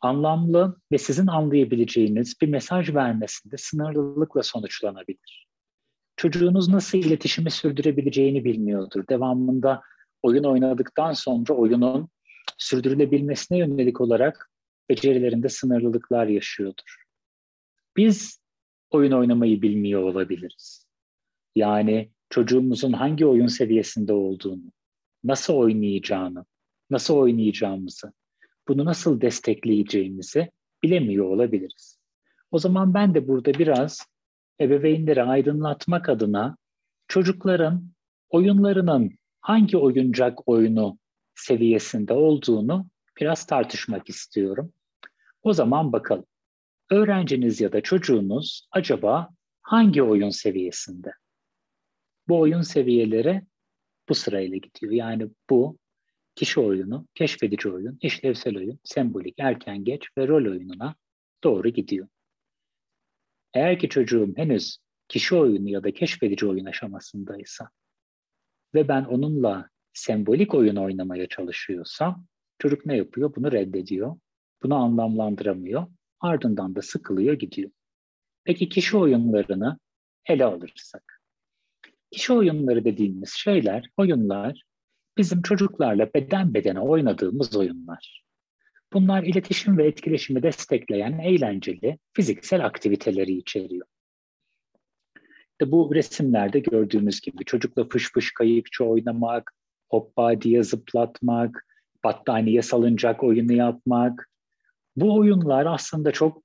anlamlı 0.00 0.80
ve 0.92 0.98
sizin 0.98 1.26
anlayabileceğiniz 1.26 2.34
bir 2.42 2.48
mesaj 2.48 2.94
vermesinde 2.94 3.56
sınırlılıkla 3.56 4.42
sonuçlanabilir. 4.42 5.46
Çocuğunuz 6.16 6.68
nasıl 6.68 6.98
iletişimi 6.98 7.50
sürdürebileceğini 7.50 8.44
bilmiyordur. 8.44 9.04
Devamında 9.08 9.82
oyun 10.22 10.44
oynadıktan 10.44 11.12
sonra 11.12 11.52
oyunun 11.54 12.08
sürdürülebilmesine 12.58 13.58
yönelik 13.58 14.00
olarak 14.00 14.50
becerilerinde 14.88 15.48
sınırlılıklar 15.48 16.26
yaşıyordur. 16.26 17.04
Biz 17.96 18.40
oyun 18.90 19.12
oynamayı 19.12 19.62
bilmiyor 19.62 20.02
olabiliriz. 20.02 20.86
Yani 21.56 22.10
çocuğumuzun 22.30 22.92
hangi 22.92 23.26
oyun 23.26 23.46
seviyesinde 23.46 24.12
olduğunu, 24.12 24.72
nasıl 25.26 25.54
oynayacağını, 25.54 26.44
nasıl 26.90 27.14
oynayacağımızı, 27.14 28.12
bunu 28.68 28.84
nasıl 28.84 29.20
destekleyeceğimizi 29.20 30.50
bilemiyor 30.82 31.24
olabiliriz. 31.24 31.98
O 32.50 32.58
zaman 32.58 32.94
ben 32.94 33.14
de 33.14 33.28
burada 33.28 33.54
biraz 33.54 34.06
ebeveynleri 34.60 35.22
aydınlatmak 35.22 36.08
adına 36.08 36.56
çocukların 37.08 37.90
oyunlarının 38.30 39.10
hangi 39.40 39.76
oyuncak 39.76 40.48
oyunu 40.48 40.98
seviyesinde 41.34 42.12
olduğunu 42.12 42.86
biraz 43.20 43.46
tartışmak 43.46 44.08
istiyorum. 44.08 44.72
O 45.42 45.52
zaman 45.52 45.92
bakalım. 45.92 46.24
Öğrenciniz 46.90 47.60
ya 47.60 47.72
da 47.72 47.80
çocuğunuz 47.80 48.68
acaba 48.72 49.30
hangi 49.62 50.02
oyun 50.02 50.30
seviyesinde? 50.30 51.12
Bu 52.28 52.38
oyun 52.38 52.62
seviyeleri 52.62 53.42
bu 54.08 54.14
sırayla 54.14 54.56
gidiyor. 54.56 54.92
Yani 54.92 55.28
bu 55.50 55.78
kişi 56.34 56.60
oyunu, 56.60 57.06
keşfedici 57.14 57.68
oyun, 57.68 57.98
işlevsel 58.02 58.56
oyun, 58.56 58.78
sembolik, 58.84 59.34
erken 59.38 59.84
geç 59.84 60.08
ve 60.18 60.28
rol 60.28 60.50
oyununa 60.50 60.94
doğru 61.44 61.68
gidiyor. 61.68 62.08
Eğer 63.54 63.78
ki 63.78 63.88
çocuğum 63.88 64.32
henüz 64.36 64.78
kişi 65.08 65.34
oyunu 65.34 65.68
ya 65.68 65.84
da 65.84 65.94
keşfedici 65.94 66.46
oyun 66.46 66.64
aşamasındaysa 66.64 67.70
ve 68.74 68.88
ben 68.88 69.04
onunla 69.04 69.68
sembolik 69.92 70.54
oyun 70.54 70.76
oynamaya 70.76 71.28
çalışıyorsam 71.28 72.26
çocuk 72.58 72.86
ne 72.86 72.96
yapıyor? 72.96 73.34
Bunu 73.36 73.52
reddediyor. 73.52 74.16
Bunu 74.62 74.74
anlamlandıramıyor. 74.74 75.86
Ardından 76.20 76.74
da 76.74 76.82
sıkılıyor 76.82 77.34
gidiyor. 77.34 77.70
Peki 78.44 78.68
kişi 78.68 78.96
oyunlarını 78.96 79.78
ele 80.26 80.44
alırsak. 80.44 81.15
Kişi 82.10 82.32
oyunları 82.32 82.84
dediğimiz 82.84 83.30
şeyler, 83.30 83.90
oyunlar 83.96 84.62
bizim 85.18 85.42
çocuklarla 85.42 86.14
beden 86.14 86.54
bedene 86.54 86.80
oynadığımız 86.80 87.56
oyunlar. 87.56 88.22
Bunlar 88.92 89.22
iletişim 89.22 89.78
ve 89.78 89.86
etkileşimi 89.86 90.42
destekleyen 90.42 91.18
eğlenceli 91.18 91.98
fiziksel 92.12 92.66
aktiviteleri 92.66 93.32
içeriyor. 93.32 93.86
İşte 95.50 95.72
bu 95.72 95.94
resimlerde 95.94 96.58
gördüğümüz 96.58 97.20
gibi 97.20 97.44
çocukla 97.44 97.88
fış 97.88 98.12
fış 98.12 98.34
kayıkçı 98.34 98.84
oynamak, 98.84 99.52
hoppa 99.90 100.40
diye 100.40 100.62
zıplatmak, 100.62 101.66
battaniye 102.04 102.62
salıncak 102.62 103.22
oyunu 103.22 103.52
yapmak. 103.52 104.30
Bu 104.96 105.16
oyunlar 105.18 105.66
aslında 105.66 106.12
çok 106.12 106.42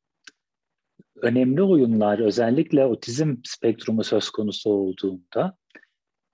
önemli 1.22 1.64
oyunlar 1.64 2.20
özellikle 2.20 2.86
otizm 2.86 3.36
spektrumu 3.44 4.04
söz 4.04 4.30
konusu 4.30 4.70
olduğunda 4.70 5.58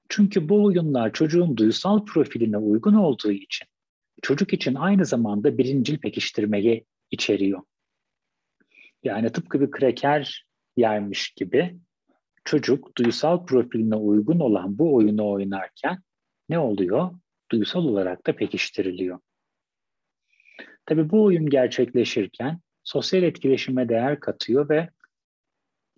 çünkü 0.10 0.50
bu 0.50 0.64
oyunlar 0.64 1.14
çocuğun 1.14 1.58
duysal 1.58 2.06
profiline 2.06 2.58
uygun 2.58 2.94
olduğu 2.94 3.32
için 3.32 3.68
çocuk 4.22 4.54
için 4.54 4.76
aynı 4.76 5.06
zamanda 5.06 5.58
birincil 5.58 5.98
pekiştirmeyi 5.98 6.86
içeriyor. 7.12 7.62
Yani 9.04 9.32
tıpkı 9.32 9.62
bir 9.62 9.72
kreker 9.72 10.46
yermiş 10.78 11.30
gibi 11.30 11.80
çocuk 12.46 12.98
duysal 12.98 13.46
profiline 13.46 13.96
uygun 13.96 14.40
olan 14.40 14.78
bu 14.78 14.96
oyunu 14.96 15.30
oynarken 15.30 15.98
ne 16.50 16.60
oluyor? 16.60 17.12
Duysal 17.52 17.86
olarak 17.86 18.28
da 18.28 18.36
pekiştiriliyor. 18.36 19.20
Tabii 20.86 21.10
bu 21.10 21.24
oyun 21.24 21.50
gerçekleşirken 21.50 22.60
sosyal 22.88 23.24
etkileşime 23.24 23.90
değer 23.90 24.20
katıyor 24.20 24.70
ve 24.70 24.90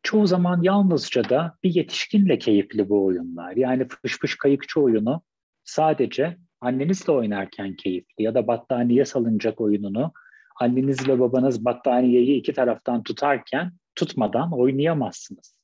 çoğu 0.04 0.28
zaman 0.28 0.62
yalnızca 0.62 1.30
da 1.30 1.58
bir 1.64 1.76
yetişkinle 1.76 2.38
keyifli 2.38 2.90
bu 2.90 3.06
oyunlar. 3.06 3.56
Yani 3.56 3.88
fış 3.88 4.20
fış 4.20 4.38
kayıkçı 4.38 4.82
oyunu 4.82 5.22
sadece 5.64 6.38
annenizle 6.62 7.12
oynarken 7.12 7.76
keyifli 7.76 8.24
ya 8.24 8.36
da 8.36 8.48
battaniye 8.48 9.06
salınacak 9.06 9.62
oyununu 9.62 10.14
annenizle 10.60 11.20
babanız 11.20 11.66
battaniyeyi 11.66 12.40
iki 12.40 12.54
taraftan 12.54 13.04
tutarken 13.04 13.72
tutmadan 13.96 14.52
oynayamazsınız. 14.52 15.56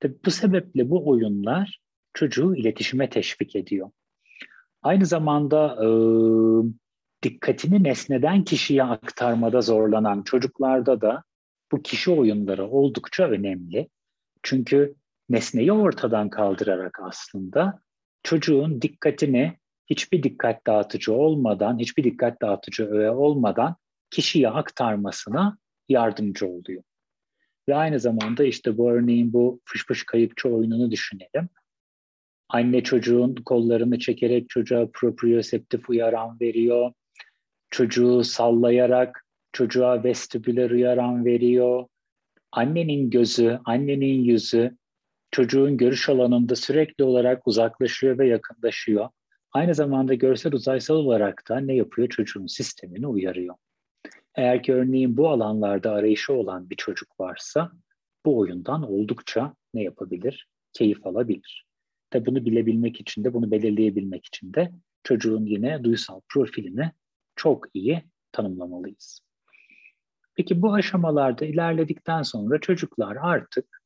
Tabii 0.00 0.16
bu 0.24 0.30
sebeple 0.30 0.90
bu 0.90 1.08
oyunlar 1.08 1.80
çocuğu 2.14 2.54
iletişime 2.54 3.10
teşvik 3.10 3.56
ediyor. 3.56 3.90
Aynı 4.82 5.06
zamanda 5.06 5.76
e, 5.84 5.88
dikkatini 7.22 7.84
nesneden 7.84 8.44
kişiye 8.44 8.82
aktarmada 8.82 9.60
zorlanan 9.60 10.22
çocuklarda 10.22 11.00
da 11.00 11.22
bu 11.72 11.82
kişi 11.82 12.10
oyunları 12.10 12.66
oldukça 12.66 13.28
önemli. 13.28 13.88
Çünkü 14.42 14.94
nesneyi 15.28 15.72
ortadan 15.72 16.30
kaldırarak 16.30 16.98
aslında 17.02 17.80
çocuğun 18.22 18.82
dikkatini 18.82 19.58
hiçbir 19.90 20.22
dikkat 20.22 20.66
dağıtıcı 20.66 21.12
olmadan, 21.12 21.78
hiçbir 21.78 22.04
dikkat 22.04 22.42
dağıtıcı 22.42 22.86
öğe 22.86 23.10
olmadan 23.10 23.76
kişiye 24.10 24.48
aktarmasına 24.48 25.58
yardımcı 25.88 26.46
oluyor. 26.46 26.82
Ve 27.68 27.74
aynı 27.74 28.00
zamanda 28.00 28.44
işte 28.44 28.78
bu 28.78 28.90
örneğin 28.90 29.32
bu 29.32 29.60
fış 29.64 29.86
fış 29.86 30.06
kayıkçı 30.06 30.48
oyununu 30.48 30.90
düşünelim. 30.90 31.48
Anne 32.48 32.82
çocuğun 32.82 33.34
kollarını 33.34 33.98
çekerek 33.98 34.48
çocuğa 34.48 34.88
proprioseptif 34.92 35.90
uyaran 35.90 36.40
veriyor. 36.40 36.92
Çocuğu 37.70 38.24
sallayarak 38.24 39.24
çocuğa 39.52 40.04
vestibüler 40.04 40.70
uyaran 40.70 41.24
veriyor. 41.24 41.86
Annenin 42.52 43.10
gözü, 43.10 43.58
annenin 43.64 44.24
yüzü 44.24 44.76
çocuğun 45.30 45.76
görüş 45.76 46.08
alanında 46.08 46.56
sürekli 46.56 47.04
olarak 47.04 47.48
uzaklaşıyor 47.48 48.18
ve 48.18 48.28
yakınlaşıyor. 48.28 49.08
Aynı 49.52 49.74
zamanda 49.74 50.14
görsel 50.14 50.52
uzaysal 50.52 50.94
olarak 50.94 51.48
da 51.48 51.60
ne 51.60 51.74
yapıyor? 51.74 52.08
Çocuğun 52.08 52.46
sistemini 52.46 53.06
uyarıyor. 53.06 53.54
Eğer 54.34 54.62
ki 54.62 54.74
örneğin 54.74 55.16
bu 55.16 55.28
alanlarda 55.28 55.92
arayışı 55.92 56.32
olan 56.32 56.70
bir 56.70 56.76
çocuk 56.76 57.20
varsa 57.20 57.72
bu 58.26 58.38
oyundan 58.38 58.82
oldukça 58.82 59.54
ne 59.74 59.82
yapabilir? 59.82 60.48
Keyif 60.72 61.06
alabilir. 61.06 61.66
Tabi 62.10 62.26
bunu 62.26 62.44
bilebilmek 62.44 63.00
için 63.00 63.24
de, 63.24 63.34
bunu 63.34 63.50
belirleyebilmek 63.50 64.26
için 64.26 64.54
de 64.54 64.72
çocuğun 65.04 65.46
yine 65.46 65.84
duysal 65.84 66.20
profilini 66.28 66.90
çok 67.38 67.66
iyi 67.74 68.04
tanımlamalıyız. 68.32 69.20
Peki 70.34 70.62
bu 70.62 70.74
aşamalarda 70.74 71.44
ilerledikten 71.44 72.22
sonra 72.22 72.60
çocuklar 72.60 73.16
artık 73.20 73.82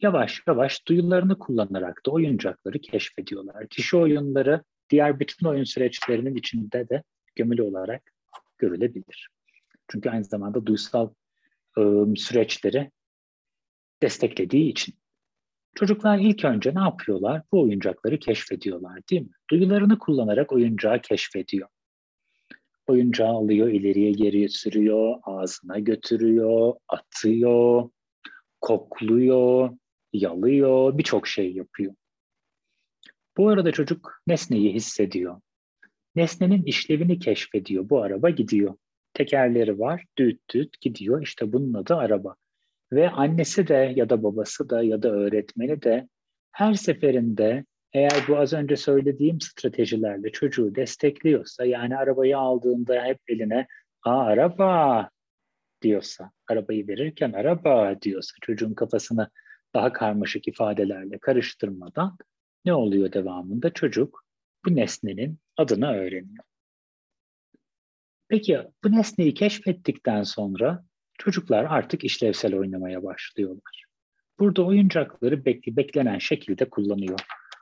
yavaş 0.00 0.42
yavaş 0.46 0.86
duyularını 0.86 1.38
kullanarak 1.38 2.06
da 2.06 2.10
oyuncakları 2.10 2.78
keşfediyorlar. 2.78 3.68
Kişi 3.68 3.96
oyunları 3.96 4.62
diğer 4.90 5.20
bütün 5.20 5.46
oyun 5.46 5.64
süreçlerinin 5.64 6.34
içinde 6.34 6.88
de 6.88 7.02
gömülü 7.36 7.62
olarak 7.62 8.02
görülebilir. 8.58 9.28
Çünkü 9.88 10.10
aynı 10.10 10.24
zamanda 10.24 10.66
duysal 10.66 11.10
ıı, 11.78 12.16
süreçleri 12.16 12.90
desteklediği 14.02 14.70
için. 14.70 14.94
Çocuklar 15.74 16.18
ilk 16.18 16.44
önce 16.44 16.74
ne 16.74 16.80
yapıyorlar? 16.80 17.42
Bu 17.52 17.62
oyuncakları 17.62 18.18
keşfediyorlar 18.18 19.00
değil 19.10 19.22
mi? 19.22 19.32
Duyularını 19.50 19.98
kullanarak 19.98 20.52
oyuncağı 20.52 21.00
keşfediyor. 21.00 21.68
Oyuncağı 22.88 23.28
alıyor, 23.28 23.68
ileriye 23.68 24.12
geriye 24.12 24.48
sürüyor, 24.48 25.18
ağzına 25.22 25.78
götürüyor, 25.78 26.74
atıyor, 26.88 27.90
kokluyor, 28.60 29.70
yalıyor, 30.12 30.98
birçok 30.98 31.26
şey 31.26 31.52
yapıyor. 31.52 31.94
Bu 33.36 33.48
arada 33.48 33.72
çocuk 33.72 34.22
nesneyi 34.26 34.74
hissediyor. 34.74 35.40
Nesnenin 36.16 36.62
işlevini 36.62 37.18
keşfediyor. 37.18 37.88
Bu 37.88 38.02
araba 38.02 38.30
gidiyor. 38.30 38.74
Tekerleri 39.14 39.78
var, 39.78 40.04
düt 40.18 40.40
düt 40.50 40.80
gidiyor. 40.80 41.22
İşte 41.22 41.52
bunun 41.52 41.74
adı 41.74 41.94
araba. 41.94 42.34
Ve 42.92 43.10
annesi 43.10 43.68
de 43.68 43.92
ya 43.96 44.10
da 44.10 44.22
babası 44.22 44.70
da 44.70 44.82
ya 44.82 45.02
da 45.02 45.08
öğretmeni 45.10 45.82
de 45.82 46.08
her 46.52 46.74
seferinde 46.74 47.64
eğer 47.92 48.24
bu 48.28 48.38
az 48.38 48.52
önce 48.52 48.76
söylediğim 48.76 49.40
stratejilerle 49.40 50.32
çocuğu 50.32 50.74
destekliyorsa 50.74 51.64
yani 51.64 51.96
arabayı 51.96 52.38
aldığında 52.38 53.04
hep 53.04 53.18
eline 53.28 53.66
Aa, 54.04 54.24
araba 54.24 55.10
diyorsa, 55.82 56.30
arabayı 56.48 56.88
verirken 56.88 57.32
araba 57.32 58.02
diyorsa 58.02 58.34
çocuğun 58.40 58.74
kafasını 58.74 59.30
daha 59.74 59.92
karmaşık 59.92 60.48
ifadelerle 60.48 61.18
karıştırmadan 61.18 62.18
ne 62.64 62.74
oluyor 62.74 63.12
devamında? 63.12 63.70
Çocuk 63.70 64.24
bu 64.66 64.76
nesnenin 64.76 65.38
adını 65.56 65.92
öğreniyor. 65.92 66.44
Peki 68.28 68.58
bu 68.84 68.92
nesneyi 68.92 69.34
keşfettikten 69.34 70.22
sonra 70.22 70.84
çocuklar 71.18 71.64
artık 71.64 72.04
işlevsel 72.04 72.54
oynamaya 72.54 73.02
başlıyorlar. 73.02 73.84
Burada 74.38 74.66
oyuncakları 74.66 75.44
bekli, 75.44 75.76
beklenen 75.76 76.18
şekilde 76.18 76.70
kullanıyor. 76.70 77.20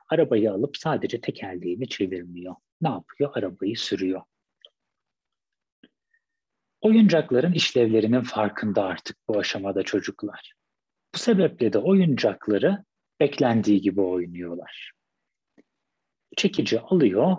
Arabayı 0.09 0.51
alıp 0.51 0.77
sadece 0.77 1.21
tekerleğini 1.21 1.89
çevirmiyor. 1.89 2.55
Ne 2.81 2.89
yapıyor? 2.89 3.31
Arabayı 3.33 3.77
sürüyor. 3.77 4.21
Oyuncakların 6.81 7.53
işlevlerinin 7.53 8.21
farkında 8.21 8.83
artık 8.83 9.17
bu 9.27 9.39
aşamada 9.39 9.83
çocuklar. 9.83 10.53
Bu 11.15 11.17
sebeple 11.17 11.73
de 11.73 11.77
oyuncakları 11.77 12.83
beklendiği 13.19 13.81
gibi 13.81 14.01
oynuyorlar. 14.01 14.91
Çekici 16.37 16.79
alıyor, 16.79 17.37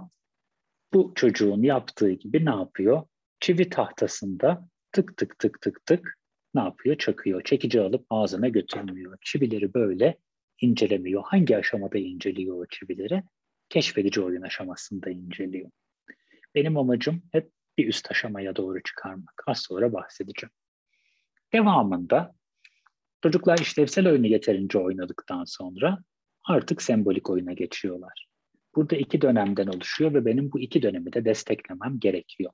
bu 0.93 1.13
çocuğun 1.15 1.63
yaptığı 1.63 2.11
gibi 2.11 2.45
ne 2.45 2.51
yapıyor? 2.51 3.03
Çivi 3.41 3.71
tahtasında 3.71 4.69
tık 4.93 5.17
tık 5.17 5.39
tık 5.39 5.61
tık 5.61 5.87
tık 5.87 6.19
ne 6.55 6.61
yapıyor? 6.61 6.99
Çakıyor. 6.99 7.43
Çekici 7.45 7.81
alıp 7.81 8.07
ağzına 8.11 8.49
götürmüyor. 8.49 9.19
Çivileri 9.23 9.75
böyle 9.75 10.19
incelemiyor. 10.61 11.23
Hangi 11.27 11.57
aşamada 11.57 11.99
inceliyor 11.99 12.57
o 12.57 12.67
çivileri? 12.67 13.23
Keşfedici 13.69 14.21
oyun 14.21 14.43
aşamasında 14.43 15.11
inceliyor. 15.11 15.71
Benim 16.55 16.77
amacım 16.77 17.23
hep 17.33 17.51
bir 17.79 17.89
üst 17.89 18.11
aşamaya 18.11 18.57
doğru 18.57 18.83
çıkarmak. 18.83 19.43
Az 19.47 19.59
sonra 19.59 19.93
bahsedeceğim. 19.93 20.53
Devamında 21.53 22.35
çocuklar 23.23 23.59
işlevsel 23.59 24.09
oyunu 24.09 24.27
yeterince 24.27 24.79
oynadıktan 24.79 25.45
sonra 25.45 25.99
artık 26.45 26.83
sembolik 26.83 27.31
oyuna 27.31 27.53
geçiyorlar. 27.53 28.29
Burada 28.75 28.97
iki 28.97 29.21
dönemden 29.21 29.67
oluşuyor 29.67 30.15
ve 30.15 30.25
benim 30.25 30.53
bu 30.53 30.61
iki 30.61 30.83
dönemi 30.83 31.13
de 31.13 31.25
desteklemem 31.25 32.01
gerekiyor. 32.01 32.53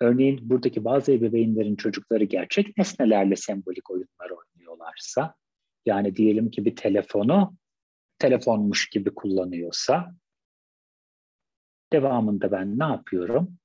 Örneğin 0.00 0.50
buradaki 0.50 0.84
bazı 0.84 1.12
ebeveynlerin 1.12 1.76
çocukları 1.76 2.24
gerçek 2.24 2.78
nesnelerle 2.78 3.36
sembolik 3.36 3.90
oyunlar 3.90 4.30
oynuyorlarsa, 4.30 5.34
yani 5.86 6.16
diyelim 6.16 6.50
ki 6.50 6.64
bir 6.64 6.76
telefonu 6.76 7.56
telefonmuş 8.18 8.90
gibi 8.90 9.14
kullanıyorsa, 9.14 10.14
devamında 11.92 12.52
ben 12.52 12.78
ne 12.78 12.84
yapıyorum? 12.84 13.58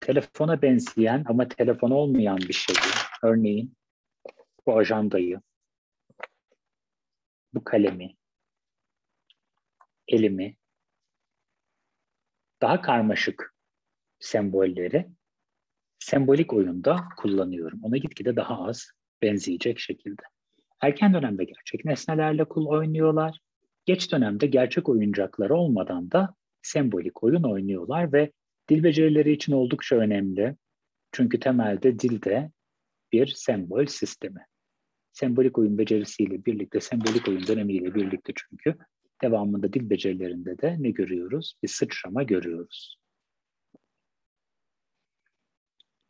Telefona 0.00 0.62
benzeyen 0.62 1.24
ama 1.26 1.48
telefon 1.48 1.90
olmayan 1.90 2.38
bir 2.38 2.52
şeyi, 2.52 2.78
örneğin 3.22 3.76
bu 4.66 4.78
ajandayı, 4.78 5.40
bu 7.54 7.64
kalemi, 7.64 8.16
elimi, 10.08 10.56
daha 12.62 12.82
karmaşık 12.82 13.54
sembolleri 14.18 15.08
sembolik 15.98 16.52
oyunda 16.52 17.08
kullanıyorum. 17.16 17.80
Ona 17.82 17.96
gitgide 17.96 18.36
daha 18.36 18.64
az 18.64 18.90
benzeyecek 19.22 19.78
şekilde. 19.78 20.22
Erken 20.82 21.14
dönemde 21.14 21.44
gerçek 21.44 21.84
nesnelerle 21.84 22.44
kul 22.44 22.66
oynuyorlar. 22.66 23.38
Geç 23.84 24.12
dönemde 24.12 24.46
gerçek 24.46 24.88
oyuncaklar 24.88 25.50
olmadan 25.50 26.10
da 26.10 26.34
sembolik 26.62 27.22
oyun 27.22 27.42
oynuyorlar 27.42 28.12
ve 28.12 28.32
dil 28.68 28.82
becerileri 28.82 29.32
için 29.32 29.52
oldukça 29.52 29.96
önemli. 29.96 30.56
Çünkü 31.12 31.40
temelde 31.40 31.98
dilde 31.98 32.50
bir 33.12 33.26
sembol 33.26 33.86
sistemi. 33.86 34.46
Sembolik 35.12 35.58
oyun 35.58 35.78
becerisiyle 35.78 36.44
birlikte, 36.44 36.80
sembolik 36.80 37.28
oyun 37.28 37.46
dönemiyle 37.46 37.94
birlikte 37.94 38.32
çünkü 38.36 38.78
devamında 39.22 39.72
dil 39.72 39.90
becerilerinde 39.90 40.58
de 40.58 40.76
ne 40.78 40.90
görüyoruz? 40.90 41.54
Bir 41.62 41.68
sıçrama 41.68 42.22
görüyoruz. 42.22 43.01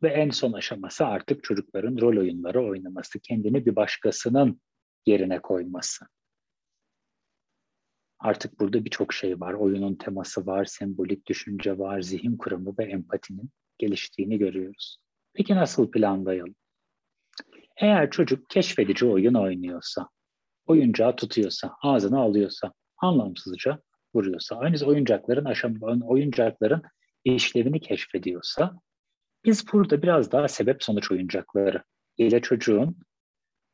Ve 0.02 0.08
en 0.08 0.30
son 0.30 0.52
aşaması 0.52 1.06
artık 1.06 1.44
çocukların 1.44 2.00
rol 2.00 2.16
oyunları 2.16 2.64
oynaması, 2.64 3.20
kendini 3.20 3.66
bir 3.66 3.76
başkasının 3.76 4.60
yerine 5.06 5.38
koyması. 5.38 6.06
Artık 8.18 8.60
burada 8.60 8.84
birçok 8.84 9.12
şey 9.12 9.40
var. 9.40 9.52
Oyunun 9.52 9.94
teması 9.94 10.46
var, 10.46 10.64
sembolik 10.64 11.26
düşünce 11.26 11.78
var, 11.78 12.00
zihin 12.00 12.36
kuramı 12.36 12.74
ve 12.78 12.84
empatinin 12.84 13.50
geliştiğini 13.78 14.38
görüyoruz. 14.38 14.98
Peki 15.34 15.54
nasıl 15.54 15.90
planlayalım? 15.90 16.54
Eğer 17.76 18.10
çocuk 18.10 18.50
keşfedici 18.50 19.06
oyun 19.06 19.34
oynuyorsa, 19.34 20.08
oyuncağı 20.66 21.16
tutuyorsa, 21.16 21.76
ağzına 21.82 22.20
alıyorsa, 22.20 22.72
anlamsızca 22.96 23.82
vuruyorsa, 24.14 24.56
aynı 24.56 24.86
oyuncakların 24.86 25.44
aşama, 25.44 26.06
oyuncakların 26.06 26.82
işlevini 27.24 27.80
keşfediyorsa 27.80 28.80
biz 29.44 29.72
burada 29.72 30.02
biraz 30.02 30.32
daha 30.32 30.48
sebep 30.48 30.82
sonuç 30.82 31.12
oyuncakları 31.12 31.82
ile 32.18 32.40
çocuğun 32.40 32.96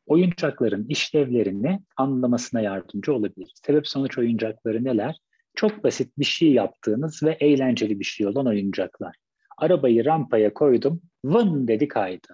oyuncakların 0.06 0.86
işlevlerini 0.88 1.80
anlamasına 1.96 2.60
yardımcı 2.60 3.14
olabilir. 3.14 3.52
Sebep 3.66 3.88
sonuç 3.88 4.18
oyuncakları 4.18 4.84
neler? 4.84 5.16
Çok 5.54 5.84
basit 5.84 6.18
bir 6.18 6.24
şey 6.24 6.52
yaptığınız 6.52 7.22
ve 7.22 7.32
eğlenceli 7.40 8.00
bir 8.00 8.04
şey 8.04 8.26
olan 8.26 8.46
oyuncaklar. 8.46 9.16
Arabayı 9.58 10.04
rampaya 10.04 10.54
koydum, 10.54 11.02
vın 11.24 11.68
dedi 11.68 11.88
kaydı. 11.88 12.28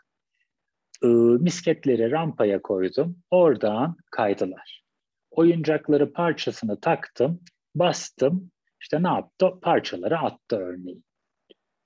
Ee, 1.02 1.06
misketleri 1.40 2.10
rampaya 2.10 2.62
koydum, 2.62 3.16
oradan 3.30 3.96
kaydılar. 4.10 4.84
oyuncakları 5.30 6.12
parçasını 6.12 6.80
taktım, 6.80 7.40
bastım, 7.74 8.50
işte 8.80 9.02
ne 9.02 9.08
yaptı? 9.08 9.50
Parçaları 9.62 10.18
attı 10.18 10.56
örneğin. 10.56 11.03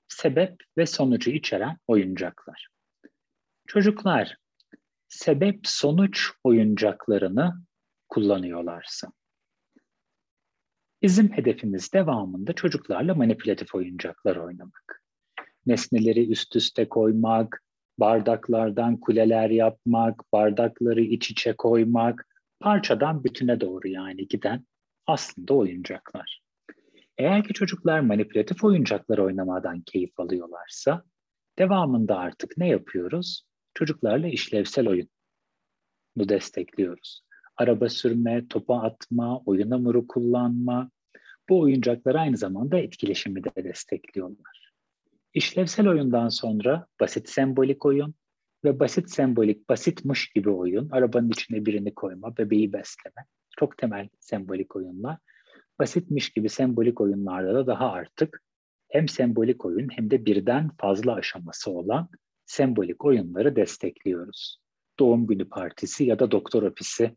Sebep 0.09 0.55
ve 0.77 0.85
sonucu 0.85 1.31
içeren 1.31 1.77
oyuncaklar. 1.87 2.67
Çocuklar 3.67 4.37
sebep 5.07 5.59
sonuç 5.63 6.31
oyuncaklarını 6.43 7.53
kullanıyorlarsa 8.09 9.11
bizim 11.01 11.31
hedefimiz 11.31 11.93
devamında 11.93 12.53
çocuklarla 12.53 13.15
manipülatif 13.15 13.75
oyuncaklar 13.75 14.35
oynamak. 14.35 15.03
Nesneleri 15.65 16.31
üst 16.31 16.55
üste 16.55 16.89
koymak, 16.89 17.63
bardaklardan 17.97 18.99
kuleler 18.99 19.49
yapmak, 19.49 20.23
bardakları 20.33 21.01
iç 21.01 21.31
içe 21.31 21.53
koymak, 21.53 22.27
parçadan 22.59 23.23
bütüne 23.23 23.61
doğru 23.61 23.87
yani 23.87 24.27
giden 24.27 24.65
aslında 25.07 25.53
oyuncaklar. 25.53 26.41
Eğer 27.19 27.43
ki 27.43 27.53
çocuklar 27.53 27.99
manipülatif 27.99 28.63
oyuncaklar 28.63 29.17
oynamadan 29.17 29.81
keyif 29.81 30.19
alıyorlarsa 30.19 31.03
devamında 31.57 32.17
artık 32.17 32.57
ne 32.57 32.67
yapıyoruz? 32.67 33.43
Çocuklarla 33.73 34.27
işlevsel 34.27 34.87
oyunu 34.87 35.09
destekliyoruz. 36.17 37.21
Araba 37.57 37.89
sürme, 37.89 38.47
topa 38.47 38.81
atma, 38.81 39.39
oyun 39.45 39.71
hamuru 39.71 40.07
kullanma. 40.07 40.91
Bu 41.49 41.59
oyuncaklar 41.59 42.15
aynı 42.15 42.37
zamanda 42.37 42.77
etkileşimi 42.77 43.43
de 43.43 43.63
destekliyorlar. 43.63 44.71
İşlevsel 45.33 45.87
oyundan 45.87 46.29
sonra 46.29 46.85
basit 46.99 47.29
sembolik 47.29 47.85
oyun 47.85 48.15
ve 48.63 48.79
basit 48.79 49.09
sembolik, 49.09 49.69
basitmiş 49.69 50.29
gibi 50.29 50.49
oyun, 50.49 50.89
arabanın 50.89 51.29
içine 51.29 51.65
birini 51.65 51.95
koyma, 51.95 52.37
bebeği 52.37 52.73
besleme. 52.73 53.25
Çok 53.59 53.77
temel 53.77 54.09
sembolik 54.19 54.75
oyunlar. 54.75 55.17
Basitmiş 55.79 56.29
gibi 56.29 56.49
sembolik 56.49 57.01
oyunlarda 57.01 57.53
da 57.53 57.67
daha 57.67 57.91
artık 57.91 58.43
hem 58.89 59.07
sembolik 59.07 59.65
oyun 59.65 59.89
hem 59.89 60.11
de 60.11 60.25
birden 60.25 60.71
fazla 60.77 61.13
aşaması 61.13 61.71
olan 61.71 62.09
sembolik 62.45 63.05
oyunları 63.05 63.55
destekliyoruz. 63.55 64.59
Doğum 64.99 65.27
günü 65.27 65.49
partisi 65.49 66.03
ya 66.03 66.19
da 66.19 66.31
doktor 66.31 66.63
ofisi 66.63 67.15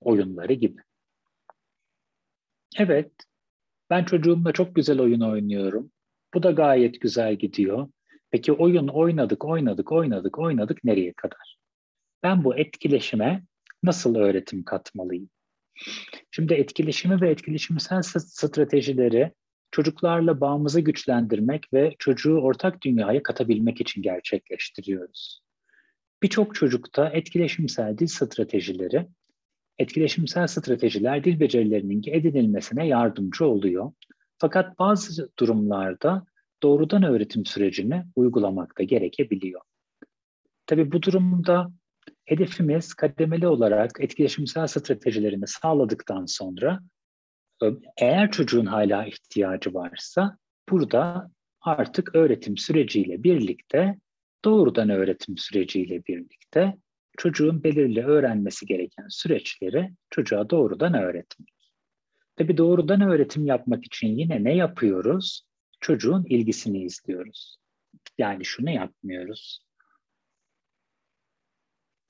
oyunları 0.00 0.52
gibi. 0.52 0.80
Evet, 2.78 3.12
ben 3.90 4.04
çocuğumla 4.04 4.52
çok 4.52 4.74
güzel 4.74 5.00
oyun 5.00 5.20
oynuyorum. 5.20 5.92
Bu 6.34 6.42
da 6.42 6.50
gayet 6.50 7.00
güzel 7.00 7.34
gidiyor. 7.34 7.88
Peki 8.30 8.52
oyun 8.52 8.88
oynadık, 8.88 9.44
oynadık, 9.44 9.92
oynadık, 9.92 10.38
oynadık 10.38 10.84
nereye 10.84 11.12
kadar? 11.12 11.58
Ben 12.22 12.44
bu 12.44 12.56
etkileşime 12.56 13.44
nasıl 13.82 14.14
öğretim 14.14 14.64
katmalıyım? 14.64 15.30
Şimdi 16.38 16.54
etkileşimi 16.54 17.20
ve 17.20 17.30
etkileşimsel 17.30 18.02
stratejileri 18.02 19.32
çocuklarla 19.70 20.40
bağımızı 20.40 20.80
güçlendirmek 20.80 21.72
ve 21.72 21.94
çocuğu 21.98 22.38
ortak 22.40 22.82
dünyaya 22.82 23.22
katabilmek 23.22 23.80
için 23.80 24.02
gerçekleştiriyoruz. 24.02 25.40
Birçok 26.22 26.54
çocukta 26.54 27.08
etkileşimsel 27.08 27.98
dil 27.98 28.06
stratejileri, 28.06 29.06
etkileşimsel 29.78 30.46
stratejiler 30.46 31.24
dil 31.24 31.40
becerilerinin 31.40 32.02
edinilmesine 32.06 32.86
yardımcı 32.86 33.46
oluyor. 33.46 33.92
Fakat 34.38 34.78
bazı 34.78 35.30
durumlarda 35.38 36.26
doğrudan 36.62 37.02
öğretim 37.02 37.46
sürecini 37.46 38.04
uygulamak 38.16 38.78
da 38.78 38.82
gerekebiliyor. 38.82 39.60
Tabii 40.66 40.92
bu 40.92 41.02
durumda 41.02 41.72
hedefimiz 42.24 42.94
kademeli 42.94 43.46
olarak 43.46 43.90
etkileşimsel 44.00 44.66
stratejilerini 44.66 45.46
sağladıktan 45.46 46.26
sonra 46.26 46.80
eğer 47.96 48.30
çocuğun 48.30 48.66
hala 48.66 49.06
ihtiyacı 49.06 49.74
varsa 49.74 50.38
burada 50.70 51.30
artık 51.60 52.14
öğretim 52.14 52.56
süreciyle 52.56 53.22
birlikte 53.22 53.98
doğrudan 54.44 54.90
öğretim 54.90 55.38
süreciyle 55.38 56.04
birlikte 56.04 56.76
çocuğun 57.18 57.64
belirli 57.64 58.04
öğrenmesi 58.04 58.66
gereken 58.66 59.06
süreçleri 59.08 59.90
çocuğa 60.10 60.50
doğrudan 60.50 60.94
öğretmek. 60.94 61.54
Tabi 62.36 62.56
doğrudan 62.56 63.00
öğretim 63.00 63.46
yapmak 63.46 63.84
için 63.84 64.08
yine 64.08 64.44
ne 64.44 64.56
yapıyoruz? 64.56 65.42
Çocuğun 65.80 66.24
ilgisini 66.24 66.82
izliyoruz. 66.82 67.58
Yani 68.18 68.44
şunu 68.44 68.70
yapmıyoruz. 68.70 69.67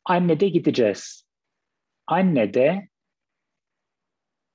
Anne 0.09 0.41
de 0.41 0.49
gideceğiz. 0.49 1.25
Anne 2.07 2.55
de 2.55 2.89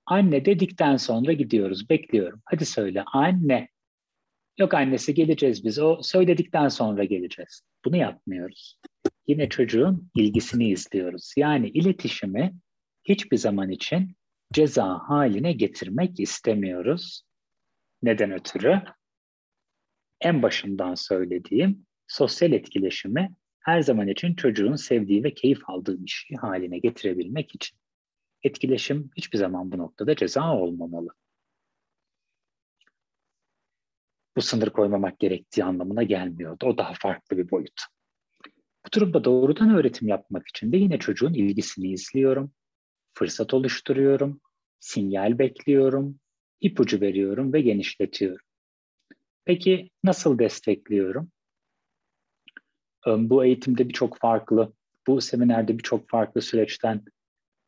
Anne 0.06 0.45
dedikten 0.45 0.97
sonra 0.97 1.34
gidiyoruz. 1.34 1.89
Bekliyorum. 1.89 2.41
Hadi 2.45 2.66
söyle. 2.66 3.04
Anne. 3.14 3.70
Yok 4.58 4.74
annesi 4.74 5.14
geleceğiz 5.14 5.66
biz. 5.66 5.80
O 5.80 6.01
söyledikten 6.01 6.68
sonra 6.68 7.04
geleceğiz. 7.04 7.62
Bunu 7.86 7.97
yapmıyoruz. 7.97 8.80
Yine 9.28 9.49
çocuğun 9.49 10.12
ilgisini 10.16 10.70
izliyoruz. 10.70 11.34
Yani 11.38 11.70
iletişimi 11.70 12.54
hiçbir 13.04 13.38
zaman 13.38 13.70
için 13.70 14.16
ceza 14.54 14.99
haline 15.08 15.54
getirmek 15.54 16.20
istemiyoruz. 16.20 17.24
Neden 18.01 18.32
ötürü? 18.32 18.82
En 20.22 20.41
başından 20.41 20.95
söylediğim 20.95 21.86
sosyal 22.08 22.51
etkileşimi 22.51 23.30
her 23.64 23.82
zaman 23.82 24.07
için 24.07 24.36
çocuğun 24.36 24.76
sevdiği 24.76 25.24
ve 25.24 25.34
keyif 25.34 25.70
aldığı 25.70 26.03
bir 26.03 26.09
şey 26.09 26.38
haline 26.38 26.80
getirebilmek 26.80 27.55
için 27.55 27.78
etkileşim 28.43 29.09
hiçbir 29.18 29.38
zaman 29.38 29.72
bu 29.72 29.78
noktada 29.78 30.16
ceza 30.16 30.57
olmamalı. 30.57 31.09
Bu 34.36 34.41
sınır 34.41 34.70
koymamak 34.70 35.20
gerektiği 35.20 35.64
anlamına 35.64 36.03
gelmiyordu. 36.03 36.66
O 36.66 36.78
daha 36.78 36.93
farklı 36.93 37.38
bir 37.38 37.51
boyut. 37.51 37.82
Bu 38.86 38.91
durumda 38.93 39.24
doğrudan 39.24 39.76
öğretim 39.76 40.07
yapmak 40.07 40.47
için 40.47 40.72
de 40.72 40.78
yine 40.78 40.99
çocuğun 40.99 41.34
ilgisini 41.34 41.91
izliyorum, 41.91 42.51
fırsat 43.14 43.53
oluşturuyorum, 43.53 44.41
sinyal 44.80 45.39
bekliyorum, 45.39 46.20
ipucu 46.61 47.01
veriyorum 47.01 47.53
ve 47.53 47.61
genişletiyorum. 47.61 48.45
Peki 49.45 49.89
nasıl 50.03 50.39
destekliyorum? 50.39 51.32
Bu 53.08 53.45
eğitimde 53.45 53.90
birçok 53.90 54.18
farklı, 54.18 54.73
bu 55.07 55.22
seminerde 55.22 55.78
birçok 55.78 56.10
farklı 56.10 56.41
süreçten 56.41 57.02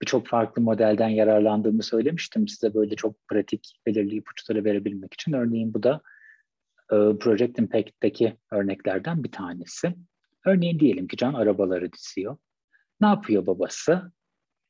birçok 0.02 0.28
farklı 0.28 0.62
modelden 0.62 1.10
yararlandığımı 1.10 1.84
söylemiştim 1.84 2.48
size 2.48 2.74
böyle 2.74 2.96
çok 2.96 3.28
pratik 3.28 3.80
belirli 3.86 4.16
ipuçları 4.16 4.66
verebilmek 4.66 5.14
için. 5.14 5.34
Örneğin 5.34 5.74
bu 5.74 5.84
da 5.84 6.02
e, 6.92 6.96
Project 7.20 7.60
Impact'teki 7.60 8.38
örneklerden 8.52 9.24
bir 9.24 9.32
tanesi. 9.32 9.96
Örneğin 10.46 10.80
diyelim 10.80 11.08
ki 11.08 11.18
Can 11.18 11.34
arabaları 11.34 11.94
diziyor. 11.94 12.38
Ne 13.02 13.08
yapıyor 13.08 13.46
babası? 13.46 14.12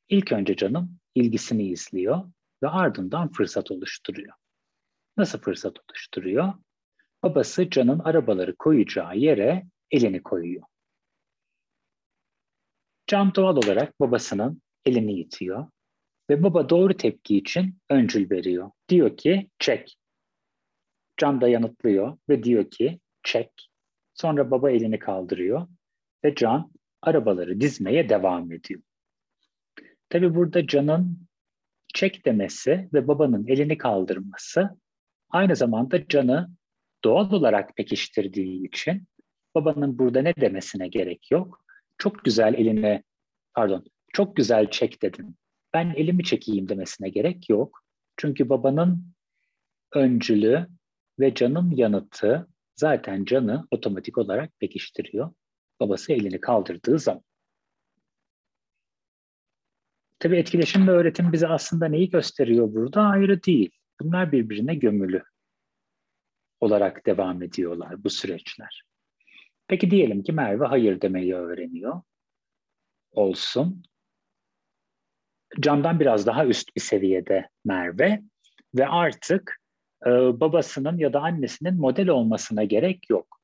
İlk 0.08 0.32
önce 0.32 0.56
Can'ın 0.56 0.98
ilgisini 1.14 1.68
izliyor 1.68 2.22
ve 2.62 2.68
ardından 2.68 3.32
fırsat 3.32 3.70
oluşturuyor. 3.70 4.34
Nasıl 5.16 5.38
fırsat 5.38 5.76
oluşturuyor? 5.88 6.52
Babası 7.22 7.70
Can'ın 7.70 7.98
arabaları 7.98 8.56
koyacağı 8.56 9.16
yere 9.16 9.66
elini 9.90 10.22
koyuyor. 10.22 10.62
Can 13.06 13.34
doğal 13.34 13.56
olarak 13.56 14.00
babasının 14.00 14.62
elini 14.84 15.20
itiyor 15.20 15.66
ve 16.30 16.42
baba 16.42 16.68
doğru 16.68 16.96
tepki 16.96 17.36
için 17.36 17.78
öncül 17.90 18.30
veriyor. 18.30 18.70
Diyor 18.88 19.16
ki 19.16 19.50
çek. 19.58 19.96
Can 21.16 21.40
da 21.40 21.48
yanıtlıyor 21.48 22.18
ve 22.28 22.42
diyor 22.42 22.70
ki 22.70 23.00
çek. 23.22 23.70
Sonra 24.14 24.50
baba 24.50 24.70
elini 24.70 24.98
kaldırıyor 24.98 25.68
ve 26.24 26.34
Can 26.34 26.72
arabaları 27.02 27.60
dizmeye 27.60 28.08
devam 28.08 28.52
ediyor. 28.52 28.82
Tabi 30.08 30.34
burada 30.34 30.66
Can'ın 30.66 31.28
çek 31.94 32.26
demesi 32.26 32.88
ve 32.92 33.08
babanın 33.08 33.46
elini 33.46 33.78
kaldırması 33.78 34.70
aynı 35.30 35.56
zamanda 35.56 36.08
Can'ı 36.08 36.48
doğal 37.04 37.32
olarak 37.32 37.76
pekiştirdiği 37.76 38.66
için 38.66 39.06
babanın 39.56 39.98
burada 39.98 40.22
ne 40.22 40.34
demesine 40.36 40.88
gerek 40.88 41.30
yok. 41.30 41.64
Çok 41.98 42.24
güzel 42.24 42.54
eline, 42.54 43.02
pardon, 43.54 43.84
çok 44.12 44.36
güzel 44.36 44.70
çek 44.70 45.02
dedim. 45.02 45.36
Ben 45.74 45.94
elimi 45.96 46.24
çekeyim 46.24 46.68
demesine 46.68 47.08
gerek 47.08 47.50
yok. 47.50 47.80
Çünkü 48.16 48.48
babanın 48.48 49.12
öncülü 49.94 50.68
ve 51.20 51.34
canın 51.34 51.70
yanıtı 51.70 52.48
zaten 52.74 53.24
canı 53.24 53.66
otomatik 53.70 54.18
olarak 54.18 54.60
pekiştiriyor. 54.60 55.32
Babası 55.80 56.12
elini 56.12 56.40
kaldırdığı 56.40 56.98
zaman. 56.98 57.22
Tabii 60.18 60.36
etkileşim 60.36 60.88
ve 60.88 60.90
öğretim 60.90 61.32
bize 61.32 61.48
aslında 61.48 61.86
neyi 61.86 62.10
gösteriyor 62.10 62.74
burada? 62.74 63.02
Ayrı 63.02 63.42
değil. 63.42 63.70
Bunlar 64.00 64.32
birbirine 64.32 64.74
gömülü 64.74 65.22
olarak 66.60 67.06
devam 67.06 67.42
ediyorlar 67.42 68.04
bu 68.04 68.10
süreçler. 68.10 68.82
Peki 69.68 69.90
diyelim 69.90 70.22
ki 70.22 70.32
Merve 70.32 70.64
hayır 70.64 71.00
demeyi 71.00 71.34
öğreniyor. 71.34 72.02
Olsun. 73.12 73.82
Candan 75.60 76.00
biraz 76.00 76.26
daha 76.26 76.46
üst 76.46 76.76
bir 76.76 76.80
seviyede 76.80 77.48
Merve 77.64 78.22
ve 78.74 78.88
artık 78.88 79.60
e, 80.06 80.10
babasının 80.10 80.98
ya 80.98 81.12
da 81.12 81.20
annesinin 81.20 81.74
model 81.74 82.08
olmasına 82.08 82.64
gerek 82.64 83.10
yok. 83.10 83.40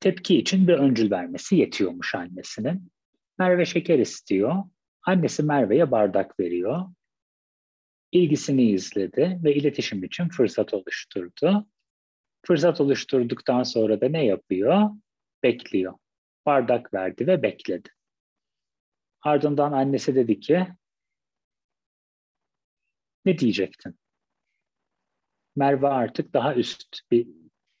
Tepki 0.00 0.38
için 0.38 0.68
bir 0.68 0.74
öncül 0.74 1.10
vermesi 1.10 1.56
yetiyormuş 1.56 2.14
annesinin. 2.14 2.92
Merve 3.38 3.64
şeker 3.64 3.98
istiyor. 3.98 4.56
Annesi 5.02 5.42
Merve'ye 5.42 5.90
bardak 5.90 6.40
veriyor. 6.40 6.86
İlgisini 8.12 8.70
izledi 8.70 9.40
ve 9.44 9.54
iletişim 9.54 10.04
için 10.04 10.28
fırsat 10.28 10.74
oluşturdu. 10.74 11.66
Fırsat 12.46 12.80
oluşturduktan 12.80 13.62
sonra 13.62 14.00
da 14.00 14.08
ne 14.08 14.24
yapıyor? 14.24 14.90
Bekliyor. 15.42 15.94
Bardak 16.46 16.94
verdi 16.94 17.26
ve 17.26 17.42
bekledi. 17.42 17.88
Ardından 19.22 19.72
annesi 19.72 20.14
dedi 20.14 20.40
ki, 20.40 20.66
ne 23.24 23.38
diyecektin? 23.38 23.98
Merve 25.56 25.88
artık 25.88 26.34
daha 26.34 26.54
üst 26.54 27.00
bir 27.10 27.28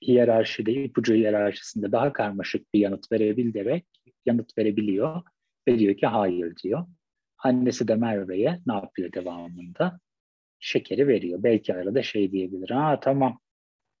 hiyerarşide, 0.02 0.72
ipucu 0.72 1.14
hiyerarşisinde 1.14 1.92
daha 1.92 2.12
karmaşık 2.12 2.74
bir 2.74 2.80
yanıt 2.80 3.12
verebilerek 3.12 3.86
yanıt 4.26 4.58
verebiliyor 4.58 5.22
ve 5.68 5.78
diyor 5.78 5.96
ki 5.96 6.06
hayır 6.06 6.56
diyor. 6.56 6.86
Annesi 7.38 7.88
de 7.88 7.94
Merve'ye 7.94 8.60
ne 8.66 8.74
yapıyor 8.74 9.12
devamında? 9.12 9.98
Şekeri 10.58 11.08
veriyor. 11.08 11.42
Belki 11.42 11.74
arada 11.74 12.02
şey 12.02 12.32
diyebilir. 12.32 12.70
Ha 12.70 13.00
tamam 13.00 13.40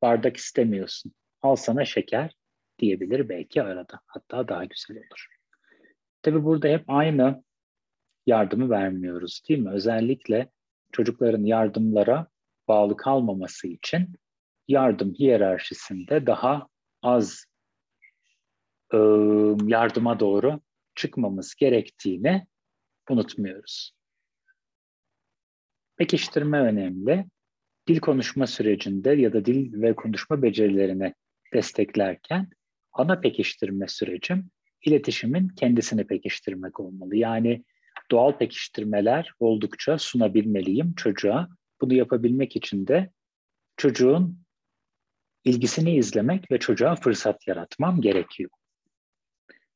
bardak 0.02 0.36
istemiyorsun. 0.36 1.12
Al 1.42 1.56
sana 1.56 1.84
şeker 1.84 2.36
diyebilir 2.78 3.28
belki 3.28 3.62
arada. 3.62 4.00
Hatta 4.06 4.48
daha 4.48 4.64
güzel 4.64 4.96
olur. 4.96 5.26
Tabi 6.22 6.44
burada 6.44 6.68
hep 6.68 6.84
aynı 6.88 7.44
yardımı 8.26 8.70
vermiyoruz 8.70 9.42
değil 9.48 9.60
mi? 9.60 9.70
Özellikle 9.70 10.50
çocukların 10.92 11.44
yardımlara 11.44 12.26
bağlı 12.68 12.96
kalmaması 12.96 13.68
için 13.68 14.14
yardım 14.68 15.14
hiyerarşisinde 15.14 16.26
daha 16.26 16.68
az 17.02 17.44
e, 18.92 18.96
yardıma 19.66 20.20
doğru 20.20 20.60
çıkmamız 20.94 21.54
gerektiğini 21.54 22.46
unutmuyoruz. 23.10 23.92
Pekiştirme 25.96 26.60
önemli. 26.60 27.26
Dil 27.88 28.00
konuşma 28.00 28.46
sürecinde 28.46 29.10
ya 29.10 29.32
da 29.32 29.44
dil 29.44 29.82
ve 29.82 29.96
konuşma 29.96 30.42
becerilerini 30.42 31.14
desteklerken 31.52 32.50
ana 32.92 33.20
pekiştirme 33.20 33.88
sürecim 33.88 34.50
iletişimin 34.84 35.48
kendisini 35.48 36.06
pekiştirmek 36.06 36.80
olmalı. 36.80 37.16
Yani 37.16 37.64
doğal 38.10 38.38
pekiştirmeler 38.38 39.32
oldukça 39.40 39.98
sunabilmeliyim 39.98 40.94
çocuğa. 40.94 41.48
Bunu 41.80 41.94
yapabilmek 41.94 42.56
için 42.56 42.86
de 42.86 43.10
çocuğun 43.76 44.38
ilgisini 45.44 45.96
izlemek 45.96 46.50
ve 46.50 46.58
çocuğa 46.58 46.94
fırsat 46.94 47.46
yaratmam 47.46 48.00
gerekiyor. 48.00 48.50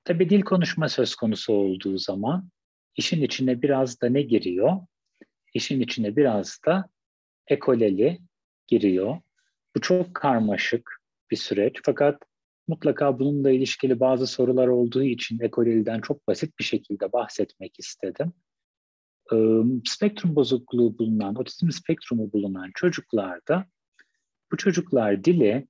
Tabii 0.04 0.30
dil 0.30 0.42
konuşma 0.42 0.88
söz 0.88 1.14
konusu 1.14 1.52
olduğu 1.52 1.98
zaman 1.98 2.50
işin 2.96 3.22
içine 3.22 3.62
biraz 3.62 4.00
da 4.00 4.08
ne 4.08 4.22
giriyor? 4.22 4.72
İşin 5.54 5.80
içine 5.80 6.16
biraz 6.16 6.58
da 6.66 6.88
ekoleli 7.48 8.18
giriyor. 8.66 9.16
Bu 9.76 9.80
çok 9.80 10.14
karmaşık 10.14 11.00
bir 11.30 11.36
süreç 11.36 11.76
fakat 11.84 12.22
mutlaka 12.68 13.18
bununla 13.18 13.50
ilişkili 13.50 14.00
bazı 14.00 14.26
sorular 14.26 14.68
olduğu 14.68 15.02
için 15.02 15.40
ekoleliden 15.40 16.00
çok 16.00 16.28
basit 16.28 16.58
bir 16.58 16.64
şekilde 16.64 17.12
bahsetmek 17.12 17.78
istedim. 17.78 18.32
Spektrum 19.84 20.36
bozukluğu 20.36 20.98
bulunan, 20.98 21.34
otizm 21.36 21.70
spektrumu 21.70 22.32
bulunan 22.32 22.70
çocuklarda 22.74 23.66
bu 24.52 24.56
çocuklar 24.56 25.24
dili, 25.24 25.66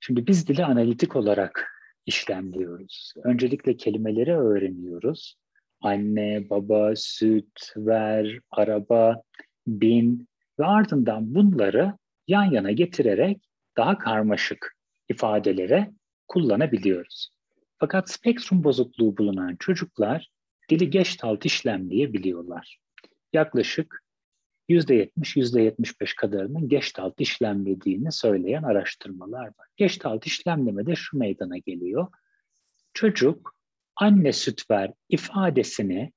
şimdi 0.00 0.26
biz 0.26 0.48
dili 0.48 0.64
analitik 0.64 1.16
olarak 1.16 1.70
işlemliyoruz. 2.06 3.14
Öncelikle 3.24 3.76
kelimeleri 3.76 4.36
öğreniyoruz. 4.36 5.36
Anne, 5.80 6.50
baba, 6.50 6.92
süt, 6.96 7.72
ver, 7.76 8.40
araba, 8.50 9.22
bin 9.68 10.28
ve 10.58 10.64
ardından 10.64 11.34
bunları 11.34 11.94
yan 12.28 12.44
yana 12.44 12.70
getirerek 12.70 13.42
daha 13.76 13.98
karmaşık 13.98 14.76
ifadelere 15.08 15.90
kullanabiliyoruz. 16.28 17.30
Fakat 17.78 18.10
spektrum 18.10 18.64
bozukluğu 18.64 19.16
bulunan 19.16 19.56
çocuklar 19.56 20.30
dili 20.70 20.90
geçtalt 20.90 21.46
işlemleyebiliyorlar. 21.46 22.78
Yaklaşık 23.32 24.04
%70-%75 24.68 26.14
kadarının 26.16 26.68
geçtalt 26.68 27.20
işlemlediğini 27.20 28.12
söyleyen 28.12 28.62
araştırmalar 28.62 29.46
var. 29.46 29.68
Geçtalt 29.76 30.26
işlemlemede 30.26 30.94
şu 30.96 31.18
meydana 31.18 31.58
geliyor. 31.58 32.06
Çocuk 32.94 33.54
anne 33.96 34.32
süt 34.32 34.70
ver 34.70 34.92
ifadesini 35.08 36.12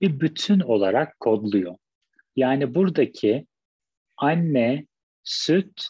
bir 0.00 0.20
bütün 0.20 0.60
olarak 0.60 1.20
kodluyor. 1.20 1.76
Yani 2.36 2.74
buradaki 2.74 3.46
anne, 4.16 4.86
süt 5.24 5.82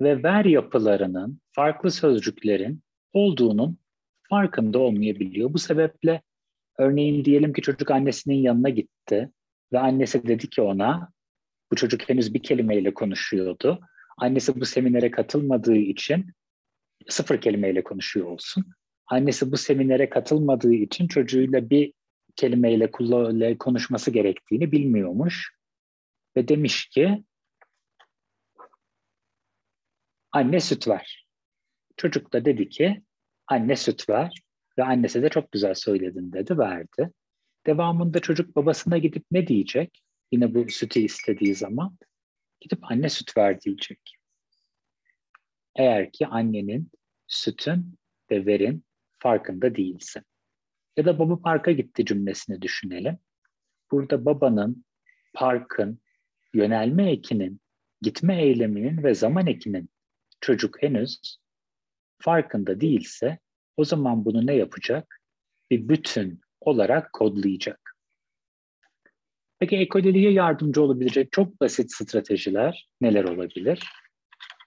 ve 0.00 0.22
ver 0.22 0.44
yapılarının 0.44 1.40
farklı 1.52 1.90
sözcüklerin 1.90 2.82
olduğunun 3.12 3.78
farkında 4.30 4.78
olmayabiliyor. 4.78 5.52
Bu 5.52 5.58
sebeple 5.58 6.22
örneğin 6.78 7.24
diyelim 7.24 7.52
ki 7.52 7.62
çocuk 7.62 7.90
annesinin 7.90 8.36
yanına 8.36 8.68
gitti 8.68 9.30
ve 9.72 9.78
annesi 9.78 10.26
dedi 10.26 10.50
ki 10.50 10.62
ona 10.62 11.08
bu 11.72 11.76
çocuk 11.76 12.08
henüz 12.08 12.34
bir 12.34 12.42
kelimeyle 12.42 12.94
konuşuyordu. 12.94 13.80
Annesi 14.18 14.60
bu 14.60 14.64
seminere 14.64 15.10
katılmadığı 15.10 15.76
için 15.76 16.26
sıfır 17.08 17.40
kelimeyle 17.40 17.84
konuşuyor 17.84 18.26
olsun. 18.26 18.64
Annesi 19.06 19.52
bu 19.52 19.56
seminere 19.56 20.10
katılmadığı 20.10 20.74
için 20.74 21.08
çocuğuyla 21.08 21.70
bir 21.70 21.92
kelimeyle 22.36 22.90
konuşması 23.58 24.10
gerektiğini 24.10 24.72
bilmiyormuş. 24.72 25.54
Ve 26.36 26.48
demiş 26.48 26.86
ki 26.86 27.24
anne 30.32 30.60
süt 30.60 30.88
ver. 30.88 31.26
Çocuk 31.96 32.32
da 32.32 32.44
dedi 32.44 32.68
ki 32.68 33.02
anne 33.46 33.76
süt 33.76 34.08
ver 34.08 34.42
ve 34.78 34.84
annesi 34.84 35.22
de 35.22 35.28
çok 35.28 35.52
güzel 35.52 35.74
söyledin 35.74 36.32
dedi 36.32 36.58
verdi. 36.58 37.10
Devamında 37.66 38.20
çocuk 38.20 38.56
babasına 38.56 38.98
gidip 38.98 39.24
ne 39.30 39.46
diyecek? 39.46 40.02
Yine 40.32 40.54
bu 40.54 40.70
sütü 40.70 41.00
istediği 41.00 41.54
zaman 41.54 41.98
gidip 42.60 42.92
anne 42.92 43.08
süt 43.08 43.36
ver 43.36 43.60
diyecek. 43.60 44.16
Eğer 45.76 46.12
ki 46.12 46.26
annenin 46.26 46.90
sütün 47.26 47.98
ve 48.30 48.46
verin 48.46 48.84
farkında 49.18 49.74
değilsin. 49.74 50.22
Ya 50.96 51.04
da 51.04 51.18
baba 51.18 51.40
parka 51.40 51.72
gitti 51.72 52.04
cümlesini 52.04 52.62
düşünelim. 52.62 53.18
Burada 53.90 54.24
babanın, 54.24 54.84
parkın, 55.34 56.00
yönelme 56.54 57.10
ekinin, 57.10 57.60
gitme 58.00 58.42
eyleminin 58.42 59.02
ve 59.02 59.14
zaman 59.14 59.46
ekinin 59.46 59.88
çocuk 60.40 60.82
henüz 60.82 61.38
farkında 62.18 62.80
değilse 62.80 63.38
o 63.76 63.84
zaman 63.84 64.24
bunu 64.24 64.46
ne 64.46 64.54
yapacak? 64.54 65.20
Bir 65.70 65.88
bütün 65.88 66.40
olarak 66.60 67.12
kodlayacak. 67.12 67.96
Peki 69.58 69.76
ekoleliğe 69.76 70.32
yardımcı 70.32 70.82
olabilecek 70.82 71.32
çok 71.32 71.60
basit 71.60 71.92
stratejiler 71.92 72.88
neler 73.00 73.24
olabilir? 73.24 73.82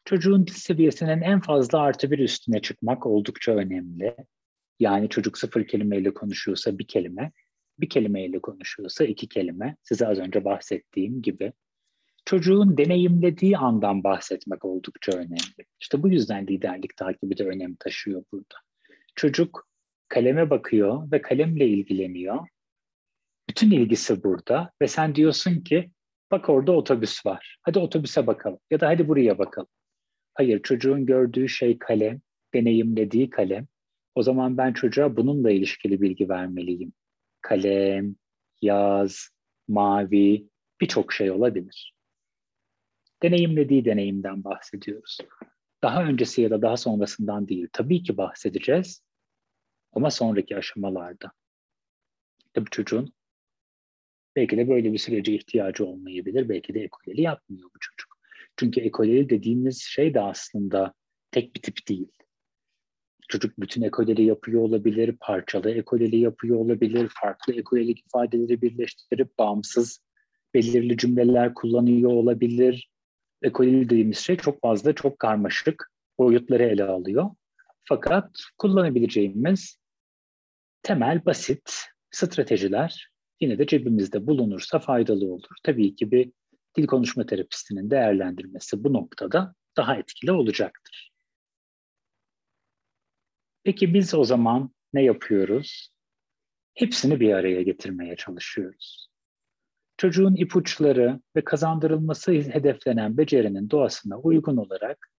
Çocuğun 0.05 0.47
dil 0.47 0.53
seviyesinin 0.53 1.21
en 1.21 1.39
fazla 1.39 1.79
artı 1.79 2.11
bir 2.11 2.19
üstüne 2.19 2.61
çıkmak 2.61 3.05
oldukça 3.05 3.51
önemli. 3.51 4.15
Yani 4.79 5.09
çocuk 5.09 5.37
sıfır 5.37 5.67
kelimeyle 5.67 6.13
konuşuyorsa 6.13 6.77
bir 6.77 6.87
kelime, 6.87 7.31
bir 7.79 7.89
kelimeyle 7.89 8.39
konuşuyorsa 8.39 9.05
iki 9.05 9.27
kelime. 9.27 9.75
Size 9.83 10.07
az 10.07 10.19
önce 10.19 10.45
bahsettiğim 10.45 11.21
gibi. 11.21 11.53
Çocuğun 12.27 12.77
deneyimlediği 12.77 13.57
andan 13.57 14.03
bahsetmek 14.03 14.65
oldukça 14.65 15.11
önemli. 15.11 15.65
İşte 15.79 16.03
bu 16.03 16.09
yüzden 16.09 16.47
liderlik 16.47 16.97
takibi 16.97 17.37
de 17.37 17.43
önem 17.43 17.75
taşıyor 17.75 18.23
burada. 18.31 18.55
Çocuk 19.15 19.67
kaleme 20.07 20.49
bakıyor 20.49 21.11
ve 21.11 21.21
kalemle 21.21 21.67
ilgileniyor 21.67 22.47
bütün 23.49 23.71
ilgisi 23.71 24.23
burada 24.23 24.71
ve 24.81 24.87
sen 24.87 25.15
diyorsun 25.15 25.61
ki 25.61 25.91
bak 26.31 26.49
orada 26.49 26.71
otobüs 26.71 27.25
var. 27.25 27.57
Hadi 27.61 27.79
otobüse 27.79 28.27
bakalım 28.27 28.59
ya 28.71 28.79
da 28.79 28.87
hadi 28.87 29.07
buraya 29.07 29.37
bakalım. 29.37 29.69
Hayır 30.33 30.61
çocuğun 30.63 31.05
gördüğü 31.05 31.49
şey 31.49 31.79
kalem, 31.79 32.21
deneyimlediği 32.53 33.29
kalem. 33.29 33.67
O 34.15 34.23
zaman 34.23 34.57
ben 34.57 34.73
çocuğa 34.73 35.17
bununla 35.17 35.51
ilişkili 35.51 36.01
bilgi 36.01 36.29
vermeliyim. 36.29 36.93
Kalem, 37.41 38.15
yaz, 38.61 39.29
mavi 39.67 40.47
birçok 40.81 41.13
şey 41.13 41.31
olabilir. 41.31 41.96
Deneyimlediği 43.23 43.85
deneyimden 43.85 44.43
bahsediyoruz. 44.43 45.17
Daha 45.83 46.03
öncesi 46.03 46.41
ya 46.41 46.49
da 46.49 46.61
daha 46.61 46.77
sonrasından 46.77 47.47
değil. 47.47 47.67
Tabii 47.73 48.03
ki 48.03 48.17
bahsedeceğiz 48.17 49.03
ama 49.93 50.11
sonraki 50.11 50.57
aşamalarda. 50.57 51.31
Tabii 52.53 52.69
çocuğun 52.69 53.13
Belki 54.37 54.57
de 54.57 54.69
böyle 54.69 54.93
bir 54.93 54.97
sürece 54.97 55.33
ihtiyacı 55.33 55.85
olmayabilir. 55.85 56.49
Belki 56.49 56.73
de 56.73 56.79
ekoleli 56.79 57.21
yapmıyor 57.21 57.69
bu 57.75 57.79
çocuk. 57.79 58.17
Çünkü 58.57 58.81
ekoleli 58.81 59.29
dediğimiz 59.29 59.81
şey 59.81 60.13
de 60.13 60.21
aslında 60.21 60.93
tek 61.31 61.55
bir 61.55 61.61
tip 61.61 61.87
değil. 61.87 62.11
Çocuk 63.29 63.59
bütün 63.59 63.81
ekoleli 63.81 64.23
yapıyor 64.23 64.61
olabilir, 64.61 65.15
parçalı 65.19 65.71
ekoleli 65.71 66.17
yapıyor 66.17 66.57
olabilir, 66.57 67.11
farklı 67.21 67.53
ekolelik 67.53 67.99
ifadeleri 67.99 68.61
birleştirip 68.61 69.37
bağımsız 69.37 69.99
belirli 70.53 70.97
cümleler 70.97 71.53
kullanıyor 71.53 72.11
olabilir. 72.11 72.89
Ekoleli 73.41 73.85
dediğimiz 73.85 74.17
şey 74.17 74.37
çok 74.37 74.61
fazla, 74.61 74.93
çok 74.93 75.19
karmaşık 75.19 75.91
boyutları 76.19 76.63
ele 76.63 76.83
alıyor. 76.83 77.29
Fakat 77.83 78.31
kullanabileceğimiz 78.57 79.77
temel, 80.83 81.25
basit 81.25 81.71
stratejiler 82.11 83.11
yine 83.39 83.59
de 83.59 83.67
cebimizde 83.67 84.27
bulunursa 84.27 84.79
faydalı 84.79 85.33
olur. 85.33 85.55
Tabii 85.63 85.95
ki 85.95 86.11
bir 86.11 86.31
dil 86.77 86.87
konuşma 86.87 87.25
terapistinin 87.25 87.89
değerlendirmesi 87.89 88.83
bu 88.83 88.93
noktada 88.93 89.53
daha 89.77 89.95
etkili 89.95 90.31
olacaktır. 90.31 91.11
Peki 93.63 93.93
biz 93.93 94.13
o 94.13 94.23
zaman 94.23 94.71
ne 94.93 95.03
yapıyoruz? 95.03 95.89
Hepsini 96.73 97.19
bir 97.19 97.33
araya 97.33 97.61
getirmeye 97.61 98.15
çalışıyoruz. 98.15 99.06
Çocuğun 99.97 100.35
ipuçları 100.35 101.19
ve 101.35 101.43
kazandırılması 101.43 102.31
hedeflenen 102.31 103.17
becerinin 103.17 103.69
doğasına 103.69 104.19
uygun 104.19 104.57
olarak 104.57 105.11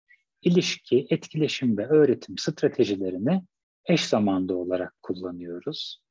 ilişki, 0.42 1.06
etkileşim 1.10 1.78
ve 1.78 1.86
öğretim 1.86 2.38
stratejilerini 2.38 3.42
eş 3.86 4.06
zamanlı 4.06 4.56
olarak 4.56 4.94
kullanıyoruz. 5.02 6.02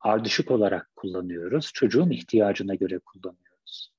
Ardışık 0.00 0.50
olarak 0.50 0.90
kullanıyoruz. 0.96 1.70
Çocuğun 1.74 2.10
ihtiyacına 2.10 2.74
göre 2.74 2.98
kullanıyoruz. 2.98 3.92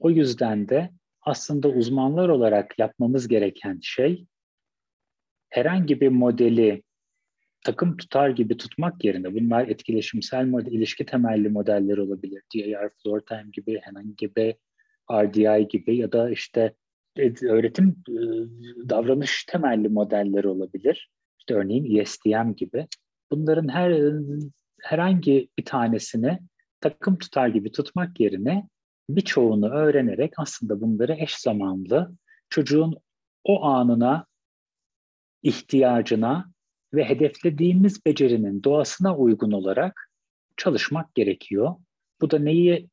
O 0.00 0.10
yüzden 0.10 0.68
de 0.68 0.90
aslında 1.22 1.68
uzmanlar 1.68 2.28
olarak 2.28 2.78
yapmamız 2.78 3.28
gereken 3.28 3.78
şey 3.82 4.26
herhangi 5.48 6.00
bir 6.00 6.08
modeli 6.08 6.82
takım 7.64 7.96
tutar 7.96 8.30
gibi 8.30 8.56
tutmak 8.56 9.04
yerine 9.04 9.34
bunlar 9.34 9.68
etkileşimsel 9.68 10.44
model, 10.46 10.72
ilişki 10.72 11.06
temelli 11.06 11.48
modeller 11.48 11.98
olabilir. 11.98 12.42
DIR, 12.54 12.90
Floor 13.02 13.20
Time 13.20 13.46
gibi, 13.52 13.80
Henan 13.82 14.16
gibi, 14.16 14.56
RDI 15.12 15.68
gibi 15.68 15.96
ya 15.96 16.12
da 16.12 16.30
işte 16.30 16.74
öğretim 17.42 17.96
davranış 18.88 19.44
temelli 19.44 19.88
modeller 19.88 20.44
olabilir. 20.44 21.10
İşte 21.38 21.54
örneğin 21.54 22.00
ESDM 22.00 22.52
gibi. 22.56 22.86
Bunların 23.30 23.68
her 23.68 24.12
herhangi 24.80 25.48
bir 25.58 25.64
tanesini 25.64 26.38
takım 26.80 27.18
tutar 27.18 27.48
gibi 27.48 27.72
tutmak 27.72 28.20
yerine 28.20 28.68
birçoğunu 29.08 29.70
öğrenerek 29.70 30.32
aslında 30.36 30.80
bunları 30.80 31.12
eş 31.12 31.36
zamanlı 31.36 32.16
çocuğun 32.48 32.94
o 33.44 33.64
anına, 33.64 34.26
ihtiyacına 35.42 36.52
ve 36.94 37.04
hedeflediğimiz 37.04 38.06
becerinin 38.06 38.62
doğasına 38.62 39.16
uygun 39.16 39.52
olarak 39.52 40.10
çalışmak 40.56 41.14
gerekiyor. 41.14 41.74
Bu 42.20 42.30
da 42.30 42.38
neyi 42.38 42.88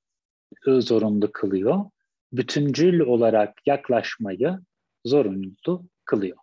zorunlu 0.67 1.31
kılıyor? 1.31 1.85
Bütüncül 2.33 2.99
olarak 2.99 3.67
yaklaşmayı 3.67 4.59
zorunlu 5.05 5.85
kılıyor. 6.05 6.37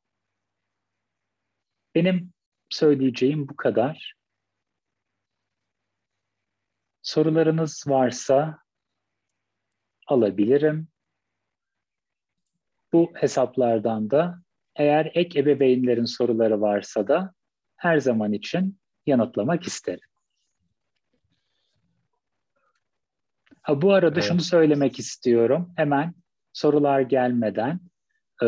Benim 1.94 2.32
söyleyeceğim 2.70 3.48
bu 3.48 3.56
kadar. 3.56 4.14
Sorularınız 7.02 7.84
varsa 7.86 8.58
alabilirim. 10.06 10.88
Bu 12.92 13.12
hesaplardan 13.14 14.10
da 14.10 14.42
eğer 14.76 15.10
ek 15.14 15.40
ebeveynlerin 15.40 16.04
soruları 16.04 16.60
varsa 16.60 17.08
da 17.08 17.34
her 17.76 17.98
zaman 17.98 18.32
için 18.32 18.78
yanıtlamak 19.06 19.66
isterim. 19.66 20.08
Ha, 23.62 23.82
bu 23.82 23.92
arada 23.92 24.20
evet. 24.20 24.28
şunu 24.28 24.40
söylemek 24.40 24.98
istiyorum. 24.98 25.72
Hemen 25.76 26.14
sorular 26.52 27.00
gelmeden. 27.00 27.80
Ee, 28.42 28.46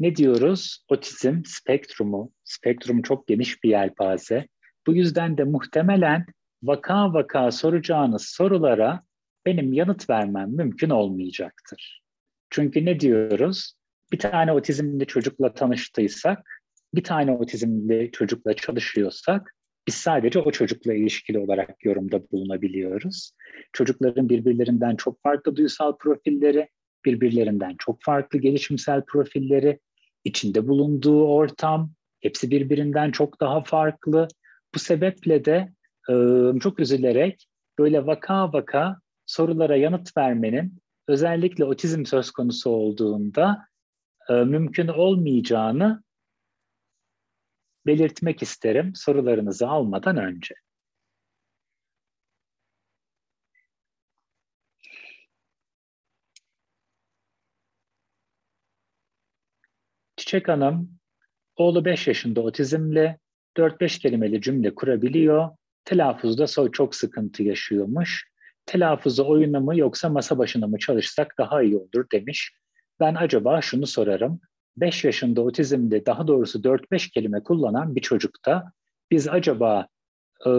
ne 0.00 0.16
diyoruz? 0.16 0.84
Otizm 0.88 1.42
spektrumu. 1.44 2.32
Spektrum 2.44 3.02
çok 3.02 3.26
geniş 3.26 3.64
bir 3.64 3.70
yelpaze. 3.70 4.48
Bu 4.86 4.94
yüzden 4.94 5.38
de 5.38 5.44
muhtemelen 5.44 6.26
vaka 6.62 7.12
vaka 7.12 7.50
soracağınız 7.50 8.22
sorulara 8.26 9.02
benim 9.46 9.72
yanıt 9.72 10.10
vermem 10.10 10.50
mümkün 10.50 10.90
olmayacaktır. 10.90 12.02
Çünkü 12.50 12.84
ne 12.84 13.00
diyoruz? 13.00 13.74
Bir 14.12 14.18
tane 14.18 14.52
otizmli 14.52 15.06
çocukla 15.06 15.54
tanıştıysak, 15.54 16.57
bir 16.94 17.04
tane 17.04 17.32
otizmli 17.32 18.10
çocukla 18.12 18.54
çalışıyorsak 18.54 19.54
biz 19.86 19.94
sadece 19.94 20.38
o 20.38 20.50
çocukla 20.50 20.94
ilişkili 20.94 21.38
olarak 21.38 21.84
yorumda 21.84 22.30
bulunabiliyoruz. 22.30 23.32
Çocukların 23.72 24.28
birbirlerinden 24.28 24.96
çok 24.96 25.22
farklı 25.22 25.56
duysal 25.56 25.96
profilleri, 25.96 26.68
birbirlerinden 27.04 27.74
çok 27.78 28.02
farklı 28.02 28.38
gelişimsel 28.38 29.02
profilleri, 29.04 29.78
içinde 30.24 30.68
bulunduğu 30.68 31.24
ortam, 31.24 31.92
hepsi 32.20 32.50
birbirinden 32.50 33.10
çok 33.10 33.40
daha 33.40 33.62
farklı. 33.62 34.28
Bu 34.74 34.78
sebeple 34.78 35.44
de 35.44 35.72
çok 36.60 36.80
üzülerek 36.80 37.46
böyle 37.78 38.06
vaka 38.06 38.52
vaka 38.52 39.00
sorulara 39.26 39.76
yanıt 39.76 40.16
vermenin 40.16 40.78
özellikle 41.08 41.64
otizm 41.64 42.04
söz 42.04 42.30
konusu 42.30 42.70
olduğunda 42.70 43.58
mümkün 44.30 44.88
olmayacağını 44.88 46.02
belirtmek 47.88 48.42
isterim 48.42 48.92
sorularınızı 48.94 49.68
almadan 49.68 50.16
önce. 50.16 50.54
Çiçek 60.16 60.48
Hanım, 60.48 60.98
oğlu 61.56 61.84
5 61.84 62.06
yaşında 62.08 62.40
otizmle 62.40 63.18
4-5 63.56 63.98
kelimeli 63.98 64.40
cümle 64.40 64.74
kurabiliyor. 64.74 65.50
Telaffuzda 65.84 66.46
çok 66.70 66.94
sıkıntı 66.94 67.42
yaşıyormuş. 67.42 68.28
Telaffuzu 68.66 69.28
oyuna 69.28 69.60
mı 69.60 69.78
yoksa 69.78 70.08
masa 70.08 70.38
başına 70.38 70.66
mı 70.66 70.78
çalışsak 70.78 71.34
daha 71.38 71.62
iyi 71.62 71.76
olur 71.76 72.06
demiş. 72.12 72.52
Ben 73.00 73.14
acaba 73.14 73.60
şunu 73.60 73.86
sorarım. 73.86 74.40
5 74.80 75.04
yaşında 75.04 75.42
otizmde 75.42 76.06
daha 76.06 76.26
doğrusu 76.26 76.58
4-5 76.58 77.10
kelime 77.10 77.42
kullanan 77.42 77.96
bir 77.96 78.00
çocukta 78.00 78.72
biz 79.10 79.28
acaba 79.28 79.86
e, 80.46 80.50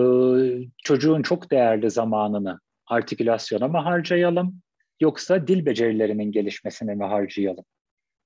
çocuğun 0.84 1.22
çok 1.22 1.52
değerli 1.52 1.91
zamanını 1.91 2.60
artikülasyona 2.88 3.68
mı 3.68 3.78
harcayalım 3.78 4.62
yoksa 5.00 5.48
dil 5.48 5.66
becerilerinin 5.66 6.32
gelişmesine 6.32 6.96
mi 6.96 7.04
harcayalım? 7.04 7.66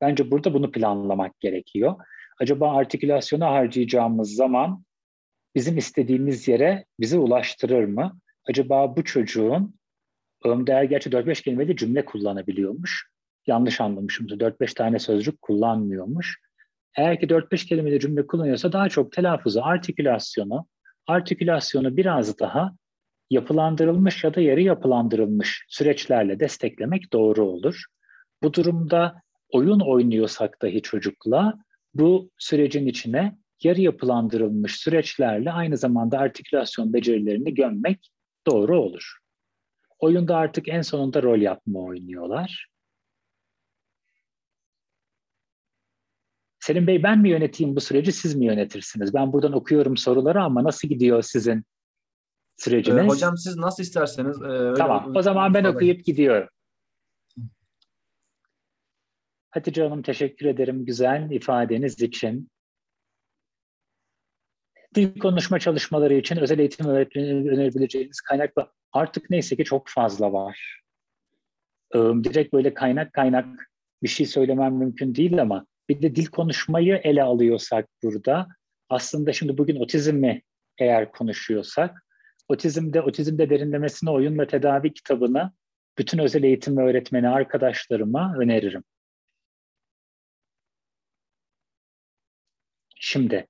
Bence 0.02 0.32
burada 0.32 0.54
bunu 0.54 0.72
planlamak 0.72 1.40
gerekiyor. 1.40 1.96
Acaba 2.40 2.76
artikülasyona 2.76 3.52
harcayacağımız 3.52 4.36
zaman 4.36 4.84
bizim 5.56 5.78
istediğimiz 5.78 6.48
yere 6.48 6.86
bizi 7.00 7.18
ulaştırır 7.18 7.84
mı? 7.84 8.20
Acaba 8.50 8.98
bu 8.98 9.04
çocuğun 9.04 9.76
Önder 10.44 10.84
gerçi 10.84 11.10
4-5 11.10 11.44
kelimeli 11.44 11.76
cümle 11.78 12.06
kullanabiliyormuş. 12.06 13.13
Yanlış 13.48 13.82
anlamışım. 13.82 14.28
4-5 14.28 14.74
tane 14.74 15.00
sözcük 15.00 15.42
kullanmıyormuş. 15.42 16.40
Eğer 16.98 17.20
ki 17.20 17.28
4-5 17.28 17.66
kelimeli 17.68 18.00
cümle 18.00 18.28
kullanıyorsa 18.28 18.72
daha 18.72 18.90
çok 18.90 19.12
telaffuzu, 19.12 19.62
artikülasyonu, 19.64 20.68
artikülasyonu 21.08 21.98
biraz 21.98 22.40
daha 22.40 22.72
yapılandırılmış 23.30 24.24
ya 24.24 24.34
da 24.34 24.42
yarı 24.42 24.62
yapılandırılmış 24.62 25.66
süreçlerle 25.70 26.40
desteklemek 26.40 27.14
doğru 27.14 27.46
olur. 27.46 27.86
Bu 28.44 28.54
durumda 28.54 29.22
oyun 29.50 29.80
oynuyorsak 29.80 30.62
dahi 30.62 30.82
çocukla 30.82 31.54
bu 31.94 32.32
sürecin 32.38 32.88
içine 32.88 33.38
yarı 33.64 33.82
yapılandırılmış 33.82 34.76
süreçlerle 34.76 35.52
aynı 35.52 35.78
zamanda 35.78 36.18
artikülasyon 36.20 36.94
becerilerini 36.94 37.54
gömmek 37.54 38.10
doğru 38.48 38.80
olur. 38.80 39.18
Oyunda 40.00 40.38
artık 40.38 40.68
en 40.68 40.82
sonunda 40.82 41.24
rol 41.24 41.40
yapma 41.40 41.80
oynuyorlar. 41.80 42.73
Selim 46.64 46.88
Bey 46.88 47.04
ben 47.04 47.20
mi 47.20 47.30
yöneteyim 47.30 47.76
bu 47.76 47.82
süreci 47.82 48.12
siz 48.12 48.36
mi 48.36 48.46
yönetirsiniz? 48.46 49.14
Ben 49.14 49.34
buradan 49.34 49.54
okuyorum 49.54 49.98
soruları 49.98 50.44
ama 50.44 50.64
nasıl 50.64 50.88
gidiyor 50.88 51.22
sizin 51.22 51.64
süreciniz? 52.58 53.04
Ee, 53.04 53.08
hocam 53.08 53.38
siz 53.38 53.58
nasıl 53.58 53.84
isterseniz. 53.84 54.42
E, 54.42 54.46
öyle 54.46 54.74
tamam 54.74 55.12
o 55.16 55.22
zaman 55.22 55.54
ben 55.54 55.64
okuyup 55.64 56.06
gidiyorum. 56.06 56.50
Hatice 59.50 59.84
Hanım 59.84 60.02
teşekkür 60.02 60.46
ederim 60.46 60.86
güzel 60.86 61.32
ifadeniz 61.32 62.02
için. 62.02 62.50
Dil 64.96 65.20
konuşma 65.20 65.60
çalışmaları 65.60 66.14
için 66.14 66.38
özel 66.38 66.60
eğitim 66.60 66.86
öğretmeni 66.86 67.50
önerebileceğiniz 67.52 68.22
kaynakla 68.22 68.72
artık 68.92 69.30
neyse 69.30 69.56
ki 69.56 69.64
çok 69.64 69.90
fazla 69.90 70.34
var. 70.34 70.82
Ee, 71.96 72.00
direkt 72.00 72.54
böyle 72.54 72.74
kaynak 72.74 73.14
kaynak 73.14 73.70
bir 74.04 74.08
şey 74.08 74.26
söylemem 74.26 74.74
mümkün 74.74 75.16
değil 75.16 75.42
ama 75.42 75.66
bir 75.90 76.02
de 76.02 76.16
dil 76.16 76.26
konuşmayı 76.26 76.96
ele 76.96 77.24
alıyorsak 77.24 77.90
burada 78.04 78.48
aslında 78.90 79.34
şimdi 79.34 79.58
bugün 79.58 79.76
otizmi 79.76 80.42
eğer 80.78 81.12
konuşuyorsak 81.12 82.06
otizmde 82.48 83.02
otizmde 83.02 83.50
derinlemesine 83.50 84.10
oyun 84.10 84.40
ve 84.40 84.48
tedavi 84.48 84.94
kitabını 84.94 85.52
bütün 85.98 86.20
özel 86.20 86.44
eğitim 86.44 86.78
öğretmeni 86.78 87.30
arkadaşlarıma 87.30 88.36
öneririm. 88.40 88.84
Şimdi 92.96 93.48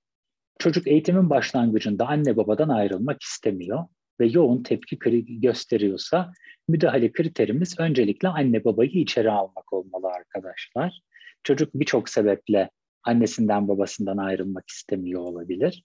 çocuk 0.59 0.87
eğitimin 0.87 1.29
başlangıcında 1.29 2.07
anne 2.07 2.37
babadan 2.37 2.69
ayrılmak 2.69 3.21
istemiyor 3.21 3.85
ve 4.19 4.25
yoğun 4.25 4.63
tepki 4.63 4.99
gösteriyorsa 5.41 6.33
müdahale 6.67 7.11
kriterimiz 7.11 7.79
öncelikle 7.79 8.27
anne 8.27 8.63
babayı 8.63 8.91
içeri 8.91 9.31
almak 9.31 9.73
olmalı 9.73 10.07
arkadaşlar. 10.07 11.01
Çocuk 11.43 11.73
birçok 11.73 12.09
sebeple 12.09 12.69
annesinden 13.03 13.67
babasından 13.67 14.17
ayrılmak 14.17 14.69
istemiyor 14.69 15.21
olabilir. 15.21 15.83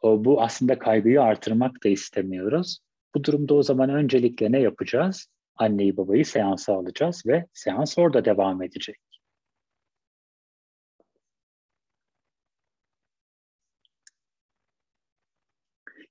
O, 0.00 0.24
bu 0.24 0.42
aslında 0.42 0.78
kaygıyı 0.78 1.22
artırmak 1.22 1.84
da 1.84 1.88
istemiyoruz. 1.88 2.78
Bu 3.14 3.24
durumda 3.24 3.54
o 3.54 3.62
zaman 3.62 3.90
öncelikle 3.90 4.52
ne 4.52 4.60
yapacağız? 4.60 5.26
Anneyi 5.56 5.96
babayı 5.96 6.26
seansa 6.26 6.74
alacağız 6.74 7.22
ve 7.26 7.46
seans 7.52 7.98
orada 7.98 8.24
devam 8.24 8.62
edecek. 8.62 8.96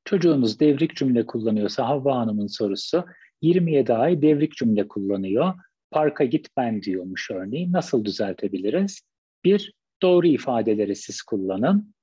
Çocuğunuz 0.06 0.60
devrik 0.60 0.96
cümle 0.96 1.26
kullanıyorsa 1.26 1.88
Havva 1.88 2.16
Hanım'ın 2.16 2.48
sorusu 2.48 3.06
27 3.42 3.94
ay 3.94 4.22
devrik 4.22 4.52
cümle 4.52 4.88
kullanıyor. 4.88 5.54
Parka 5.92 6.26
git 6.26 6.48
ben 6.58 6.82
diyormuş 6.82 7.32
örneğin. 7.32 7.74
Nasıl 7.74 8.06
düzeltebiliriz? 8.06 9.02
Bir, 9.44 9.74
doğru 10.02 10.28
ifadeleri 10.28 10.96
siz 10.96 11.22
kullanın. 11.22 11.94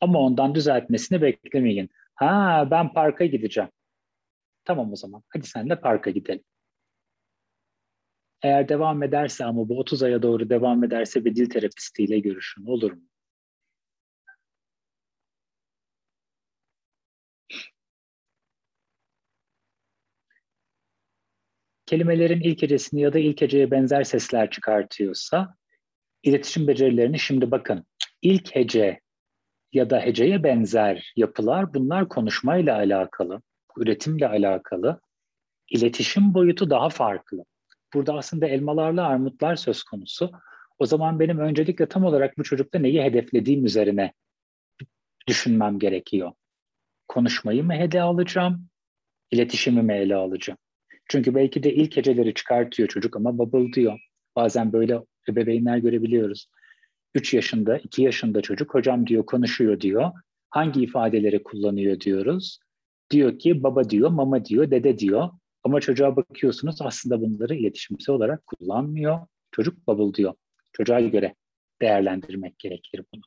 Ama 0.00 0.18
ondan 0.18 0.54
düzeltmesini 0.54 1.22
beklemeyin. 1.22 1.90
Ha 2.14 2.68
ben 2.70 2.92
parka 2.92 3.24
gideceğim. 3.26 3.70
Tamam 4.64 4.92
o 4.92 4.96
zaman. 4.96 5.22
Hadi 5.28 5.46
sen 5.46 5.70
de 5.70 5.80
parka 5.80 6.10
gidelim. 6.10 6.44
Eğer 8.42 8.68
devam 8.68 9.02
ederse 9.02 9.44
ama 9.44 9.68
bu 9.68 9.78
30 9.78 10.02
aya 10.02 10.22
doğru 10.22 10.50
devam 10.50 10.84
ederse 10.84 11.24
bir 11.24 11.36
dil 11.36 11.50
terapistiyle 11.50 12.18
görüşün. 12.18 12.66
Olur 12.66 12.92
mu? 12.92 13.02
Kelimelerin 21.86 22.40
ilk 22.40 22.62
hecesini 22.62 23.00
ya 23.00 23.12
da 23.12 23.18
ilk 23.18 23.40
heceye 23.40 23.70
benzer 23.70 24.04
sesler 24.04 24.50
çıkartıyorsa 24.50 25.54
iletişim 26.22 26.66
becerilerini 26.68 27.18
şimdi 27.18 27.50
bakın 27.50 27.86
ilk 28.22 28.54
hece 28.54 29.00
ya 29.72 29.90
da 29.90 30.00
heceye 30.00 30.42
benzer 30.42 31.12
yapılar 31.16 31.74
bunlar 31.74 32.08
konuşmayla 32.08 32.76
alakalı, 32.76 33.42
üretimle 33.76 34.28
alakalı. 34.28 35.00
İletişim 35.70 36.34
boyutu 36.34 36.70
daha 36.70 36.88
farklı. 36.88 37.44
Burada 37.94 38.14
aslında 38.14 38.46
elmalarla 38.46 39.06
armutlar 39.06 39.56
söz 39.56 39.82
konusu. 39.82 40.32
O 40.78 40.86
zaman 40.86 41.20
benim 41.20 41.38
öncelikle 41.38 41.88
tam 41.88 42.04
olarak 42.04 42.38
bu 42.38 42.44
çocukta 42.44 42.78
neyi 42.78 43.02
hedeflediğim 43.02 43.64
üzerine 43.64 44.12
düşünmem 45.28 45.78
gerekiyor. 45.78 46.32
Konuşmayı 47.08 47.64
mı 47.64 47.74
ele 47.74 48.02
alacağım, 48.02 48.68
iletişimi 49.30 49.82
mi 49.82 49.94
ele 49.94 50.14
alacağım? 50.14 50.58
Çünkü 51.08 51.34
belki 51.34 51.62
de 51.62 51.74
ilk 51.74 51.96
heceleri 51.96 52.34
çıkartıyor 52.34 52.88
çocuk 52.88 53.16
ama 53.16 53.38
bubble 53.38 53.72
diyor. 53.72 53.98
Bazen 54.36 54.72
böyle 54.72 55.00
ebeveynler 55.28 55.78
görebiliyoruz. 55.78 56.48
3 57.14 57.34
yaşında, 57.34 57.78
2 57.78 58.02
yaşında 58.02 58.40
çocuk 58.40 58.74
hocam 58.74 59.06
diyor 59.06 59.26
konuşuyor 59.26 59.80
diyor. 59.80 60.12
Hangi 60.50 60.82
ifadeleri 60.82 61.42
kullanıyor 61.42 62.00
diyoruz. 62.00 62.58
Diyor 63.10 63.38
ki 63.38 63.62
baba 63.62 63.90
diyor, 63.90 64.10
mama 64.10 64.44
diyor, 64.44 64.70
dede 64.70 64.98
diyor. 64.98 65.30
Ama 65.64 65.80
çocuğa 65.80 66.16
bakıyorsunuz 66.16 66.82
aslında 66.82 67.20
bunları 67.20 67.54
iletişimsel 67.54 68.14
olarak 68.14 68.46
kullanmıyor. 68.46 69.18
Çocuk 69.52 69.86
bubble 69.86 70.14
diyor. 70.14 70.34
Çocuğa 70.72 71.00
göre 71.00 71.34
değerlendirmek 71.82 72.58
gerekir 72.58 73.04
bunu. 73.14 73.22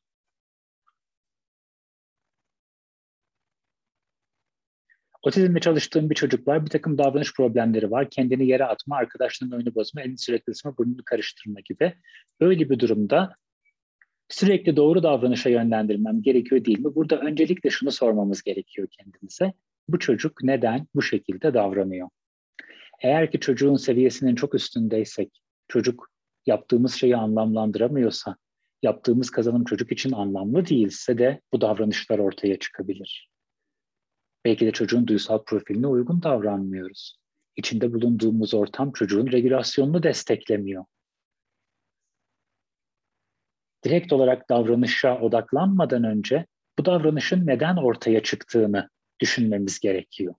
Otizmle 5.24 5.60
çalıştığım 5.60 6.10
bir 6.10 6.16
çocuk 6.16 6.48
var. 6.48 6.66
Bir 6.66 6.70
takım 6.70 6.98
davranış 6.98 7.34
problemleri 7.34 7.92
var. 7.92 8.10
Kendini 8.10 8.48
yere 8.48 8.66
atma, 8.66 8.96
arkadaşlarının 8.96 9.56
oyunu 9.56 9.76
bozma, 9.76 10.02
elini 10.02 10.18
sürekli 10.18 10.52
ısma, 10.52 10.78
burnunu 10.78 11.02
karıştırma 11.06 11.60
gibi. 11.60 11.94
Öyle 12.40 12.70
bir 12.70 12.80
durumda 12.80 13.36
sürekli 14.30 14.76
doğru 14.76 15.04
davranışa 15.04 15.50
yönlendirmem 15.50 16.22
gerekiyor 16.22 16.66
değil 16.66 16.80
mi? 16.80 16.96
Burada 16.96 17.20
öncelikle 17.20 17.70
şunu 17.70 17.92
sormamız 17.92 18.44
gerekiyor 18.44 18.88
kendimize. 18.92 19.54
Bu 19.88 20.00
çocuk 20.00 20.44
neden 20.44 20.88
bu 20.96 21.02
şekilde 21.02 21.54
davranıyor? 21.54 22.10
Eğer 23.02 23.32
ki 23.32 23.40
çocuğun 23.40 23.76
seviyesinin 23.76 24.36
çok 24.36 24.56
üstündeysek, 24.56 25.42
çocuk 25.68 26.10
yaptığımız 26.46 26.94
şeyi 26.94 27.18
anlamlandıramıyorsa, 27.18 28.36
yaptığımız 28.84 29.30
kazanım 29.30 29.64
çocuk 29.64 29.92
için 29.92 30.12
anlamlı 30.12 30.66
değilse 30.66 31.18
de 31.18 31.42
bu 31.54 31.62
davranışlar 31.62 32.20
ortaya 32.20 32.60
çıkabilir. 32.60 33.29
Belki 34.46 34.66
de 34.66 34.72
çocuğun 34.72 35.08
duysal 35.08 35.44
profiline 35.44 35.88
uygun 35.88 36.24
davranmıyoruz. 36.24 37.20
İçinde 37.56 37.94
bulunduğumuz 37.94 38.54
ortam 38.54 38.92
çocuğun 38.92 39.32
regülasyonunu 39.32 40.04
desteklemiyor. 40.04 40.86
Direkt 43.86 44.14
olarak 44.14 44.50
davranışa 44.50 45.20
odaklanmadan 45.20 46.04
önce 46.04 46.46
bu 46.80 46.86
davranışın 46.86 47.48
neden 47.48 47.76
ortaya 47.76 48.24
çıktığını 48.24 48.90
düşünmemiz 49.20 49.80
gerekiyor. 49.80 50.36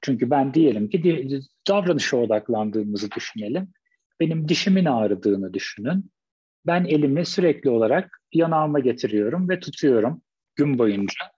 Çünkü 0.00 0.30
ben 0.30 0.54
diyelim 0.54 0.88
ki 0.88 1.40
davranışa 1.68 2.16
odaklandığımızı 2.16 3.10
düşünelim. 3.10 3.72
Benim 4.20 4.48
dişimin 4.48 4.84
ağrıdığını 4.84 5.54
düşünün 5.54 6.10
ben 6.66 6.84
elimi 6.84 7.26
sürekli 7.26 7.70
olarak 7.70 8.20
yanağıma 8.32 8.80
getiriyorum 8.80 9.48
ve 9.48 9.60
tutuyorum 9.60 10.22
gün 10.56 10.78
boyunca. 10.78 11.34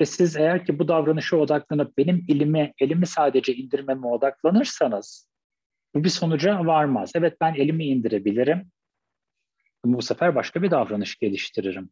Ve 0.00 0.06
siz 0.06 0.36
eğer 0.36 0.66
ki 0.66 0.78
bu 0.78 0.88
davranışa 0.88 1.36
odaklanıp 1.36 1.98
benim 1.98 2.24
elimi, 2.28 2.72
elimi 2.78 3.06
sadece 3.06 3.54
indirmeme 3.54 4.06
odaklanırsanız 4.06 5.28
bu 5.94 6.04
bir 6.04 6.08
sonuca 6.08 6.66
varmaz. 6.66 7.12
Evet 7.14 7.36
ben 7.40 7.54
elimi 7.54 7.84
indirebilirim. 7.84 8.70
Bu 9.84 10.02
sefer 10.02 10.34
başka 10.34 10.62
bir 10.62 10.70
davranış 10.70 11.18
geliştiririm. 11.18 11.90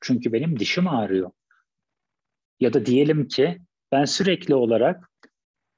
Çünkü 0.00 0.32
benim 0.32 0.58
dişim 0.58 0.88
ağrıyor. 0.88 1.30
Ya 2.60 2.72
da 2.72 2.86
diyelim 2.86 3.28
ki 3.28 3.58
ben 3.92 4.04
sürekli 4.04 4.54
olarak 4.54 5.10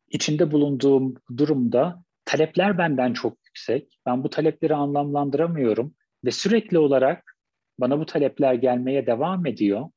içinde 0.09 0.53
bulunduğum 0.53 1.15
durumda 1.37 2.05
talepler 2.25 2.79
benden 2.79 3.13
çok 3.13 3.39
yüksek. 3.47 3.99
Ben 4.07 4.25
bu 4.25 4.31
talepleri 4.31 4.75
anlamlandıramıyorum 4.75 5.95
ve 6.25 6.31
sürekli 6.31 6.79
olarak 6.79 7.37
bana 7.79 8.01
bu 8.01 8.07
talepler 8.07 8.55
gelmeye 8.55 9.07
devam 9.07 9.47
ediyor. 9.47 9.91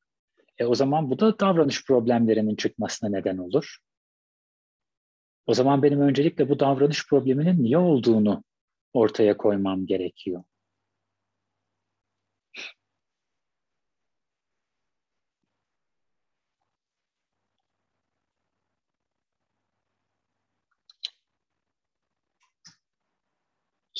E 0.58 0.64
o 0.64 0.74
zaman 0.74 1.10
bu 1.10 1.18
da 1.18 1.38
davranış 1.38 1.86
problemlerinin 1.86 2.56
çıkmasına 2.56 3.10
neden 3.10 3.38
olur. 3.38 3.78
O 5.46 5.54
zaman 5.54 5.82
benim 5.82 6.00
öncelikle 6.00 6.48
bu 6.48 6.60
davranış 6.60 7.08
probleminin 7.08 7.62
niye 7.62 7.78
olduğunu 7.78 8.44
ortaya 8.92 9.36
koymam 9.36 9.86
gerekiyor. 9.86 10.44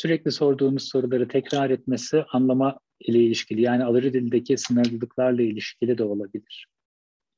Sürekli 0.05 0.33
sorduğumuz 0.33 0.89
soruları 0.89 1.29
tekrar 1.29 1.71
etmesi 1.71 2.25
anlama 2.33 2.79
ile 3.01 3.19
ilişkili 3.19 3.61
yani 3.61 3.85
alıcı 3.85 4.13
dildeki 4.13 4.59
sınırlılıklarla 4.59 5.43
ilişkili 5.43 5.99
de 5.99 6.05
olabilir. 6.05 6.67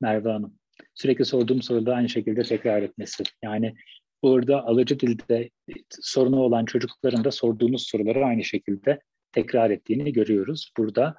Merve 0.01 0.29
Hanım. 0.31 0.53
Sürekli 0.95 1.25
sorduğum 1.25 1.61
soruları 1.61 1.95
aynı 1.95 2.09
şekilde 2.09 2.43
tekrar 2.43 2.81
etmesi. 2.81 3.23
Yani 3.43 3.75
burada 4.23 4.65
alıcı 4.65 4.99
dilde 4.99 5.49
sorunu 5.89 6.39
olan 6.39 6.65
çocukların 6.65 7.23
da 7.23 7.31
sorduğunuz 7.31 7.87
soruları 7.87 8.25
aynı 8.25 8.43
şekilde 8.43 8.99
tekrar 9.31 9.69
ettiğini 9.69 10.13
görüyoruz. 10.13 10.71
Burada 10.77 11.15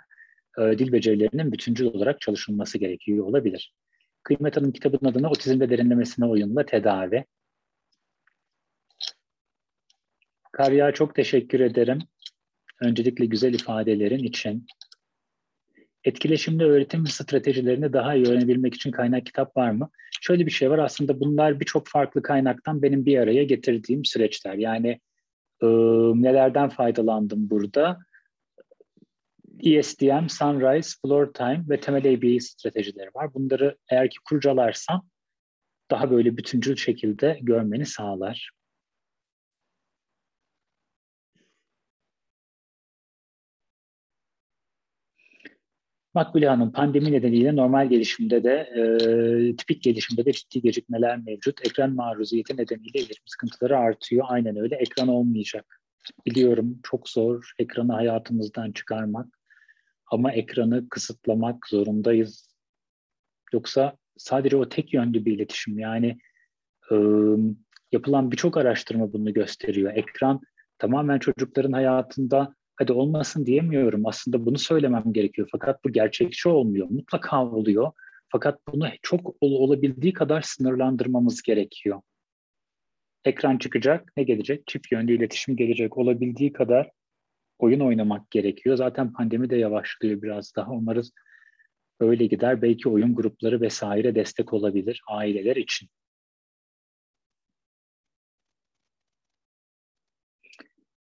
e, 0.59 0.79
dil 0.79 0.93
becerilerinin 0.93 1.53
bütüncül 1.53 1.87
olarak 1.87 2.20
çalışılması 2.20 2.79
gerekiyor 2.79 3.27
olabilir. 3.27 3.73
Kıymet 4.23 4.57
Hanım 4.57 4.73
kitabının 4.73 5.11
adını 5.11 5.31
Otizmde 5.31 5.70
Derinlemesine 5.70 6.27
Oyunla 6.27 6.66
Tedavi. 6.66 7.25
Karya 10.59 10.93
çok 10.93 11.15
teşekkür 11.15 11.61
ederim. 11.61 11.99
öncelikle 12.81 13.27
güzel 13.27 13.55
ifadelerin 13.55 14.25
için. 14.25 14.67
Etkileşimli 16.05 16.65
öğretim 16.65 17.07
stratejilerini 17.07 17.93
daha 17.93 18.15
iyi 18.15 18.27
öğrenebilmek 18.27 18.75
için 18.75 18.91
kaynak 18.91 19.27
kitap 19.27 19.57
var 19.57 19.71
mı? 19.71 19.91
Şöyle 20.21 20.47
bir 20.47 20.51
şey 20.51 20.71
var 20.71 20.79
aslında 20.79 21.21
bunlar 21.21 21.61
birçok 21.61 21.89
farklı 21.89 22.23
kaynaktan 22.23 22.83
benim 22.83 23.07
bir 23.07 23.19
araya 23.19 23.45
getirdiğim 23.45 24.05
süreçler. 24.05 24.55
Yani 24.55 24.89
e, 25.63 25.67
nelerden 26.23 26.69
faydalandım 26.69 27.51
burada? 27.51 27.99
ESDM, 29.65 30.27
Sunrise, 30.29 30.91
Floor 31.03 31.33
Time 31.33 31.65
ve 31.69 31.81
temel 31.81 32.15
ABA 32.15 32.41
stratejileri 32.41 33.11
var. 33.15 33.35
Bunları 33.35 33.77
eğer 33.91 34.11
ki 34.11 34.17
kurcalarsam 34.25 35.09
daha 35.91 36.11
böyle 36.11 36.37
bütüncül 36.37 36.77
şekilde 36.77 37.39
görmeni 37.43 37.87
sağlar. 37.87 38.58
Makbule 46.19 46.49
Hanım, 46.49 46.73
pandemi 46.73 47.12
nedeniyle 47.12 47.57
normal 47.57 47.89
gelişimde 47.89 48.45
de, 48.45 48.51
e, 48.51 49.57
tipik 49.57 49.82
gelişimde 49.82 50.24
de 50.24 50.32
ciddi 50.32 50.61
gecikmeler 50.62 51.19
mevcut. 51.19 51.66
Ekran 51.66 51.95
maruziyeti 51.95 52.57
nedeniyle 52.57 52.99
iletişim 52.99 53.27
sıkıntıları 53.27 53.78
artıyor. 53.78 54.27
Aynen 54.28 54.57
öyle. 54.57 54.77
Ekran 54.77 55.09
olmayacak. 55.09 55.81
Biliyorum 56.27 56.81
çok 56.82 57.09
zor 57.09 57.53
ekranı 57.59 57.93
hayatımızdan 57.93 58.73
çıkarmak. 58.73 59.27
Ama 60.07 60.32
ekranı 60.32 60.89
kısıtlamak 60.89 61.66
zorundayız. 61.69 62.55
Yoksa 63.53 63.97
sadece 64.16 64.57
o 64.57 64.69
tek 64.69 64.95
yönlü 64.95 65.24
bir 65.24 65.32
iletişim. 65.32 65.78
Yani 65.78 66.19
e, 66.90 66.97
yapılan 67.93 68.31
birçok 68.31 68.57
araştırma 68.57 69.12
bunu 69.12 69.32
gösteriyor. 69.32 69.93
Ekran 69.95 70.40
tamamen 70.78 71.19
çocukların 71.19 71.73
hayatında 71.73 72.55
hadi 72.79 72.93
olmasın 72.93 73.47
diyemiyorum. 73.47 74.07
Aslında 74.07 74.47
bunu 74.47 74.59
söylemem 74.59 75.13
gerekiyor. 75.13 75.49
Fakat 75.53 75.85
bu 75.85 75.93
gerçekçi 75.93 76.49
olmuyor. 76.49 76.87
Mutlaka 76.91 77.47
oluyor. 77.47 77.93
Fakat 78.29 78.61
bunu 78.73 78.89
çok 79.03 79.29
ol, 79.41 79.53
olabildiği 79.53 80.13
kadar 80.13 80.43
sınırlandırmamız 80.43 81.43
gerekiyor. 81.43 82.01
Ekran 83.25 83.59
çıkacak, 83.59 84.13
ne 84.17 84.23
gelecek? 84.23 84.67
Çift 84.67 84.93
yönlü 84.93 85.17
iletişim 85.17 85.57
gelecek. 85.57 85.99
Olabildiği 85.99 86.53
kadar 86.53 86.91
oyun 87.59 87.81
oynamak 87.81 88.31
gerekiyor. 88.31 88.77
Zaten 88.77 89.13
pandemi 89.13 89.51
de 89.51 89.57
yavaşlıyor 89.57 90.23
biraz 90.23 90.57
daha. 90.57 90.73
Umarız 90.73 91.13
öyle 92.01 92.27
gider. 92.27 92.63
Belki 92.63 92.89
oyun 92.89 93.15
grupları 93.15 93.61
vesaire 93.61 94.15
destek 94.15 94.53
olabilir 94.53 95.03
aileler 95.09 95.57
için. 95.57 95.89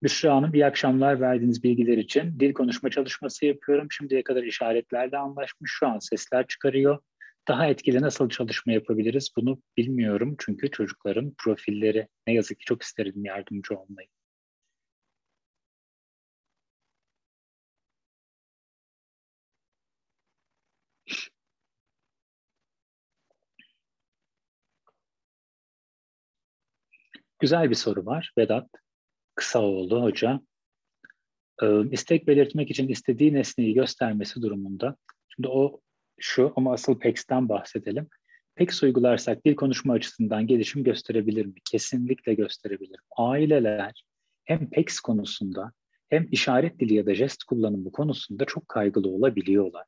Büşra 0.03 0.35
Hanım 0.35 0.53
iyi 0.53 0.65
akşamlar 0.65 1.21
verdiğiniz 1.21 1.63
bilgiler 1.63 1.97
için. 1.97 2.39
Dil 2.39 2.53
konuşma 2.53 2.89
çalışması 2.89 3.45
yapıyorum. 3.45 3.87
Şimdiye 3.91 4.23
kadar 4.23 4.43
işaretlerle 4.43 5.17
anlaşmış. 5.17 5.71
Şu 5.79 5.87
an 5.87 5.99
sesler 5.99 6.47
çıkarıyor. 6.47 6.99
Daha 7.47 7.67
etkili 7.67 8.01
nasıl 8.01 8.29
çalışma 8.29 8.73
yapabiliriz 8.73 9.29
bunu 9.37 9.61
bilmiyorum. 9.77 10.35
Çünkü 10.39 10.71
çocukların 10.71 11.33
profilleri 11.37 12.07
ne 12.27 12.33
yazık 12.33 12.59
ki 12.59 12.65
çok 12.65 12.83
isterim 12.83 13.25
yardımcı 13.25 13.75
olmayı. 13.75 14.07
Güzel 27.39 27.69
bir 27.69 27.75
soru 27.75 28.05
var 28.05 28.33
Vedat. 28.37 28.67
Kısaoğlu 29.37 30.03
Hoca. 30.03 30.41
Ee, 31.63 31.81
istek 31.91 32.27
belirtmek 32.27 32.71
için 32.71 32.87
istediği 32.87 33.33
nesneyi 33.33 33.73
göstermesi 33.73 34.41
durumunda. 34.41 34.95
Şimdi 35.35 35.47
o 35.47 35.81
şu 36.19 36.53
ama 36.55 36.73
asıl 36.73 36.99
PEX'ten 36.99 37.49
bahsedelim. 37.49 38.07
PEX 38.55 38.83
uygularsak 38.83 39.45
dil 39.45 39.55
konuşma 39.55 39.93
açısından 39.93 40.47
gelişim 40.47 40.83
gösterebilir 40.83 41.45
mi? 41.45 41.53
Kesinlikle 41.71 42.33
gösterebilir. 42.33 42.99
Aileler 43.17 44.03
hem 44.45 44.69
PEX 44.69 44.99
konusunda 44.99 45.71
hem 46.09 46.27
işaret 46.31 46.79
dili 46.79 46.93
ya 46.93 47.05
da 47.05 47.15
jest 47.15 47.43
kullanımı 47.43 47.91
konusunda 47.91 48.45
çok 48.45 48.67
kaygılı 48.67 49.09
olabiliyorlar. 49.09 49.85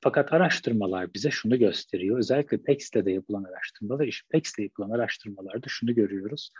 Fakat 0.00 0.32
araştırmalar 0.32 1.14
bize 1.14 1.30
şunu 1.30 1.58
gösteriyor. 1.58 2.18
Özellikle 2.18 2.62
PEX'le 2.62 2.94
de 2.94 3.12
yapılan 3.12 3.44
araştırmalar, 3.44 4.22
PEX'le 4.30 4.58
yapılan 4.58 4.90
araştırmalarda 4.90 5.66
şunu 5.68 5.94
görüyoruz. 5.94 6.50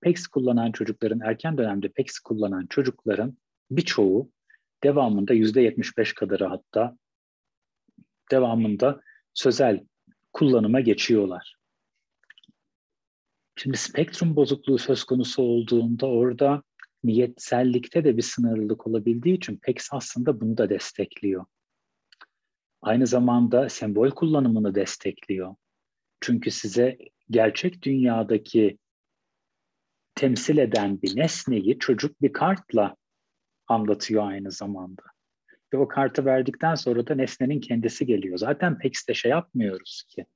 PEX 0.00 0.26
kullanan 0.26 0.72
çocukların, 0.72 1.20
erken 1.20 1.58
dönemde 1.58 1.88
PEX 1.88 2.18
kullanan 2.18 2.66
çocukların 2.66 3.36
birçoğu 3.70 4.30
devamında 4.84 5.34
yüzde 5.34 5.62
75 5.62 6.12
kadarı 6.12 6.44
hatta 6.44 6.96
devamında 8.30 9.00
sözel 9.34 9.84
kullanıma 10.32 10.80
geçiyorlar. 10.80 11.56
Şimdi 13.56 13.76
spektrum 13.76 14.36
bozukluğu 14.36 14.78
söz 14.78 15.04
konusu 15.04 15.42
olduğunda 15.42 16.06
orada 16.06 16.62
niyetsellikte 17.04 18.04
de 18.04 18.16
bir 18.16 18.22
sınırlılık 18.22 18.86
olabildiği 18.86 19.36
için 19.36 19.56
PEX 19.56 19.88
aslında 19.92 20.40
bunu 20.40 20.56
da 20.58 20.70
destekliyor. 20.70 21.44
Aynı 22.82 23.06
zamanda 23.06 23.68
sembol 23.68 24.10
kullanımını 24.10 24.74
destekliyor. 24.74 25.54
Çünkü 26.20 26.50
size 26.50 26.98
gerçek 27.30 27.82
dünyadaki 27.82 28.78
temsil 30.14 30.58
eden 30.58 31.02
bir 31.02 31.16
nesneyi 31.16 31.78
çocuk 31.78 32.22
bir 32.22 32.32
kartla 32.32 32.96
anlatıyor 33.66 34.28
aynı 34.28 34.50
zamanda. 34.50 35.02
Ve 35.74 35.78
o 35.78 35.88
kartı 35.88 36.24
verdikten 36.24 36.74
sonra 36.74 37.06
da 37.06 37.14
nesnenin 37.14 37.60
kendisi 37.60 38.06
geliyor. 38.06 38.38
Zaten 38.38 38.78
PEX'te 38.78 39.14
şey 39.14 39.30
yapmıyoruz 39.30 40.02
ki. 40.08 40.26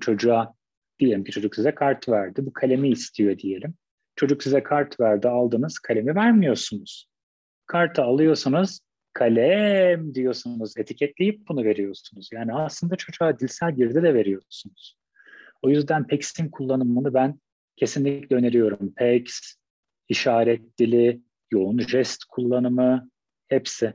Çocuğa 0.00 0.54
diyelim 0.98 1.24
ki 1.24 1.32
çocuk 1.32 1.54
size 1.54 1.74
kart 1.74 2.08
verdi. 2.08 2.46
Bu 2.46 2.52
kalemi 2.52 2.88
istiyor 2.88 3.38
diyelim. 3.38 3.74
Çocuk 4.16 4.42
size 4.42 4.62
kart 4.62 5.00
verdi, 5.00 5.28
aldınız, 5.28 5.78
kalemi 5.78 6.14
vermiyorsunuz. 6.14 7.08
Kartı 7.66 8.02
alıyorsunuz, 8.02 8.80
kalem 9.12 10.14
diyorsunuz, 10.14 10.76
etiketleyip 10.76 11.48
bunu 11.48 11.64
veriyorsunuz. 11.64 12.28
Yani 12.32 12.54
aslında 12.54 12.96
çocuğa 12.96 13.38
dilsel 13.38 13.76
girdi 13.76 14.02
de 14.02 14.14
veriyorsunuz. 14.14 14.96
O 15.62 15.70
yüzden 15.70 16.06
PEX'in 16.06 16.48
kullanımını 16.48 17.14
ben 17.14 17.40
kesinlikle 17.76 18.36
öneriyorum. 18.36 18.94
PEX, 18.94 19.54
işaret 20.08 20.78
dili, 20.78 21.20
yoğun 21.50 21.78
jest 21.78 22.24
kullanımı 22.24 23.10
hepsi. 23.48 23.94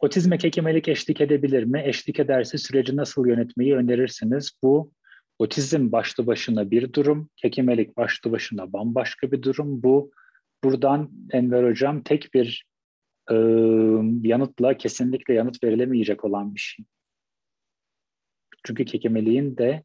Otizme 0.00 0.38
kekemelik 0.38 0.88
eşlik 0.88 1.20
edebilir 1.20 1.64
mi? 1.64 1.82
Eşlik 1.84 2.20
ederse 2.20 2.58
süreci 2.58 2.96
nasıl 2.96 3.26
yönetmeyi 3.26 3.74
önerirsiniz? 3.74 4.52
Bu 4.62 4.92
otizm 5.38 5.92
başlı 5.92 6.26
başına 6.26 6.70
bir 6.70 6.92
durum, 6.92 7.30
kekemelik 7.36 7.96
başlı 7.96 8.32
başına 8.32 8.72
bambaşka 8.72 9.32
bir 9.32 9.42
durum. 9.42 9.82
Bu 9.82 10.10
buradan 10.64 11.10
Enver 11.30 11.70
Hocam 11.70 12.02
tek 12.02 12.34
bir 12.34 12.66
e, 13.30 13.34
yanıtla 14.28 14.76
kesinlikle 14.76 15.34
yanıt 15.34 15.64
verilemeyecek 15.64 16.24
olan 16.24 16.54
bir 16.54 16.60
şey. 16.60 16.84
Çünkü 18.66 18.84
kekemeliğin 18.84 19.56
de 19.56 19.84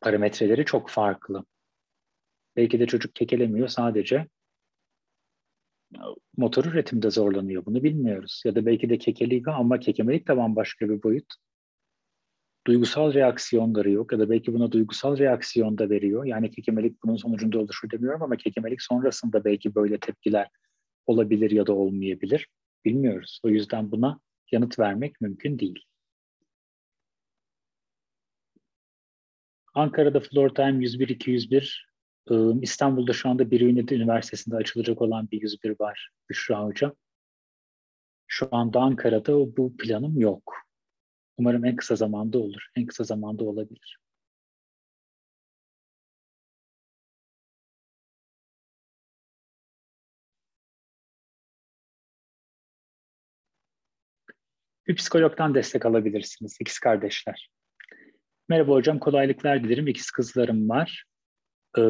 parametreleri 0.00 0.64
çok 0.64 0.90
farklı. 0.90 1.44
Belki 2.56 2.80
de 2.80 2.86
çocuk 2.86 3.14
kekelemiyor 3.14 3.68
sadece 3.68 4.26
motor 6.36 6.64
üretimde 6.64 7.10
zorlanıyor. 7.10 7.66
Bunu 7.66 7.82
bilmiyoruz. 7.82 8.42
Ya 8.44 8.54
da 8.54 8.66
belki 8.66 8.90
de 8.90 8.98
kekeliyor 8.98 9.54
ama 9.54 9.80
kekemelik 9.80 10.28
de 10.28 10.36
bambaşka 10.36 10.88
bir 10.88 11.02
boyut. 11.02 11.34
Duygusal 12.66 13.14
reaksiyonları 13.14 13.90
yok 13.90 14.12
ya 14.12 14.18
da 14.18 14.30
belki 14.30 14.52
buna 14.52 14.72
duygusal 14.72 15.18
reaksiyon 15.18 15.78
da 15.78 15.90
veriyor. 15.90 16.24
Yani 16.24 16.50
kekemelik 16.50 17.02
bunun 17.04 17.16
sonucunda 17.16 17.58
oluşur 17.58 17.90
demiyorum 17.90 18.22
ama 18.22 18.36
kekemelik 18.36 18.82
sonrasında 18.82 19.44
belki 19.44 19.74
böyle 19.74 20.00
tepkiler 20.00 20.48
olabilir 21.06 21.50
ya 21.50 21.66
da 21.66 21.72
olmayabilir. 21.72 22.48
Bilmiyoruz. 22.84 23.40
O 23.44 23.48
yüzden 23.48 23.90
buna 23.90 24.20
yanıt 24.52 24.78
vermek 24.78 25.20
mümkün 25.20 25.58
değil. 25.58 25.84
Ankara'da 29.80 30.20
Floor 30.20 30.48
Time 30.48 30.84
101-201, 30.84 32.62
İstanbul'da 32.62 33.12
şu 33.12 33.28
anda 33.28 33.50
bir 33.50 33.60
Ünite 33.60 33.94
Üniversitesi'nde 33.94 34.56
açılacak 34.56 35.02
olan 35.02 35.30
bir 35.30 35.42
101 35.42 35.80
var 35.80 36.10
Büşra 36.30 36.64
Hoca. 36.64 36.94
Şu 38.26 38.48
anda 38.52 38.80
Ankara'da 38.80 39.56
bu 39.56 39.76
planım 39.76 40.20
yok. 40.20 40.54
Umarım 41.38 41.64
en 41.64 41.76
kısa 41.76 41.96
zamanda 41.96 42.38
olur. 42.38 42.66
En 42.76 42.86
kısa 42.86 43.04
zamanda 43.04 43.44
olabilir. 43.44 43.98
Bir 54.86 54.96
psikologdan 54.96 55.54
destek 55.54 55.86
alabilirsiniz. 55.86 56.56
İkiz 56.60 56.78
kardeşler. 56.78 57.50
Merhaba 58.50 58.72
hocam, 58.72 58.98
kolaylıklar 58.98 59.64
dilerim. 59.64 59.86
İkiz 59.86 60.10
kızlarım 60.10 60.68
var. 60.68 61.04
Ee, 61.78 61.82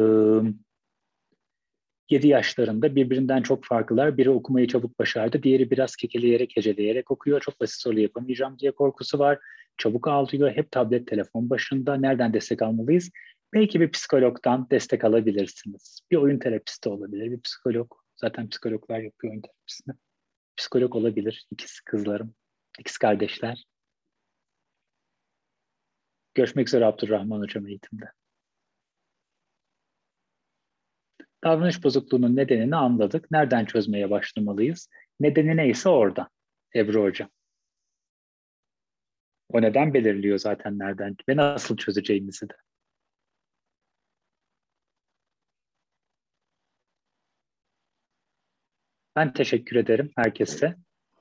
7 2.09 2.27
yaşlarında 2.27 2.95
birbirinden 2.95 3.41
çok 3.41 3.65
farklılar. 3.65 4.17
Biri 4.17 4.29
okumayı 4.29 4.67
çabuk 4.67 4.99
başardı, 4.99 5.43
diğeri 5.43 5.71
biraz 5.71 5.95
kekeleyerek, 5.95 6.57
heceleyerek 6.57 7.11
okuyor. 7.11 7.41
Çok 7.41 7.61
basit 7.61 7.81
soru 7.81 7.99
yapamayacağım 7.99 8.59
diye 8.59 8.71
korkusu 8.71 9.19
var. 9.19 9.39
Çabuk 9.77 10.07
ağlıyor, 10.07 10.51
hep 10.51 10.71
tablet, 10.71 11.07
telefon 11.07 11.49
başında. 11.49 11.95
Nereden 11.95 12.33
destek 12.33 12.61
almalıyız? 12.61 13.11
Belki 13.53 13.79
bir 13.79 13.91
psikologdan 13.91 14.67
destek 14.71 15.03
alabilirsiniz. 15.03 15.99
Bir 16.11 16.17
oyun 16.17 16.39
terapisti 16.39 16.89
olabilir, 16.89 17.31
bir 17.31 17.41
psikolog. 17.41 17.91
Zaten 18.15 18.49
psikologlar 18.49 18.99
yapıyor 18.99 19.33
oyun 19.33 19.41
terapisini. 19.41 19.95
Psikolog 20.57 20.95
olabilir, 20.95 21.47
ikisi 21.51 21.83
kızlarım, 21.83 22.33
ikiz 22.79 22.97
kardeşler. 22.97 23.65
Görüşmek 26.33 26.67
üzere 26.67 26.85
Abdurrahman 26.85 27.39
Hocam 27.39 27.67
eğitimde. 27.67 28.05
Davranış 31.43 31.83
bozukluğunun 31.83 32.35
nedenini 32.35 32.75
anladık. 32.75 33.31
Nereden 33.31 33.65
çözmeye 33.65 34.09
başlamalıyız? 34.09 34.89
Nedeni 35.19 35.57
neyse 35.57 35.89
orada. 35.89 36.29
Ebru 36.75 37.03
Hocam. 37.03 37.29
O 39.49 39.61
neden 39.61 39.93
belirliyor 39.93 40.37
zaten 40.37 40.79
nereden 40.79 41.15
ve 41.29 41.35
nasıl 41.35 41.77
çözeceğimizi 41.77 42.49
de. 42.49 42.53
Ben 49.15 49.33
teşekkür 49.33 49.75
ederim 49.75 50.11
herkese. 50.15 50.75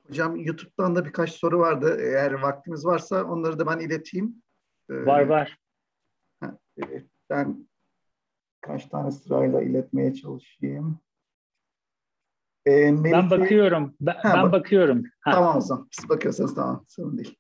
Hocam 0.06 0.36
YouTube'dan 0.36 0.96
da 0.96 1.04
birkaç 1.04 1.30
soru 1.30 1.58
vardı. 1.58 1.96
Eğer 2.00 2.32
vaktimiz 2.32 2.86
varsa 2.86 3.24
onları 3.24 3.58
da 3.58 3.66
ben 3.66 3.78
ileteyim. 3.78 4.42
Ee, 4.90 5.06
var 5.06 5.22
var. 5.22 5.58
Ben 7.30 7.68
kaç 8.60 8.86
tane 8.86 9.10
sırayla 9.10 9.62
iletmeye 9.62 10.14
çalışayım. 10.14 10.98
Ee, 12.66 12.70
Melike... 12.92 13.12
Ben 13.12 13.30
bakıyorum. 13.30 13.94
Ben, 14.00 14.14
ha, 14.14 14.32
ben 14.34 14.42
bak- 14.42 14.52
bakıyorum. 14.52 15.02
Ha. 15.20 15.30
Tamam 15.30 15.56
o 15.56 15.60
zaman. 15.60 15.88
Siz 15.90 16.08
bakıyorsanız 16.08 16.54
tamam. 16.54 16.84
Sorun 16.88 17.18
değil. 17.18 17.36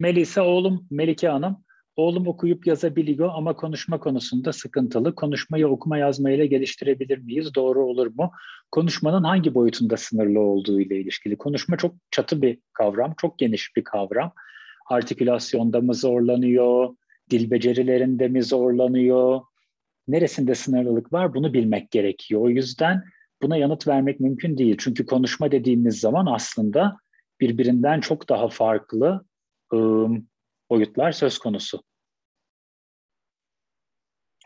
Melisa 0.00 0.42
oğlum 0.42 0.86
Melike 0.90 1.28
Hanım. 1.28 1.64
Oğlum 1.96 2.26
okuyup 2.26 2.66
yazabiliyor 2.66 3.30
ama 3.34 3.56
konuşma 3.56 4.00
konusunda 4.00 4.52
sıkıntılı. 4.52 5.14
Konuşmayı 5.14 5.68
okuma 5.68 5.98
yazmayla 5.98 6.44
geliştirebilir 6.44 7.18
miyiz? 7.18 7.54
Doğru 7.54 7.86
olur 7.86 8.06
mu? 8.06 8.32
Konuşmanın 8.70 9.24
hangi 9.24 9.54
boyutunda 9.54 9.96
sınırlı 9.96 10.40
olduğu 10.40 10.80
ile 10.80 11.00
ilişkili. 11.00 11.38
Konuşma 11.38 11.76
çok 11.76 11.94
çatı 12.10 12.42
bir 12.42 12.58
kavram, 12.72 13.14
çok 13.16 13.38
geniş 13.38 13.76
bir 13.76 13.84
kavram. 13.84 14.32
Artikülasyonda 14.86 15.80
mı 15.80 15.94
zorlanıyor? 15.94 16.96
Dil 17.30 17.50
becerilerinde 17.50 18.28
mi 18.28 18.42
zorlanıyor? 18.42 19.40
Neresinde 20.08 20.54
sınırlılık 20.54 21.12
var? 21.12 21.34
Bunu 21.34 21.54
bilmek 21.54 21.90
gerekiyor. 21.90 22.40
O 22.40 22.48
yüzden 22.48 23.04
buna 23.42 23.56
yanıt 23.56 23.88
vermek 23.88 24.20
mümkün 24.20 24.58
değil. 24.58 24.76
Çünkü 24.78 25.06
konuşma 25.06 25.52
dediğimiz 25.52 26.00
zaman 26.00 26.26
aslında 26.26 26.96
birbirinden 27.40 28.00
çok 28.00 28.28
daha 28.28 28.48
farklı 28.48 29.24
ıı, 29.72 30.08
boyutlar 30.70 31.12
söz 31.12 31.38
konusu. 31.38 31.82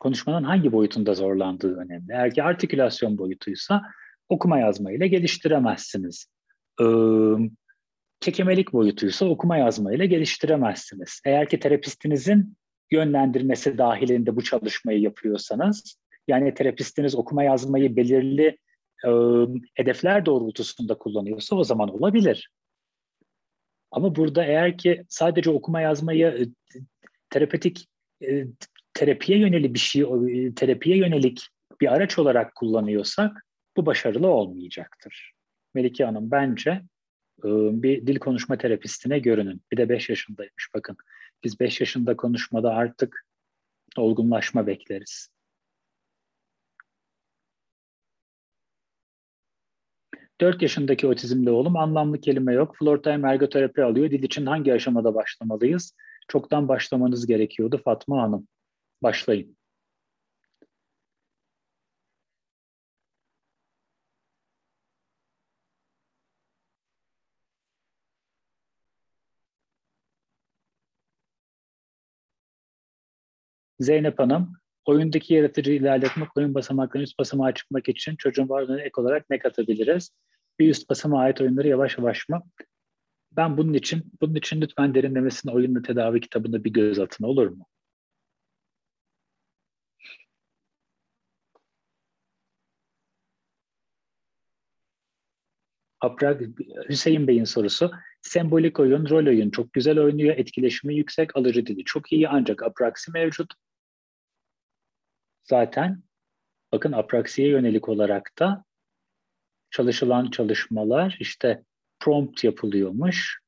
Konuşmanın 0.00 0.44
hangi 0.44 0.72
boyutunda 0.72 1.14
zorlandığı 1.14 1.76
önemli. 1.76 2.12
Eğer 2.12 2.34
ki 2.34 2.42
artikülasyon 2.42 3.18
boyutuysa 3.18 3.82
okuma 4.28 4.58
yazmayla 4.58 5.06
geliştiremezsiniz. 5.06 6.26
Ee, 6.80 6.84
kekemelik 8.20 8.72
boyutuysa 8.72 9.26
okuma 9.26 9.56
yazmayla 9.56 10.04
geliştiremezsiniz. 10.04 11.20
Eğer 11.24 11.48
ki 11.48 11.60
terapistinizin 11.60 12.56
yönlendirmesi 12.90 13.78
dahilinde 13.78 14.36
bu 14.36 14.44
çalışmayı 14.44 15.00
yapıyorsanız, 15.00 15.98
yani 16.28 16.54
terapistiniz 16.54 17.14
okuma 17.14 17.42
yazmayı 17.44 17.96
belirli 17.96 18.58
e, 19.04 19.10
hedefler 19.74 20.26
doğrultusunda 20.26 20.98
kullanıyorsa 20.98 21.56
o 21.56 21.64
zaman 21.64 21.88
olabilir. 21.88 22.50
Ama 23.90 24.16
burada 24.16 24.44
eğer 24.44 24.78
ki 24.78 25.04
sadece 25.08 25.50
okuma 25.50 25.80
yazmayı 25.80 26.26
e, 26.26 26.42
terapötik 27.30 27.88
e, 28.22 28.44
terapiye 28.94 29.38
yönelik 29.38 29.74
bir 29.74 29.78
şey, 29.78 30.02
e, 30.02 30.54
terapiye 30.54 30.96
yönelik 30.96 31.48
bir 31.80 31.92
araç 31.92 32.18
olarak 32.18 32.54
kullanıyorsak 32.54 33.44
bu 33.76 33.86
başarılı 33.86 34.28
olmayacaktır. 34.28 35.32
Melike 35.74 36.04
Hanım 36.04 36.30
bence 36.30 36.82
bir 37.44 38.06
dil 38.06 38.18
konuşma 38.18 38.58
terapistine 38.58 39.18
görünün. 39.18 39.62
Bir 39.72 39.76
de 39.76 39.88
5 39.88 40.08
yaşındaymış 40.08 40.68
bakın. 40.74 40.96
Biz 41.44 41.60
5 41.60 41.80
yaşında 41.80 42.16
konuşmada 42.16 42.70
artık 42.70 43.26
olgunlaşma 43.96 44.66
bekleriz. 44.66 45.28
4 50.40 50.62
yaşındaki 50.62 51.06
otizmli 51.06 51.50
oğlum 51.50 51.76
anlamlı 51.76 52.20
kelime 52.20 52.54
yok. 52.54 52.76
Floor 52.78 53.02
time 53.02 53.28
ergoterapi 53.28 53.82
alıyor. 53.82 54.10
Dil 54.10 54.22
için 54.22 54.46
hangi 54.46 54.72
aşamada 54.72 55.14
başlamalıyız? 55.14 55.94
Çoktan 56.28 56.68
başlamanız 56.68 57.26
gerekiyordu 57.26 57.80
Fatma 57.84 58.22
Hanım. 58.22 58.48
Başlayın. 59.02 59.57
Zeynep 73.80 74.18
Hanım, 74.18 74.52
oyundaki 74.84 75.34
yaratıcı 75.34 75.72
ilerletmek, 75.72 76.36
oyun 76.36 76.54
basamaklarının 76.54 77.04
üst 77.04 77.18
basamağa 77.18 77.54
çıkmak 77.54 77.88
için 77.88 78.16
çocuğun 78.16 78.48
varlığına 78.48 78.80
ek 78.80 79.00
olarak 79.00 79.30
ne 79.30 79.38
katabiliriz? 79.38 80.10
Bir 80.58 80.70
üst 80.70 80.90
basamağa 80.90 81.20
ait 81.20 81.40
oyunları 81.40 81.68
yavaş 81.68 81.98
yavaş 81.98 82.28
mı? 82.28 82.42
Ben 83.32 83.56
bunun 83.58 83.72
için, 83.74 84.12
bunun 84.20 84.34
için 84.34 84.60
lütfen 84.60 84.94
derinlemesine 84.94 85.52
oyunlu 85.52 85.82
tedavi 85.82 86.20
kitabında 86.20 86.64
bir 86.64 86.70
göz 86.72 86.98
atın 86.98 87.24
olur 87.24 87.48
mu? 87.48 87.66
Aprak, 96.00 96.42
Hüseyin 96.88 97.26
Bey'in 97.26 97.44
sorusu. 97.44 97.90
Sembolik 98.22 98.80
oyun, 98.80 99.08
rol 99.08 99.26
oyun 99.26 99.50
çok 99.50 99.72
güzel 99.72 99.98
oynuyor. 99.98 100.34
Etkileşimi 100.36 100.96
yüksek, 100.96 101.36
alıcı 101.36 101.66
dili 101.66 101.84
çok 101.84 102.12
iyi 102.12 102.28
ancak 102.28 102.62
apraksi 102.62 103.10
mevcut. 103.10 103.54
Zaten 105.50 106.02
bakın 106.72 106.92
apraksiye 106.92 107.48
yönelik 107.48 107.88
olarak 107.88 108.32
da 108.38 108.64
çalışılan 109.70 110.30
çalışmalar 110.30 111.16
işte 111.20 111.64
prompt 112.00 112.44
yapılıyormuş. 112.44 113.40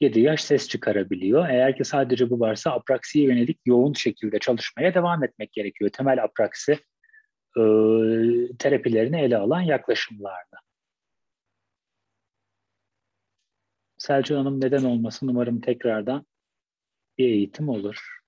7 0.00 0.20
yaş 0.20 0.44
ses 0.44 0.68
çıkarabiliyor. 0.68 1.48
Eğer 1.48 1.76
ki 1.76 1.84
sadece 1.84 2.30
bu 2.30 2.40
varsa 2.40 2.70
apraksiye 2.72 3.24
yönelik 3.24 3.60
yoğun 3.66 3.92
şekilde 3.92 4.38
çalışmaya 4.38 4.94
devam 4.94 5.24
etmek 5.24 5.52
gerekiyor. 5.52 5.90
Temel 5.90 6.22
apraksi 6.24 6.72
e, 7.56 7.62
terapilerini 8.58 9.20
ele 9.20 9.36
alan 9.36 9.60
yaklaşımlarda. 9.60 10.56
Selcan 13.98 14.36
Hanım 14.36 14.60
neden 14.60 14.84
olmasın 14.84 15.28
umarım 15.28 15.60
tekrardan 15.60 16.26
bir 17.18 17.28
eğitim 17.28 17.68
olur. 17.68 18.25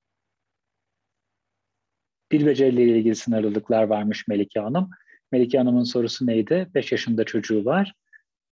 Dil 2.33 2.47
becerileriyle 2.47 2.99
ilgili 2.99 3.15
sınırlılıklar 3.15 3.83
varmış 3.83 4.29
Melike 4.29 4.61
Hanım. 4.61 4.91
Melike 5.33 5.59
Hanım'ın 5.59 5.85
sorusu 5.85 6.27
neydi? 6.27 6.69
5 6.75 6.93
yaşında 6.93 7.25
çocuğu 7.25 7.65
var. 7.65 7.95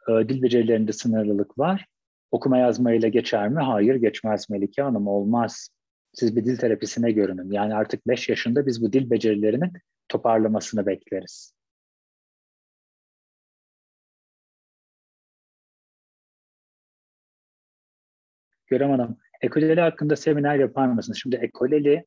Ee, 0.10 0.30
dil 0.30 0.42
becerilerinde 0.42 0.94
sınırlılık 0.94 1.60
var. 1.60 1.86
Okuma 2.32 2.58
yazmayla 2.58 3.08
geçer 3.10 3.50
mi? 3.50 3.60
Hayır 3.62 3.96
geçmez 3.96 4.50
Melike 4.50 4.82
Hanım 4.82 5.08
olmaz. 5.08 5.70
Siz 6.14 6.36
bir 6.36 6.46
dil 6.46 6.58
terapisine 6.58 7.12
görünün. 7.12 7.52
Yani 7.52 7.76
artık 7.76 8.08
5 8.08 8.30
yaşında 8.30 8.66
biz 8.66 8.82
bu 8.84 8.94
dil 8.94 9.10
becerilerinin 9.10 9.74
toparlamasını 10.10 10.86
bekleriz. 10.86 11.54
Görem 18.68 18.90
Hanım, 18.92 19.18
ekoleli 19.42 19.82
hakkında 19.82 20.16
seminer 20.16 20.56
yapar 20.56 20.88
mısınız? 20.88 21.20
Şimdi 21.22 21.36
ekoleli 21.36 22.06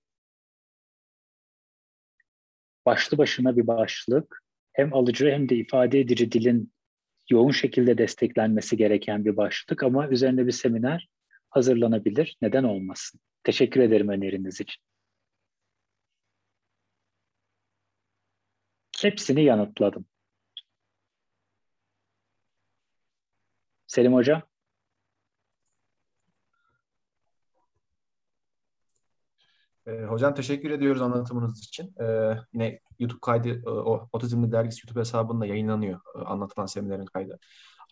başlı 2.86 3.18
başına 3.18 3.56
bir 3.56 3.66
başlık. 3.66 4.42
Hem 4.72 4.94
alıcı 4.94 5.30
hem 5.30 5.48
de 5.48 5.56
ifade 5.56 6.00
edici 6.00 6.32
dilin 6.32 6.72
yoğun 7.30 7.50
şekilde 7.50 7.98
desteklenmesi 7.98 8.76
gereken 8.76 9.24
bir 9.24 9.36
başlık 9.36 9.82
ama 9.82 10.08
üzerine 10.08 10.46
bir 10.46 10.52
seminer 10.52 11.08
hazırlanabilir. 11.50 12.36
Neden 12.42 12.64
olmasın? 12.64 13.20
Teşekkür 13.44 13.80
ederim 13.80 14.08
öneriniz 14.08 14.60
için. 14.60 14.82
Hepsini 19.02 19.44
yanıtladım. 19.44 20.06
Selim 23.86 24.12
Hocam. 24.14 24.53
E, 29.86 30.04
hocam 30.04 30.34
teşekkür 30.34 30.70
ediyoruz 30.70 31.02
anlatımınız 31.02 31.60
için. 31.60 31.94
E, 32.00 32.36
yine 32.52 32.80
YouTube 32.98 33.20
kaydı, 33.22 33.48
e, 33.48 33.70
o 33.70 34.08
Otizmli 34.12 34.52
Dergisi 34.52 34.86
YouTube 34.86 35.00
hesabında 35.00 35.46
yayınlanıyor 35.46 36.00
e, 36.16 36.18
anlatılan 36.18 36.66
seminerin 36.66 37.06
kaydı. 37.06 37.38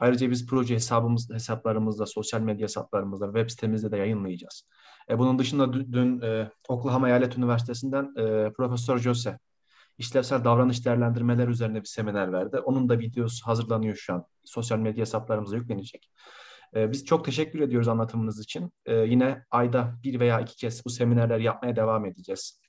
Ayrıca 0.01 0.31
biz 0.31 0.47
proje 0.47 0.75
hesabımız, 0.75 1.31
hesaplarımızda, 1.31 2.07
sosyal 2.07 2.41
medya 2.41 2.65
hesaplarımızda, 2.65 3.27
web 3.27 3.51
sitemizde 3.51 3.93
de 3.93 3.97
yayınlayacağız. 3.97 4.67
E, 5.11 5.19
bunun 5.19 5.39
dışında 5.39 5.73
dün, 5.73 6.21
e, 6.21 6.51
Oklahoma 6.69 7.09
Eyalet 7.09 7.39
Üniversitesi'nden 7.39 8.05
e, 8.17 8.53
Profesör 8.53 8.99
Jose 8.99 9.39
işlevsel 9.99 10.45
davranış 10.45 10.87
değerlendirmeler 10.87 11.49
üzerine 11.49 11.81
bir 11.81 11.89
seminer 11.89 12.33
verdi. 12.33 12.59
Onun 12.59 12.89
da 12.89 12.99
videosu 12.99 13.47
hazırlanıyor 13.47 13.97
şu 13.97 14.15
an. 14.15 14.25
Sosyal 14.45 14.79
medya 14.79 15.01
hesaplarımıza 15.01 15.57
yüklenecek. 15.57 16.11
E, 16.77 16.93
biz 16.93 17.05
çok 17.05 17.25
teşekkür 17.25 17.61
ediyoruz 17.61 17.89
anlatımınız 17.89 18.41
için. 18.41 18.73
E, 18.87 18.95
yine 18.95 19.45
ayda 19.51 19.95
bir 20.03 20.21
veya 20.21 20.41
iki 20.41 20.57
kez 20.57 20.85
bu 20.85 20.91
seminerler 20.91 21.39
yapmaya 21.39 21.77
devam 21.77 22.07
edeceğiz. 22.07 22.61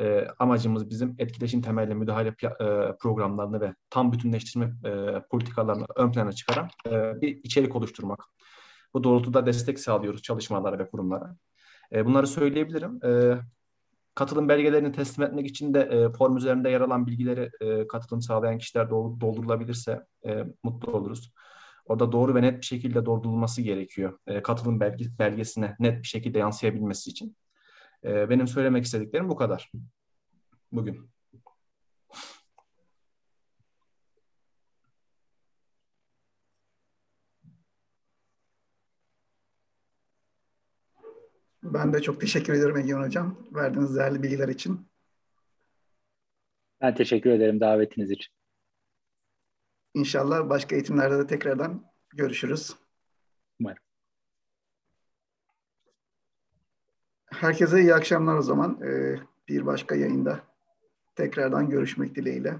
E, 0.00 0.26
amacımız 0.38 0.90
bizim 0.90 1.14
etkileşim 1.18 1.62
temelli 1.62 1.94
müdahale 1.94 2.28
e, 2.28 2.34
programlarını 3.00 3.60
ve 3.60 3.74
tam 3.90 4.12
bütünleştirme 4.12 4.72
e, 4.84 5.22
politikalarını 5.30 5.86
ön 5.96 6.12
plana 6.12 6.32
çıkaran 6.32 6.68
e, 6.86 7.20
bir 7.20 7.44
içerik 7.44 7.76
oluşturmak. 7.76 8.24
Bu 8.94 9.04
doğrultuda 9.04 9.46
destek 9.46 9.80
sağlıyoruz 9.80 10.22
çalışmalara 10.22 10.78
ve 10.78 10.90
kurumlara. 10.90 11.36
Bunları 11.92 12.26
söyleyebilirim. 12.26 13.00
Katılım 14.18 14.48
belgelerini 14.48 14.92
teslim 14.92 15.26
etmek 15.26 15.46
için 15.46 15.74
de 15.74 15.80
e, 15.80 16.12
form 16.12 16.36
üzerinde 16.36 16.70
yer 16.70 16.80
alan 16.80 17.06
bilgileri 17.06 17.50
e, 17.60 17.86
katılım 17.86 18.22
sağlayan 18.22 18.58
kişiler 18.58 18.90
doldurulabilirse 18.90 20.06
e, 20.26 20.44
mutlu 20.62 20.92
oluruz. 20.92 21.32
Orada 21.88 22.12
doğru 22.12 22.34
ve 22.34 22.42
net 22.42 22.60
bir 22.60 22.66
şekilde 22.66 23.06
doldurulması 23.06 23.62
gerekiyor. 23.62 24.18
E, 24.26 24.42
katılım 24.42 24.80
belge, 24.80 25.04
belgesine 25.18 25.76
net 25.80 26.02
bir 26.02 26.08
şekilde 26.08 26.38
yansıyabilmesi 26.38 27.10
için. 27.10 27.36
E, 28.04 28.30
benim 28.30 28.48
söylemek 28.48 28.84
istediklerim 28.84 29.28
bu 29.28 29.36
kadar. 29.36 29.72
Bugün. 30.72 31.10
Ben 41.62 41.92
de 41.92 42.02
çok 42.02 42.20
teşekkür 42.20 42.52
ederim 42.52 42.76
Egemen 42.76 43.06
Hocam. 43.06 43.36
Verdiğiniz 43.54 43.96
değerli 43.96 44.22
bilgiler 44.22 44.48
için. 44.48 44.88
Ben 46.80 46.94
teşekkür 46.94 47.30
ederim 47.30 47.60
davetiniz 47.60 48.10
için. 48.10 48.37
İnşallah 49.94 50.48
başka 50.48 50.76
eğitimlerde 50.76 51.18
de 51.18 51.26
tekrardan 51.26 51.84
görüşürüz. 52.10 52.76
Umarım. 53.60 53.82
Herkese 57.26 57.80
iyi 57.80 57.94
akşamlar 57.94 58.36
o 58.36 58.42
zaman. 58.42 58.80
Ee, 58.82 59.16
bir 59.48 59.66
başka 59.66 59.94
yayında 59.94 60.40
tekrardan 61.14 61.70
görüşmek 61.70 62.14
dileğiyle. 62.14 62.56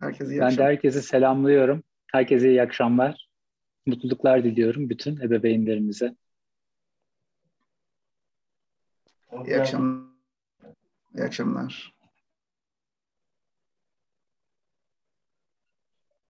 Herkese 0.00 0.30
iyi 0.30 0.40
ben 0.40 0.46
akşamlar. 0.46 0.66
de 0.66 0.72
herkese 0.72 1.02
selamlıyorum. 1.02 1.82
Herkese 2.12 2.48
iyi 2.48 2.62
akşamlar. 2.62 3.28
Mutluluklar 3.86 4.44
diliyorum 4.44 4.90
bütün 4.90 5.20
ebeveynlerimize. 5.20 6.16
İyi 9.46 9.60
akşamlar. 9.60 10.08
İyi 11.14 11.24
akşamlar. 11.24 11.97